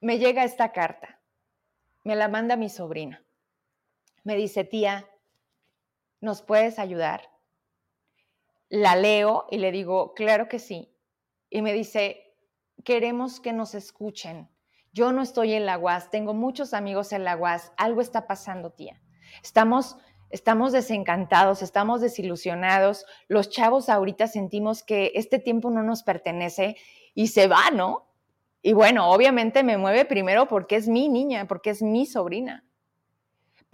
Me 0.01 0.19
llega 0.19 0.43
esta 0.43 0.71
carta, 0.71 1.19
me 2.03 2.15
la 2.15 2.27
manda 2.27 2.55
mi 2.55 2.69
sobrina 2.69 3.25
me 4.25 4.35
dice, 4.35 4.63
tía, 4.63 5.07
¿nos 6.19 6.41
puedes 6.41 6.79
ayudar? 6.79 7.29
La 8.69 8.95
leo 8.95 9.45
y 9.51 9.59
le 9.59 9.71
digo, 9.71 10.15
claro 10.15 10.49
que 10.49 10.57
sí. 10.57 10.91
Y 11.49 11.61
me 11.61 11.71
dice, 11.73 12.35
queremos 12.83 13.39
que 13.39 13.53
nos 13.53 13.75
escuchen. 13.75 14.49
Yo 14.91 15.11
no 15.11 15.21
estoy 15.21 15.53
en 15.53 15.67
la 15.67 15.77
UAS, 15.77 16.09
tengo 16.09 16.33
muchos 16.33 16.73
amigos 16.73 17.13
en 17.13 17.23
la 17.23 17.37
UAS, 17.37 17.71
algo 17.77 18.01
está 18.01 18.25
pasando, 18.25 18.71
tía. 18.71 18.99
Estamos, 19.43 19.95
estamos 20.35 20.71
desencantados, 20.71 21.63
estamos 21.63 22.01
desilusionados. 22.01 23.05
Los 23.27 23.49
chavos 23.49 23.89
ahorita 23.89 24.27
sentimos 24.27 24.83
que 24.83 25.13
este 25.15 25.39
tiempo 25.39 25.71
no 25.71 25.81
nos 25.81 26.03
pertenece 26.03 26.75
y 27.13 27.27
se 27.27 27.47
va, 27.47 27.71
¿no? 27.71 28.07
Y 28.61 28.73
bueno, 28.73 29.09
obviamente 29.09 29.63
me 29.63 29.77
mueve 29.77 30.05
primero 30.05 30.47
porque 30.47 30.75
es 30.75 30.87
mi 30.87 31.09
niña, 31.09 31.47
porque 31.47 31.71
es 31.71 31.81
mi 31.81 32.05
sobrina 32.05 32.65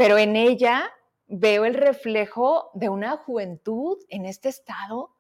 pero 0.02 0.18
en 0.18 0.36
ella 0.36 0.92
veo 1.28 1.64
el 1.64 1.76
reflejo 1.76 2.72
de 2.74 2.90
una 2.90 3.18
juventud 3.18 4.00
en 4.10 4.26
este 4.26 4.50
estado 4.50 5.16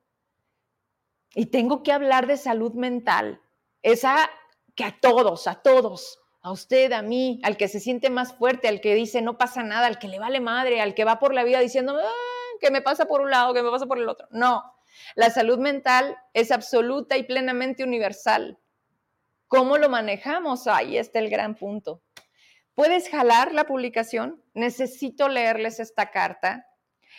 y 1.35 1.45
tengo 1.45 1.83
que 1.83 1.91
hablar 1.91 2.25
de 2.25 2.35
salud 2.35 2.73
mental, 2.73 3.41
esa 3.83 4.29
que 4.73 4.83
a 4.83 4.97
todos, 4.99 5.45
a 5.45 5.61
todos, 5.61 6.19
a 6.41 6.51
usted, 6.51 6.91
a 6.91 7.01
mí, 7.01 7.39
al 7.43 7.55
que 7.55 7.67
se 7.67 7.79
siente 7.79 8.09
más 8.09 8.33
fuerte, 8.33 8.67
al 8.67 8.81
que 8.81 8.95
dice 8.95 9.21
no 9.21 9.37
pasa 9.37 9.63
nada, 9.63 9.87
al 9.87 9.99
que 9.99 10.07
le 10.07 10.19
vale 10.19 10.39
madre, 10.39 10.81
al 10.81 10.95
que 10.95 11.05
va 11.05 11.19
por 11.19 11.33
la 11.33 11.43
vida 11.43 11.59
diciendo 11.59 11.97
ah, 11.97 12.57
que 12.59 12.71
me 12.71 12.81
pasa 12.81 13.05
por 13.05 13.21
un 13.21 13.29
lado, 13.29 13.53
que 13.53 13.61
me 13.61 13.69
pasa 13.69 13.85
por 13.85 13.99
el 13.99 14.09
otro. 14.09 14.27
No, 14.31 14.63
la 15.15 15.29
salud 15.29 15.59
mental 15.59 16.17
es 16.33 16.51
absoluta 16.51 17.17
y 17.17 17.23
plenamente 17.23 17.83
universal. 17.83 18.57
¿Cómo 19.47 19.77
lo 19.77 19.89
manejamos? 19.89 20.67
Ahí 20.67 20.97
está 20.97 21.19
el 21.19 21.29
gran 21.29 21.55
punto. 21.55 22.01
¿Puedes 22.73 23.09
jalar 23.09 23.53
la 23.53 23.65
publicación? 23.65 24.41
Necesito 24.53 25.27
leerles 25.27 25.79
esta 25.79 26.09
carta. 26.09 26.67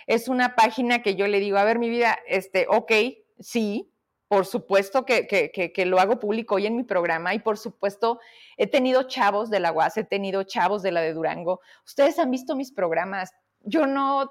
Es 0.07 0.29
una 0.29 0.57
página 0.57 1.03
que 1.03 1.15
yo 1.15 1.29
le 1.29 1.41
digo, 1.41 1.59
a 1.59 1.65
ver, 1.65 1.79
mi 1.79 1.91
vida, 1.91 2.19
este, 2.27 2.67
ok, 2.69 2.93
sí, 3.39 3.92
por 4.33 4.47
supuesto 4.47 5.05
que, 5.05 5.75
lo 5.85 6.01
hago 6.01 6.19
público 6.19 6.55
hoy 6.55 6.65
en 6.65 6.75
mi 6.75 6.85
programa 6.85 7.35
y 7.35 7.41
por 7.41 7.59
supuesto 7.59 8.19
he 8.57 8.67
tenido 8.67 9.03
chavos 9.03 9.51
de 9.51 9.61
la 9.61 9.73
UAS, 9.73 9.99
he 9.99 10.05
tenido 10.05 10.43
chavos 10.45 10.83
de 10.83 10.91
la 10.91 11.03
de 11.03 11.13
Durango. 11.13 11.61
Ustedes 11.85 12.19
han 12.19 12.31
visto 12.31 12.57
mis 12.57 12.73
programas. 12.73 13.35
Yo 13.61 13.87
no, 13.87 14.31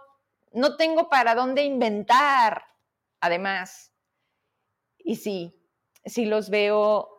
no 0.54 0.76
tengo 0.76 1.08
para 1.08 1.36
dónde 1.36 1.66
inventar, 1.66 2.64
además. 3.20 3.91
Y 4.97 5.18
sí, 5.18 5.56
sí 6.04 6.26
los 6.26 6.49
veo 6.49 7.11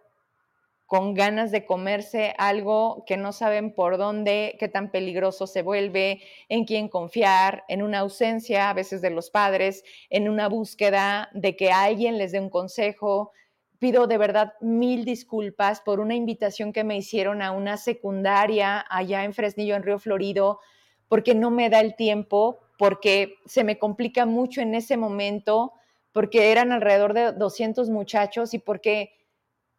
con 0.93 1.15
ganas 1.15 1.51
de 1.51 1.65
comerse 1.65 2.35
algo 2.37 3.05
que 3.07 3.17
no 3.17 3.33
saben 3.33 3.73
por 3.73 3.97
dónde, 3.97 4.57
qué 4.61 4.69
tan 4.69 4.91
peligroso 4.91 5.47
se 5.47 5.63
vuelve, 5.63 6.21
en 6.51 6.67
quién 6.67 6.91
confiar, 6.91 7.65
en 7.69 7.83
una 7.83 8.01
ausencia 8.01 8.69
a 8.69 8.75
veces 8.75 9.01
de 9.01 9.09
los 9.09 9.31
padres, 9.31 9.85
en 10.11 10.29
una 10.29 10.51
búsqueda 10.51 11.31
de 11.33 11.57
que 11.57 11.73
alguien 11.73 12.19
les 12.19 12.33
dé 12.33 12.41
un 12.41 12.51
consejo. 12.51 13.33
Pido 13.79 14.07
de 14.07 14.19
verdad 14.19 14.53
mil 14.61 15.07
disculpas 15.07 15.81
por 15.81 15.99
una 15.99 16.15
invitación 16.15 16.75
que 16.75 16.85
me 16.85 16.99
hicieron 16.99 17.41
a 17.41 17.53
una 17.53 17.79
secundaria 17.79 18.85
allá 18.91 19.25
en 19.25 19.33
Fresnillo, 19.33 19.77
en 19.77 19.85
Río 19.85 19.99
Florido, 19.99 20.61
porque 21.09 21.35
no 21.35 21.51
me 21.51 21.71
da 21.71 21.81
el 21.81 21.97
tiempo, 21.97 22.59
porque 22.77 23.37
se 23.47 23.65
me 23.65 23.79
complica 23.79 24.27
mucho 24.27 24.61
en 24.61 24.75
ese 24.75 24.99
momento, 24.99 25.73
porque 26.13 26.53
eran 26.53 26.71
alrededor 26.71 27.15
de 27.15 27.33
200 27.33 27.89
muchachos 27.89 28.53
y 28.53 28.59
porque 28.59 29.22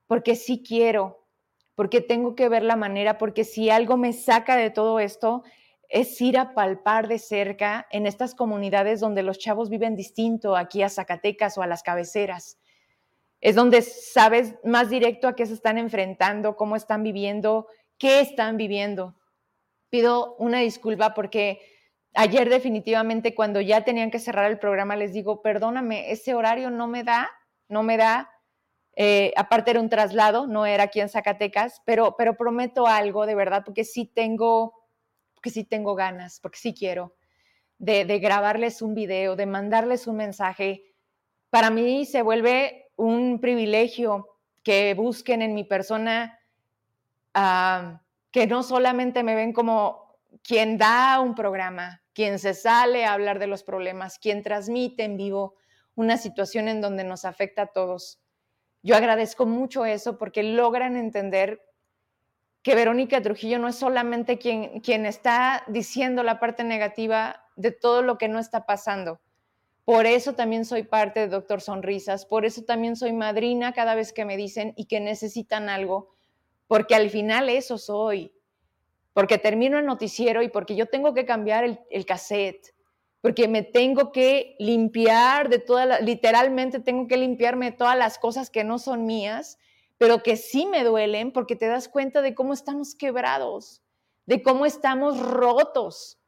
porque 0.08 0.36
sí 0.36 0.64
quiero, 0.66 1.26
porque 1.76 2.01
tengo 2.01 2.36
que 2.36 2.49
ver 2.49 2.64
la 2.64 2.76
manera, 2.76 3.18
porque 3.18 3.43
si 3.43 3.70
algo 3.70 3.97
me 3.97 4.14
saca 4.14 4.56
de 4.56 4.70
todo 4.70 4.99
esto, 4.99 5.43
es 5.89 6.20
ir 6.22 6.38
a 6.38 6.54
palpar 6.54 7.08
de 7.08 7.20
cerca 7.20 7.88
en 7.91 8.08
estas 8.08 8.34
comunidades 8.34 8.99
donde 8.99 9.24
los 9.24 9.38
chavos 9.38 9.70
viven 9.70 9.95
distinto, 9.95 10.56
aquí 10.56 10.82
a 10.82 10.89
Zacatecas 10.89 11.58
o 11.58 11.62
a 11.62 11.68
las 11.68 11.84
cabeceras. 11.84 12.58
Es 13.41 13.56
donde 13.56 13.82
sabes 13.82 14.56
más 14.64 14.89
directo 14.89 15.28
a 15.28 15.36
qué 15.36 15.45
se 15.45 15.54
están 15.54 15.78
enfrentando, 15.78 16.56
cómo 16.56 16.76
están 16.76 17.04
viviendo, 17.04 17.68
qué 17.97 18.22
están 18.22 18.58
viviendo. 18.58 19.16
Pido 19.89 20.36
una 20.38 20.60
disculpa 20.60 21.14
porque 21.14 21.62
ayer 22.16 22.49
definitivamente 22.49 23.36
cuando 23.36 23.62
ya 23.62 23.84
tenían 23.84 24.12
que 24.12 24.20
cerrar 24.20 24.49
el 24.49 24.60
programa 24.60 24.95
les 24.95 25.14
digo, 25.14 25.41
perdóname, 25.41 26.12
ese 26.12 26.34
horario 26.34 26.70
no 26.70 26.88
me 26.88 27.04
da, 27.04 27.30
no 27.68 27.84
me 27.84 27.97
da, 27.97 28.32
eh, 28.96 29.34
aparte 29.36 29.72
era 29.72 29.80
un 29.80 29.89
traslado, 29.89 30.48
no 30.48 30.66
era 30.66 30.84
aquí 30.84 31.00
en 31.00 31.10
Zacatecas, 31.10 31.82
pero, 31.86 32.16
pero 32.18 32.36
prometo 32.36 32.88
algo 32.88 33.26
de 33.26 33.36
verdad, 33.36 33.64
porque 33.66 33.84
sí 33.84 34.06
tengo, 34.06 34.74
porque 35.34 35.50
sí 35.50 35.64
tengo 35.64 35.96
ganas, 35.96 36.39
porque 36.39 36.60
sí 36.60 36.74
quiero 36.74 37.16
de, 37.84 38.20
grabarles 38.20 38.82
un 38.82 38.94
video, 38.94 39.36
de 39.36 39.46
mandarles 39.46 40.08
un 40.08 40.16
mensaje 40.16 40.84
para 41.50 41.70
mí 41.70 42.06
se 42.06 42.24
vuelve 42.24 42.89
un 42.96 43.39
privilegio 43.39 44.39
que 44.64 44.96
busquen 44.96 45.44
en 45.44 45.54
mi 45.54 45.64
persona, 45.64 46.39
uh, 47.36 48.00
que 48.32 48.48
no 48.48 48.64
solamente 48.64 49.22
me 49.22 49.36
ven 49.36 49.54
como 49.54 50.18
quien 50.41 50.80
da 50.80 51.20
un 51.20 51.36
programa, 51.36 52.02
quien 52.14 52.39
se 52.39 52.56
sale 52.56 53.06
a 53.06 53.14
hablar 53.14 53.38
de 53.38 53.46
los 53.46 53.64
problemas, 53.64 54.18
quien 54.18 54.41
transmite 54.41 55.04
en 55.04 55.16
vivo 55.16 55.56
una 55.94 56.18
situación 56.18 56.68
en 56.70 56.82
donde 56.82 57.04
nos 57.04 57.24
afecta 57.24 57.64
a 57.64 57.68
todos. 57.68 58.23
Yo 58.84 58.98
agradezco 58.98 59.46
mucho 59.46 59.86
eso 59.86 60.18
porque 60.18 60.44
logran 60.44 60.98
entender 60.98 61.62
que 62.62 62.76
Verónica 62.76 63.22
Trujillo 63.22 63.58
no 63.58 63.70
es 63.70 63.76
solamente 63.76 64.38
quien, 64.38 64.82
quien 64.82 65.06
está 65.06 65.64
diciendo 65.68 66.22
la 66.22 66.40
parte 66.40 66.66
negativa 66.66 67.46
de 67.56 67.72
todo 67.72 68.02
lo 68.02 68.18
que 68.18 68.28
no 68.28 68.40
está 68.40 68.66
pasando. 68.66 69.22
Por 69.86 70.06
eso 70.06 70.34
también 70.34 70.66
soy 70.66 70.84
parte 70.84 71.22
de 71.22 71.28
Doctor 71.28 71.62
Sonrisas, 71.62 72.26
por 72.26 72.46
eso 72.46 72.64
también 72.64 72.96
soy 72.96 73.12
madrina 73.12 73.74
cada 73.74 73.96
vez 73.96 74.14
que 74.14 74.26
me 74.26 74.38
dicen 74.38 74.74
y 74.78 74.86
que 74.86 75.02
necesitan 75.02 75.68
algo, 75.68 76.14
porque 76.68 76.96
al 76.96 77.10
final 77.10 77.50
eso 77.50 77.78
soy, 77.78 78.34
porque 79.14 79.38
termino 79.38 79.78
el 79.78 79.86
noticiero 79.86 80.42
y 80.42 80.48
porque 80.48 80.76
yo 80.76 80.86
tengo 80.86 81.14
que 81.14 81.26
cambiar 81.26 81.66
el, 81.66 81.80
el 81.90 82.06
cassette, 82.06 82.74
porque 83.24 83.48
me 83.48 83.64
tengo 83.64 84.12
que 84.12 84.56
limpiar 84.60 85.50
de 85.50 85.58
todas, 85.58 86.00
literalmente 86.04 86.80
tengo 86.80 87.08
que 87.08 87.18
limpiarme 87.18 87.72
de 87.72 87.78
todas 87.78 87.98
las 87.98 88.20
cosas 88.20 88.52
que 88.52 88.64
no 88.64 88.78
son 88.78 89.08
mías 89.08 89.58
pero 90.04 90.22
que 90.22 90.36
sí 90.36 90.66
me 90.66 90.84
duelen 90.84 91.32
porque 91.32 91.56
te 91.56 91.68
das 91.68 91.88
cuenta 91.88 92.22
de 92.22 92.36
cómo 92.36 92.52
estamos 92.52 92.94
quebrados, 92.94 93.82
de 94.26 94.44
cómo 94.44 94.66
estamos 94.66 95.18
rotos. 95.18 96.20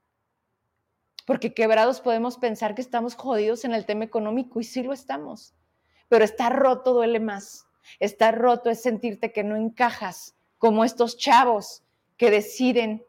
Porque 1.26 1.54
quebrados 1.54 2.00
podemos 2.00 2.38
pensar 2.38 2.74
que 2.74 2.82
estamos 2.82 3.16
jodidos 3.16 3.66
en 3.66 3.74
el 3.74 3.86
tema 3.86 4.06
económico 4.06 4.62
y 4.62 4.64
sí 4.64 4.82
lo 4.82 4.94
estamos. 4.94 5.56
Pero 6.08 6.24
estar 6.24 6.56
roto 6.56 6.94
duele 6.94 7.20
más. 7.20 7.68
Estar 8.00 8.38
roto 8.38 8.70
es 8.70 8.82
sentirte 8.82 9.34
que 9.34 9.44
no 9.44 9.58
encajas, 9.58 10.38
como 10.58 10.86
estos 10.86 11.18
chavos 11.18 11.84
que 12.16 12.32
deciden 12.32 13.04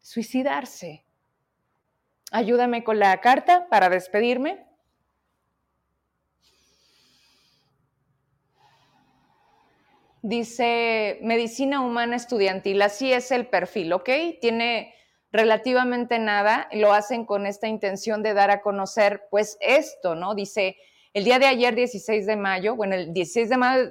suicidarse. 0.00 1.04
Ayúdame 2.36 2.84
con 2.84 2.98
la 2.98 3.18
carta 3.22 3.66
para 3.70 3.88
despedirme. 3.88 4.66
dice 10.20 11.18
medicina 11.22 11.80
humana 11.80 12.16
estudiantil, 12.16 12.82
así 12.82 13.10
es 13.12 13.30
el 13.30 13.46
perfil, 13.46 13.92
¿ok? 13.94 14.10
Tiene 14.40 14.92
relativamente 15.32 16.18
nada, 16.18 16.68
lo 16.72 16.92
hacen 16.92 17.24
con 17.24 17.46
esta 17.46 17.68
intención 17.68 18.22
de 18.22 18.34
dar 18.34 18.50
a 18.50 18.60
conocer 18.60 19.22
pues 19.30 19.56
esto, 19.60 20.14
¿no? 20.14 20.34
Dice, 20.34 20.76
el 21.14 21.24
día 21.24 21.38
de 21.38 21.46
ayer, 21.46 21.74
16 21.74 22.26
de 22.26 22.36
mayo, 22.36 22.76
bueno, 22.76 22.96
el 22.96 23.14
16 23.14 23.48
de 23.48 23.56
mayo 23.56 23.90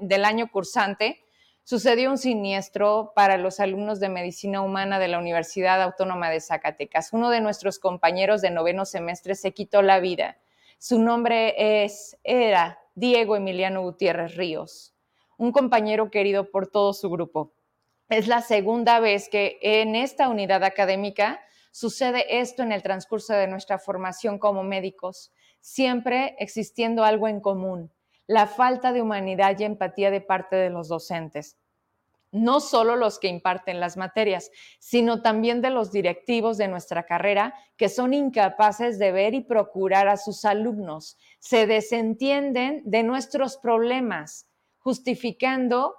del 0.00 0.24
año 0.24 0.50
cursante, 0.50 1.23
sucedió 1.64 2.10
un 2.10 2.18
siniestro 2.18 3.12
para 3.14 3.36
los 3.36 3.58
alumnos 3.58 3.98
de 4.00 4.08
medicina 4.08 4.60
humana 4.62 4.98
de 4.98 5.08
la 5.08 5.18
Universidad 5.18 5.82
Autónoma 5.82 6.30
de 6.30 6.40
Zacatecas. 6.40 7.12
Uno 7.12 7.30
de 7.30 7.40
nuestros 7.40 7.78
compañeros 7.78 8.40
de 8.40 8.50
noveno 8.50 8.84
semestre 8.84 9.34
se 9.34 9.52
quitó 9.52 9.82
la 9.82 9.98
vida. 9.98 10.38
Su 10.78 10.98
nombre 11.00 11.82
es, 11.84 12.16
era 12.22 12.78
Diego 12.94 13.36
Emiliano 13.36 13.82
Gutiérrez 13.82 14.36
Ríos 14.36 14.94
un 15.36 15.52
compañero 15.52 16.10
querido 16.10 16.50
por 16.50 16.68
todo 16.68 16.92
su 16.92 17.10
grupo. 17.10 17.54
Es 18.08 18.28
la 18.28 18.42
segunda 18.42 19.00
vez 19.00 19.28
que 19.28 19.58
en 19.62 19.94
esta 19.94 20.28
unidad 20.28 20.62
académica 20.62 21.40
sucede 21.72 22.40
esto 22.40 22.62
en 22.62 22.72
el 22.72 22.82
transcurso 22.82 23.32
de 23.34 23.48
nuestra 23.48 23.78
formación 23.78 24.38
como 24.38 24.62
médicos, 24.62 25.32
siempre 25.60 26.36
existiendo 26.38 27.04
algo 27.04 27.26
en 27.28 27.40
común, 27.40 27.92
la 28.26 28.46
falta 28.46 28.92
de 28.92 29.02
humanidad 29.02 29.58
y 29.58 29.64
empatía 29.64 30.10
de 30.10 30.20
parte 30.20 30.56
de 30.56 30.70
los 30.70 30.88
docentes. 30.88 31.58
No 32.32 32.58
solo 32.58 32.96
los 32.96 33.20
que 33.20 33.28
imparten 33.28 33.78
las 33.78 33.96
materias, 33.96 34.50
sino 34.80 35.22
también 35.22 35.60
de 35.60 35.70
los 35.70 35.92
directivos 35.92 36.58
de 36.58 36.66
nuestra 36.66 37.04
carrera 37.04 37.54
que 37.76 37.88
son 37.88 38.12
incapaces 38.12 38.98
de 38.98 39.12
ver 39.12 39.34
y 39.34 39.40
procurar 39.40 40.08
a 40.08 40.16
sus 40.16 40.44
alumnos, 40.44 41.16
se 41.38 41.66
desentienden 41.66 42.82
de 42.84 43.04
nuestros 43.04 43.56
problemas, 43.56 44.48
justificando 44.78 45.94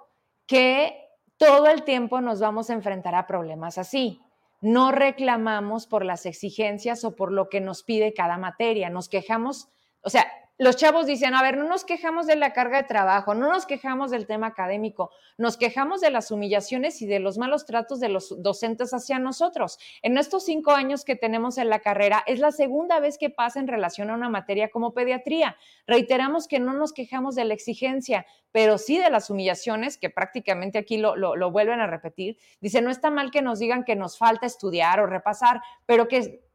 que 0.46 1.06
todo 1.38 1.68
el 1.68 1.84
tiempo 1.84 2.20
nos 2.20 2.40
vamos 2.40 2.68
a 2.68 2.74
enfrentar 2.74 3.14
a 3.14 3.26
problemas 3.26 3.78
así. 3.78 4.20
No 4.60 4.90
reclamamos 4.90 5.86
por 5.86 6.04
las 6.04 6.26
exigencias 6.26 7.04
o 7.04 7.14
por 7.14 7.32
lo 7.32 7.48
que 7.48 7.60
nos 7.60 7.82
pide 7.82 8.14
cada 8.14 8.36
materia, 8.36 8.90
nos 8.90 9.08
quejamos, 9.08 9.68
o 10.02 10.10
sea, 10.10 10.26
los 10.58 10.76
chavos 10.76 11.06
dicen, 11.06 11.34
a 11.34 11.42
ver, 11.42 11.58
no 11.58 11.64
nos 11.64 11.84
quejamos 11.84 12.26
de 12.26 12.34
la 12.36 12.52
carga 12.54 12.78
de 12.78 12.88
trabajo, 12.88 13.34
no 13.34 13.52
nos 13.52 13.66
quejamos 13.66 14.10
del 14.10 14.26
tema 14.26 14.46
académico, 14.48 15.10
nos 15.36 15.58
quejamos 15.58 16.00
de 16.00 16.10
las 16.10 16.30
humillaciones 16.30 17.02
y 17.02 17.06
de 17.06 17.18
los 17.18 17.36
malos 17.36 17.66
tratos 17.66 18.00
de 18.00 18.08
los 18.08 18.42
docentes 18.42 18.94
hacia 18.94 19.18
nosotros. 19.18 19.78
En 20.00 20.16
estos 20.16 20.46
cinco 20.46 20.70
años 20.70 21.04
que 21.04 21.14
tenemos 21.14 21.58
en 21.58 21.68
la 21.68 21.80
carrera, 21.80 22.24
es 22.26 22.38
la 22.38 22.52
segunda 22.52 23.00
vez 23.00 23.18
que 23.18 23.28
pasa 23.28 23.60
en 23.60 23.68
relación 23.68 24.08
a 24.08 24.14
una 24.14 24.30
materia 24.30 24.70
como 24.70 24.94
pediatría. 24.94 25.56
Reiteramos 25.86 26.48
que 26.48 26.58
no 26.58 26.72
nos 26.72 26.94
quejamos 26.94 27.34
de 27.34 27.44
la 27.44 27.54
exigencia, 27.54 28.24
pero 28.50 28.78
sí 28.78 28.98
de 28.98 29.10
las 29.10 29.28
humillaciones, 29.28 29.98
que 29.98 30.08
prácticamente 30.08 30.78
aquí 30.78 30.96
lo, 30.96 31.16
lo 31.16 31.50
vuelven 31.50 31.80
a 31.80 31.86
repetir. 31.86 32.38
Dice, 32.62 32.80
no 32.80 32.90
está 32.90 33.10
mal 33.10 33.30
que 33.30 33.42
nos 33.42 33.58
digan 33.58 33.84
que 33.84 33.94
nos 33.94 34.16
falta 34.16 34.46
estudiar 34.46 35.00
o 35.00 35.06
repasar, 35.06 35.60
pero 35.84 36.08
que 36.08 36.46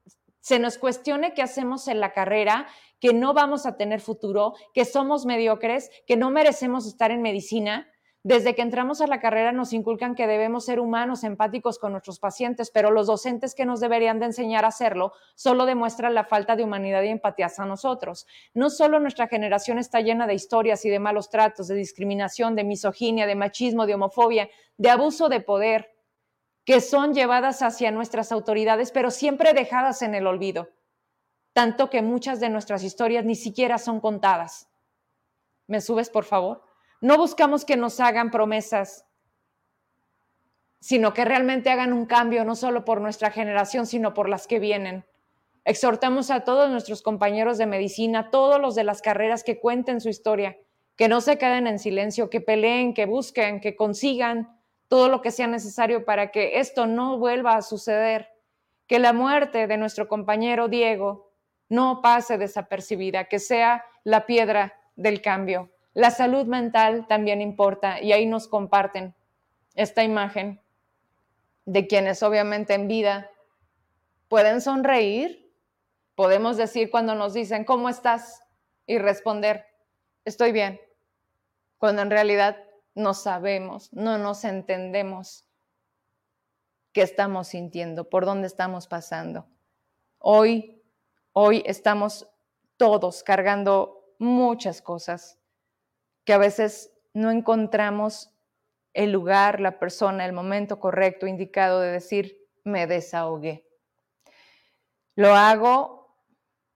se 0.41 0.57
nos 0.57 0.79
cuestione 0.79 1.33
qué 1.33 1.43
hacemos 1.43 1.87
en 1.87 1.99
la 1.99 2.13
carrera, 2.13 2.67
que 3.01 3.13
no 3.13 3.33
vamos 3.33 3.65
a 3.65 3.75
tener 3.75 3.99
futuro, 3.99 4.53
que 4.73 4.85
somos 4.85 5.25
mediocres, 5.25 5.89
que 6.07 6.15
no 6.15 6.29
merecemos 6.29 6.85
estar 6.85 7.11
en 7.11 7.21
medicina. 7.21 7.91
Desde 8.23 8.53
que 8.53 8.61
entramos 8.61 9.01
a 9.01 9.07
la 9.07 9.19
carrera 9.19 9.51
nos 9.51 9.73
inculcan 9.73 10.13
que 10.13 10.27
debemos 10.27 10.65
ser 10.65 10.79
humanos, 10.79 11.23
empáticos 11.23 11.79
con 11.79 11.93
nuestros 11.93 12.19
pacientes, 12.19 12.69
pero 12.69 12.91
los 12.91 13.07
docentes 13.07 13.55
que 13.55 13.65
nos 13.65 13.79
deberían 13.79 14.19
de 14.19 14.27
enseñar 14.27 14.63
a 14.63 14.67
hacerlo 14.67 15.13
solo 15.33 15.65
demuestran 15.65 16.13
la 16.13 16.23
falta 16.23 16.55
de 16.55 16.63
humanidad 16.63 17.01
y 17.01 17.07
empatía 17.07 17.49
a 17.57 17.65
nosotros. 17.65 18.27
No 18.53 18.69
solo 18.69 18.99
nuestra 18.99 19.27
generación 19.27 19.79
está 19.79 20.01
llena 20.01 20.27
de 20.27 20.35
historias 20.35 20.85
y 20.85 20.91
de 20.91 20.99
malos 20.99 21.31
tratos, 21.31 21.67
de 21.67 21.75
discriminación, 21.75 22.55
de 22.55 22.63
misoginia, 22.63 23.25
de 23.25 23.33
machismo, 23.33 23.87
de 23.87 23.95
homofobia, 23.95 24.47
de 24.77 24.89
abuso 24.91 25.27
de 25.27 25.41
poder, 25.41 25.89
que 26.63 26.81
son 26.81 27.15
llevadas 27.15 27.63
hacia 27.63 27.89
nuestras 27.89 28.31
autoridades, 28.31 28.91
pero 28.91 29.09
siempre 29.09 29.53
dejadas 29.53 30.03
en 30.03 30.13
el 30.13 30.27
olvido, 30.27 30.69
tanto 31.53 31.89
que 31.89 32.01
muchas 32.01 32.39
de 32.39 32.49
nuestras 32.49 32.83
historias 32.83 33.25
ni 33.25 33.35
siquiera 33.35 33.77
son 33.77 33.99
contadas. 33.99 34.69
¿Me 35.67 35.81
subes, 35.81 36.09
por 36.09 36.25
favor? 36.25 36.63
No 37.01 37.17
buscamos 37.17 37.65
que 37.65 37.77
nos 37.77 37.99
hagan 37.99 38.31
promesas, 38.31 39.05
sino 40.79 41.13
que 41.13 41.25
realmente 41.25 41.69
hagan 41.69 41.93
un 41.93 42.05
cambio, 42.05 42.43
no 42.43 42.55
solo 42.55 42.85
por 42.85 43.01
nuestra 43.01 43.31
generación, 43.31 43.85
sino 43.85 44.13
por 44.13 44.29
las 44.29 44.47
que 44.47 44.59
vienen. 44.59 45.05
Exhortamos 45.63 46.31
a 46.31 46.43
todos 46.43 46.69
nuestros 46.71 47.01
compañeros 47.01 47.57
de 47.57 47.67
medicina, 47.67 48.31
todos 48.31 48.59
los 48.59 48.73
de 48.75 48.83
las 48.83 49.01
carreras 49.01 49.43
que 49.43 49.59
cuenten 49.59 50.01
su 50.01 50.09
historia, 50.09 50.57
que 50.95 51.07
no 51.07 51.21
se 51.21 51.37
queden 51.37 51.67
en 51.67 51.79
silencio, 51.79 52.29
que 52.29 52.41
peleen, 52.41 52.93
que 52.93 53.05
busquen, 53.05 53.59
que 53.59 53.75
consigan, 53.75 54.59
todo 54.87 55.07
lo 55.07 55.21
que 55.21 55.31
sea 55.31 55.47
necesario 55.47 56.03
para 56.03 56.31
que 56.31 56.59
esto 56.59 56.85
no 56.87 57.17
vuelva 57.17 57.55
a 57.55 57.61
suceder, 57.61 58.29
que 58.87 58.99
la 58.99 59.13
muerte 59.13 59.67
de 59.67 59.77
nuestro 59.77 60.07
compañero 60.07 60.67
Diego 60.67 61.30
no 61.71 62.01
pase 62.01 62.37
desapercibida, 62.37 63.25
que 63.25 63.39
sea 63.39 63.85
la 64.03 64.25
piedra 64.25 64.73
del 64.95 65.21
cambio. 65.21 65.71
La 65.93 66.11
salud 66.11 66.45
mental 66.45 67.07
también 67.07 67.41
importa 67.41 68.01
y 68.01 68.11
ahí 68.11 68.25
nos 68.25 68.47
comparten 68.47 69.15
esta 69.75 70.03
imagen 70.03 70.61
de 71.65 71.87
quienes 71.87 72.23
obviamente 72.23 72.73
en 72.73 72.87
vida 72.87 73.31
pueden 74.27 74.59
sonreír, 74.59 75.49
podemos 76.15 76.57
decir 76.57 76.91
cuando 76.91 77.15
nos 77.15 77.33
dicen, 77.33 77.63
¿cómo 77.63 77.87
estás? 77.87 78.41
y 78.85 78.97
responder, 78.97 79.65
estoy 80.25 80.51
bien, 80.51 80.81
cuando 81.77 82.01
en 82.01 82.09
realidad 82.09 82.57
no 82.93 83.13
sabemos, 83.13 83.93
no 83.93 84.17
nos 84.17 84.43
entendemos 84.43 85.45
qué 86.91 87.01
estamos 87.01 87.47
sintiendo, 87.47 88.09
por 88.09 88.25
dónde 88.25 88.47
estamos 88.47 88.87
pasando. 88.87 89.47
Hoy, 90.17 90.80
hoy 91.33 91.63
estamos 91.65 92.29
todos 92.77 93.23
cargando 93.23 94.15
muchas 94.19 94.81
cosas 94.81 95.39
que 96.25 96.33
a 96.33 96.37
veces 96.37 96.91
no 97.13 97.31
encontramos 97.31 98.33
el 98.93 99.11
lugar, 99.11 99.59
la 99.59 99.79
persona, 99.79 100.25
el 100.25 100.33
momento 100.33 100.79
correcto, 100.79 101.27
indicado 101.27 101.79
de 101.79 101.91
decir, 101.91 102.37
me 102.63 102.87
desahogué. 102.87 103.65
Lo 105.15 105.33
hago 105.33 106.15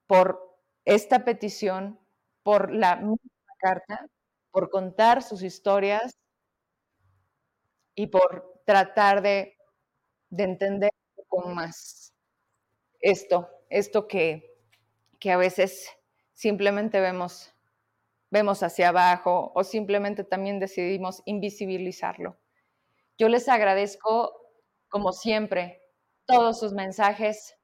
por 0.08 0.60
esta 0.86 1.26
petición, 1.26 2.00
por 2.44 2.72
la 2.72 2.96
misma 2.98 3.18
carta, 3.58 4.06
por 4.52 4.70
contar 4.70 5.24
sus 5.24 5.44
historias 5.44 6.18
y 7.96 8.08
por 8.08 8.62
tratar 8.66 9.22
de, 9.22 9.58
entender 10.38 10.92
un 11.16 11.26
poco 11.26 11.50
más 11.50 12.14
esto, 13.00 13.50
esto 13.70 14.08
que, 14.08 14.56
que 15.20 15.32
a 15.32 15.38
veces 15.38 15.90
simplemente 16.34 17.00
vemos, 17.00 17.54
vemos 18.30 18.64
hacia 18.64 18.90
abajo 18.90 19.52
o 19.56 19.64
simplemente 19.64 20.24
también 20.24 20.60
decidimos 20.60 21.22
invisibilizarlo. 21.26 22.38
Yo 23.18 23.30
les 23.30 23.48
agradezco, 23.48 24.34
como 24.90 25.14
siempre, 25.14 25.82
todos 26.26 26.60
sus 26.60 26.74
mensajes. 26.74 27.58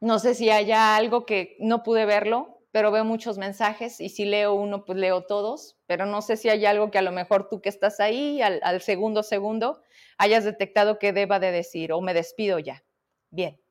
No 0.00 0.18
sé 0.18 0.34
si 0.34 0.50
haya 0.50 0.96
algo 0.96 1.24
que 1.24 1.56
no 1.60 1.82
pude 1.82 2.04
verlo, 2.04 2.62
pero 2.72 2.90
veo 2.90 3.04
muchos 3.04 3.38
mensajes 3.38 4.00
y 4.00 4.08
si 4.08 4.24
leo 4.24 4.54
uno, 4.54 4.84
pues 4.84 4.98
leo 4.98 5.24
todos, 5.26 5.78
pero 5.86 6.06
no 6.06 6.22
sé 6.22 6.36
si 6.36 6.48
hay 6.48 6.66
algo 6.66 6.90
que 6.90 6.98
a 6.98 7.02
lo 7.02 7.12
mejor 7.12 7.48
tú 7.48 7.60
que 7.60 7.68
estás 7.68 8.00
ahí 8.00 8.42
al, 8.42 8.60
al 8.62 8.80
segundo 8.80 9.22
segundo 9.22 9.82
hayas 10.18 10.44
detectado 10.44 10.98
que 10.98 11.12
deba 11.12 11.38
de 11.38 11.52
decir 11.52 11.92
o 11.92 12.00
me 12.00 12.14
despido 12.14 12.58
ya. 12.58 12.84
Bien, 13.30 13.61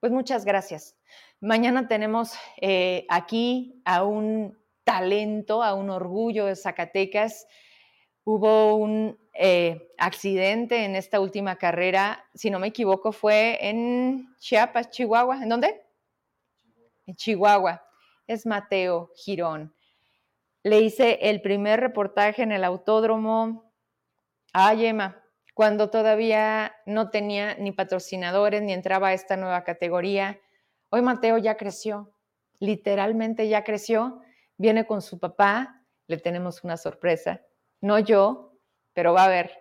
pues 0.00 0.12
muchas 0.12 0.44
gracias. 0.44 0.96
Mañana 1.40 1.86
tenemos 1.86 2.32
eh, 2.60 3.06
aquí 3.08 3.82
a 3.84 4.02
un 4.02 4.58
talento, 4.82 5.62
a 5.62 5.74
un 5.74 5.90
orgullo 5.90 6.46
de 6.46 6.56
Zacatecas. 6.56 7.46
Hubo 8.24 8.76
un 8.76 9.18
eh, 9.34 9.92
accidente 9.98 10.84
en 10.84 10.96
esta 10.96 11.20
última 11.20 11.56
carrera, 11.56 12.24
si 12.34 12.50
no 12.50 12.58
me 12.58 12.68
equivoco, 12.68 13.12
fue 13.12 13.58
en 13.60 14.34
Chiapas, 14.38 14.90
Chihuahua. 14.90 15.42
¿En 15.42 15.48
dónde? 15.50 15.82
En 17.06 17.14
Chihuahua. 17.14 17.82
Es 18.26 18.46
Mateo 18.46 19.10
Girón. 19.14 19.74
Le 20.62 20.80
hice 20.80 21.18
el 21.22 21.42
primer 21.42 21.80
reportaje 21.80 22.42
en 22.42 22.52
el 22.52 22.64
autódromo. 22.64 23.72
Ay, 24.52 24.86
Emma, 24.86 25.19
cuando 25.60 25.90
todavía 25.90 26.74
no 26.86 27.10
tenía 27.10 27.54
ni 27.56 27.70
patrocinadores 27.70 28.62
ni 28.62 28.72
entraba 28.72 29.08
a 29.08 29.12
esta 29.12 29.36
nueva 29.36 29.62
categoría. 29.62 30.40
Hoy 30.88 31.02
Mateo 31.02 31.36
ya 31.36 31.58
creció, 31.58 32.14
literalmente 32.60 33.46
ya 33.46 33.62
creció, 33.62 34.22
viene 34.56 34.86
con 34.86 35.02
su 35.02 35.18
papá, 35.18 35.84
le 36.06 36.16
tenemos 36.16 36.64
una 36.64 36.78
sorpresa, 36.78 37.42
no 37.82 37.98
yo, 37.98 38.54
pero 38.94 39.12
va 39.12 39.24
a 39.24 39.28
ver. 39.28 39.52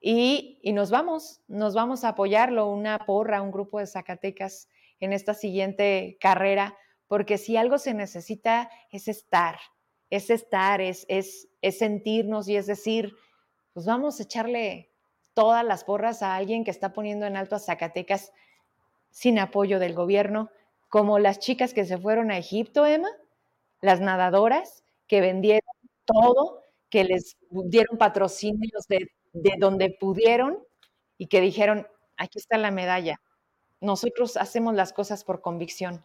Y, 0.00 0.60
y 0.62 0.72
nos 0.72 0.90
vamos, 0.90 1.42
nos 1.46 1.74
vamos 1.74 2.04
a 2.04 2.08
apoyarlo, 2.08 2.70
una 2.70 3.00
porra, 3.00 3.42
un 3.42 3.50
grupo 3.50 3.80
de 3.80 3.86
Zacatecas 3.86 4.70
en 4.98 5.12
esta 5.12 5.34
siguiente 5.34 6.16
carrera, 6.22 6.74
porque 7.06 7.36
si 7.36 7.58
algo 7.58 7.76
se 7.76 7.92
necesita 7.92 8.70
es 8.90 9.08
estar, 9.08 9.58
es 10.08 10.30
estar, 10.30 10.80
es, 10.80 11.04
es, 11.10 11.50
es 11.60 11.76
sentirnos 11.76 12.48
y 12.48 12.56
es 12.56 12.66
decir, 12.66 13.14
pues 13.74 13.84
vamos 13.84 14.20
a 14.20 14.22
echarle 14.22 14.93
todas 15.34 15.64
las 15.64 15.84
porras 15.84 16.22
a 16.22 16.36
alguien 16.36 16.64
que 16.64 16.70
está 16.70 16.92
poniendo 16.92 17.26
en 17.26 17.36
alto 17.36 17.56
a 17.56 17.58
Zacatecas 17.60 18.32
sin 19.10 19.38
apoyo 19.38 19.78
del 19.78 19.94
gobierno, 19.94 20.50
como 20.88 21.18
las 21.18 21.38
chicas 21.40 21.74
que 21.74 21.84
se 21.84 21.98
fueron 21.98 22.30
a 22.30 22.38
Egipto, 22.38 22.86
Emma, 22.86 23.10
las 23.80 24.00
nadadoras 24.00 24.82
que 25.06 25.20
vendieron 25.20 25.68
todo, 26.04 26.62
que 26.88 27.04
les 27.04 27.36
dieron 27.50 27.98
patrocinios 27.98 28.86
de, 28.88 29.10
de 29.32 29.54
donde 29.58 29.90
pudieron 29.90 30.58
y 31.18 31.26
que 31.26 31.40
dijeron, 31.40 31.86
aquí 32.16 32.38
está 32.38 32.56
la 32.58 32.70
medalla. 32.70 33.20
Nosotros 33.80 34.36
hacemos 34.36 34.74
las 34.74 34.92
cosas 34.92 35.24
por 35.24 35.40
convicción, 35.40 36.04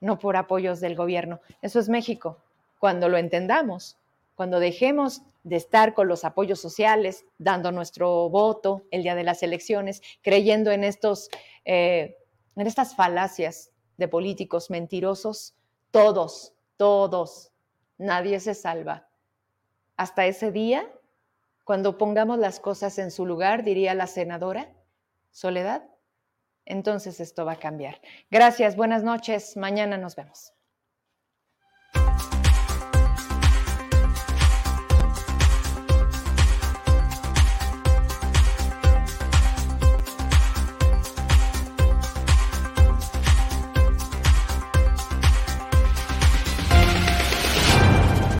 no 0.00 0.18
por 0.18 0.36
apoyos 0.36 0.80
del 0.80 0.96
gobierno. 0.96 1.40
Eso 1.62 1.78
es 1.78 1.88
México. 1.88 2.38
Cuando 2.78 3.08
lo 3.08 3.18
entendamos, 3.18 3.98
cuando 4.40 4.58
dejemos 4.58 5.20
de 5.42 5.56
estar 5.56 5.92
con 5.92 6.08
los 6.08 6.24
apoyos 6.24 6.58
sociales, 6.58 7.26
dando 7.36 7.72
nuestro 7.72 8.30
voto 8.30 8.86
el 8.90 9.02
día 9.02 9.14
de 9.14 9.22
las 9.22 9.42
elecciones, 9.42 10.00
creyendo 10.22 10.70
en, 10.70 10.82
estos, 10.82 11.28
eh, 11.66 12.16
en 12.56 12.66
estas 12.66 12.96
falacias 12.96 13.70
de 13.98 14.08
políticos 14.08 14.70
mentirosos, 14.70 15.56
todos, 15.90 16.54
todos, 16.78 17.52
nadie 17.98 18.40
se 18.40 18.54
salva. 18.54 19.10
Hasta 19.98 20.24
ese 20.24 20.50
día, 20.50 20.90
cuando 21.64 21.98
pongamos 21.98 22.38
las 22.38 22.60
cosas 22.60 22.96
en 22.96 23.10
su 23.10 23.26
lugar, 23.26 23.62
diría 23.62 23.92
la 23.92 24.06
senadora, 24.06 24.72
Soledad, 25.32 25.84
entonces 26.64 27.20
esto 27.20 27.44
va 27.44 27.52
a 27.52 27.58
cambiar. 27.58 28.00
Gracias, 28.30 28.74
buenas 28.74 29.02
noches, 29.02 29.58
mañana 29.58 29.98
nos 29.98 30.16
vemos. 30.16 30.54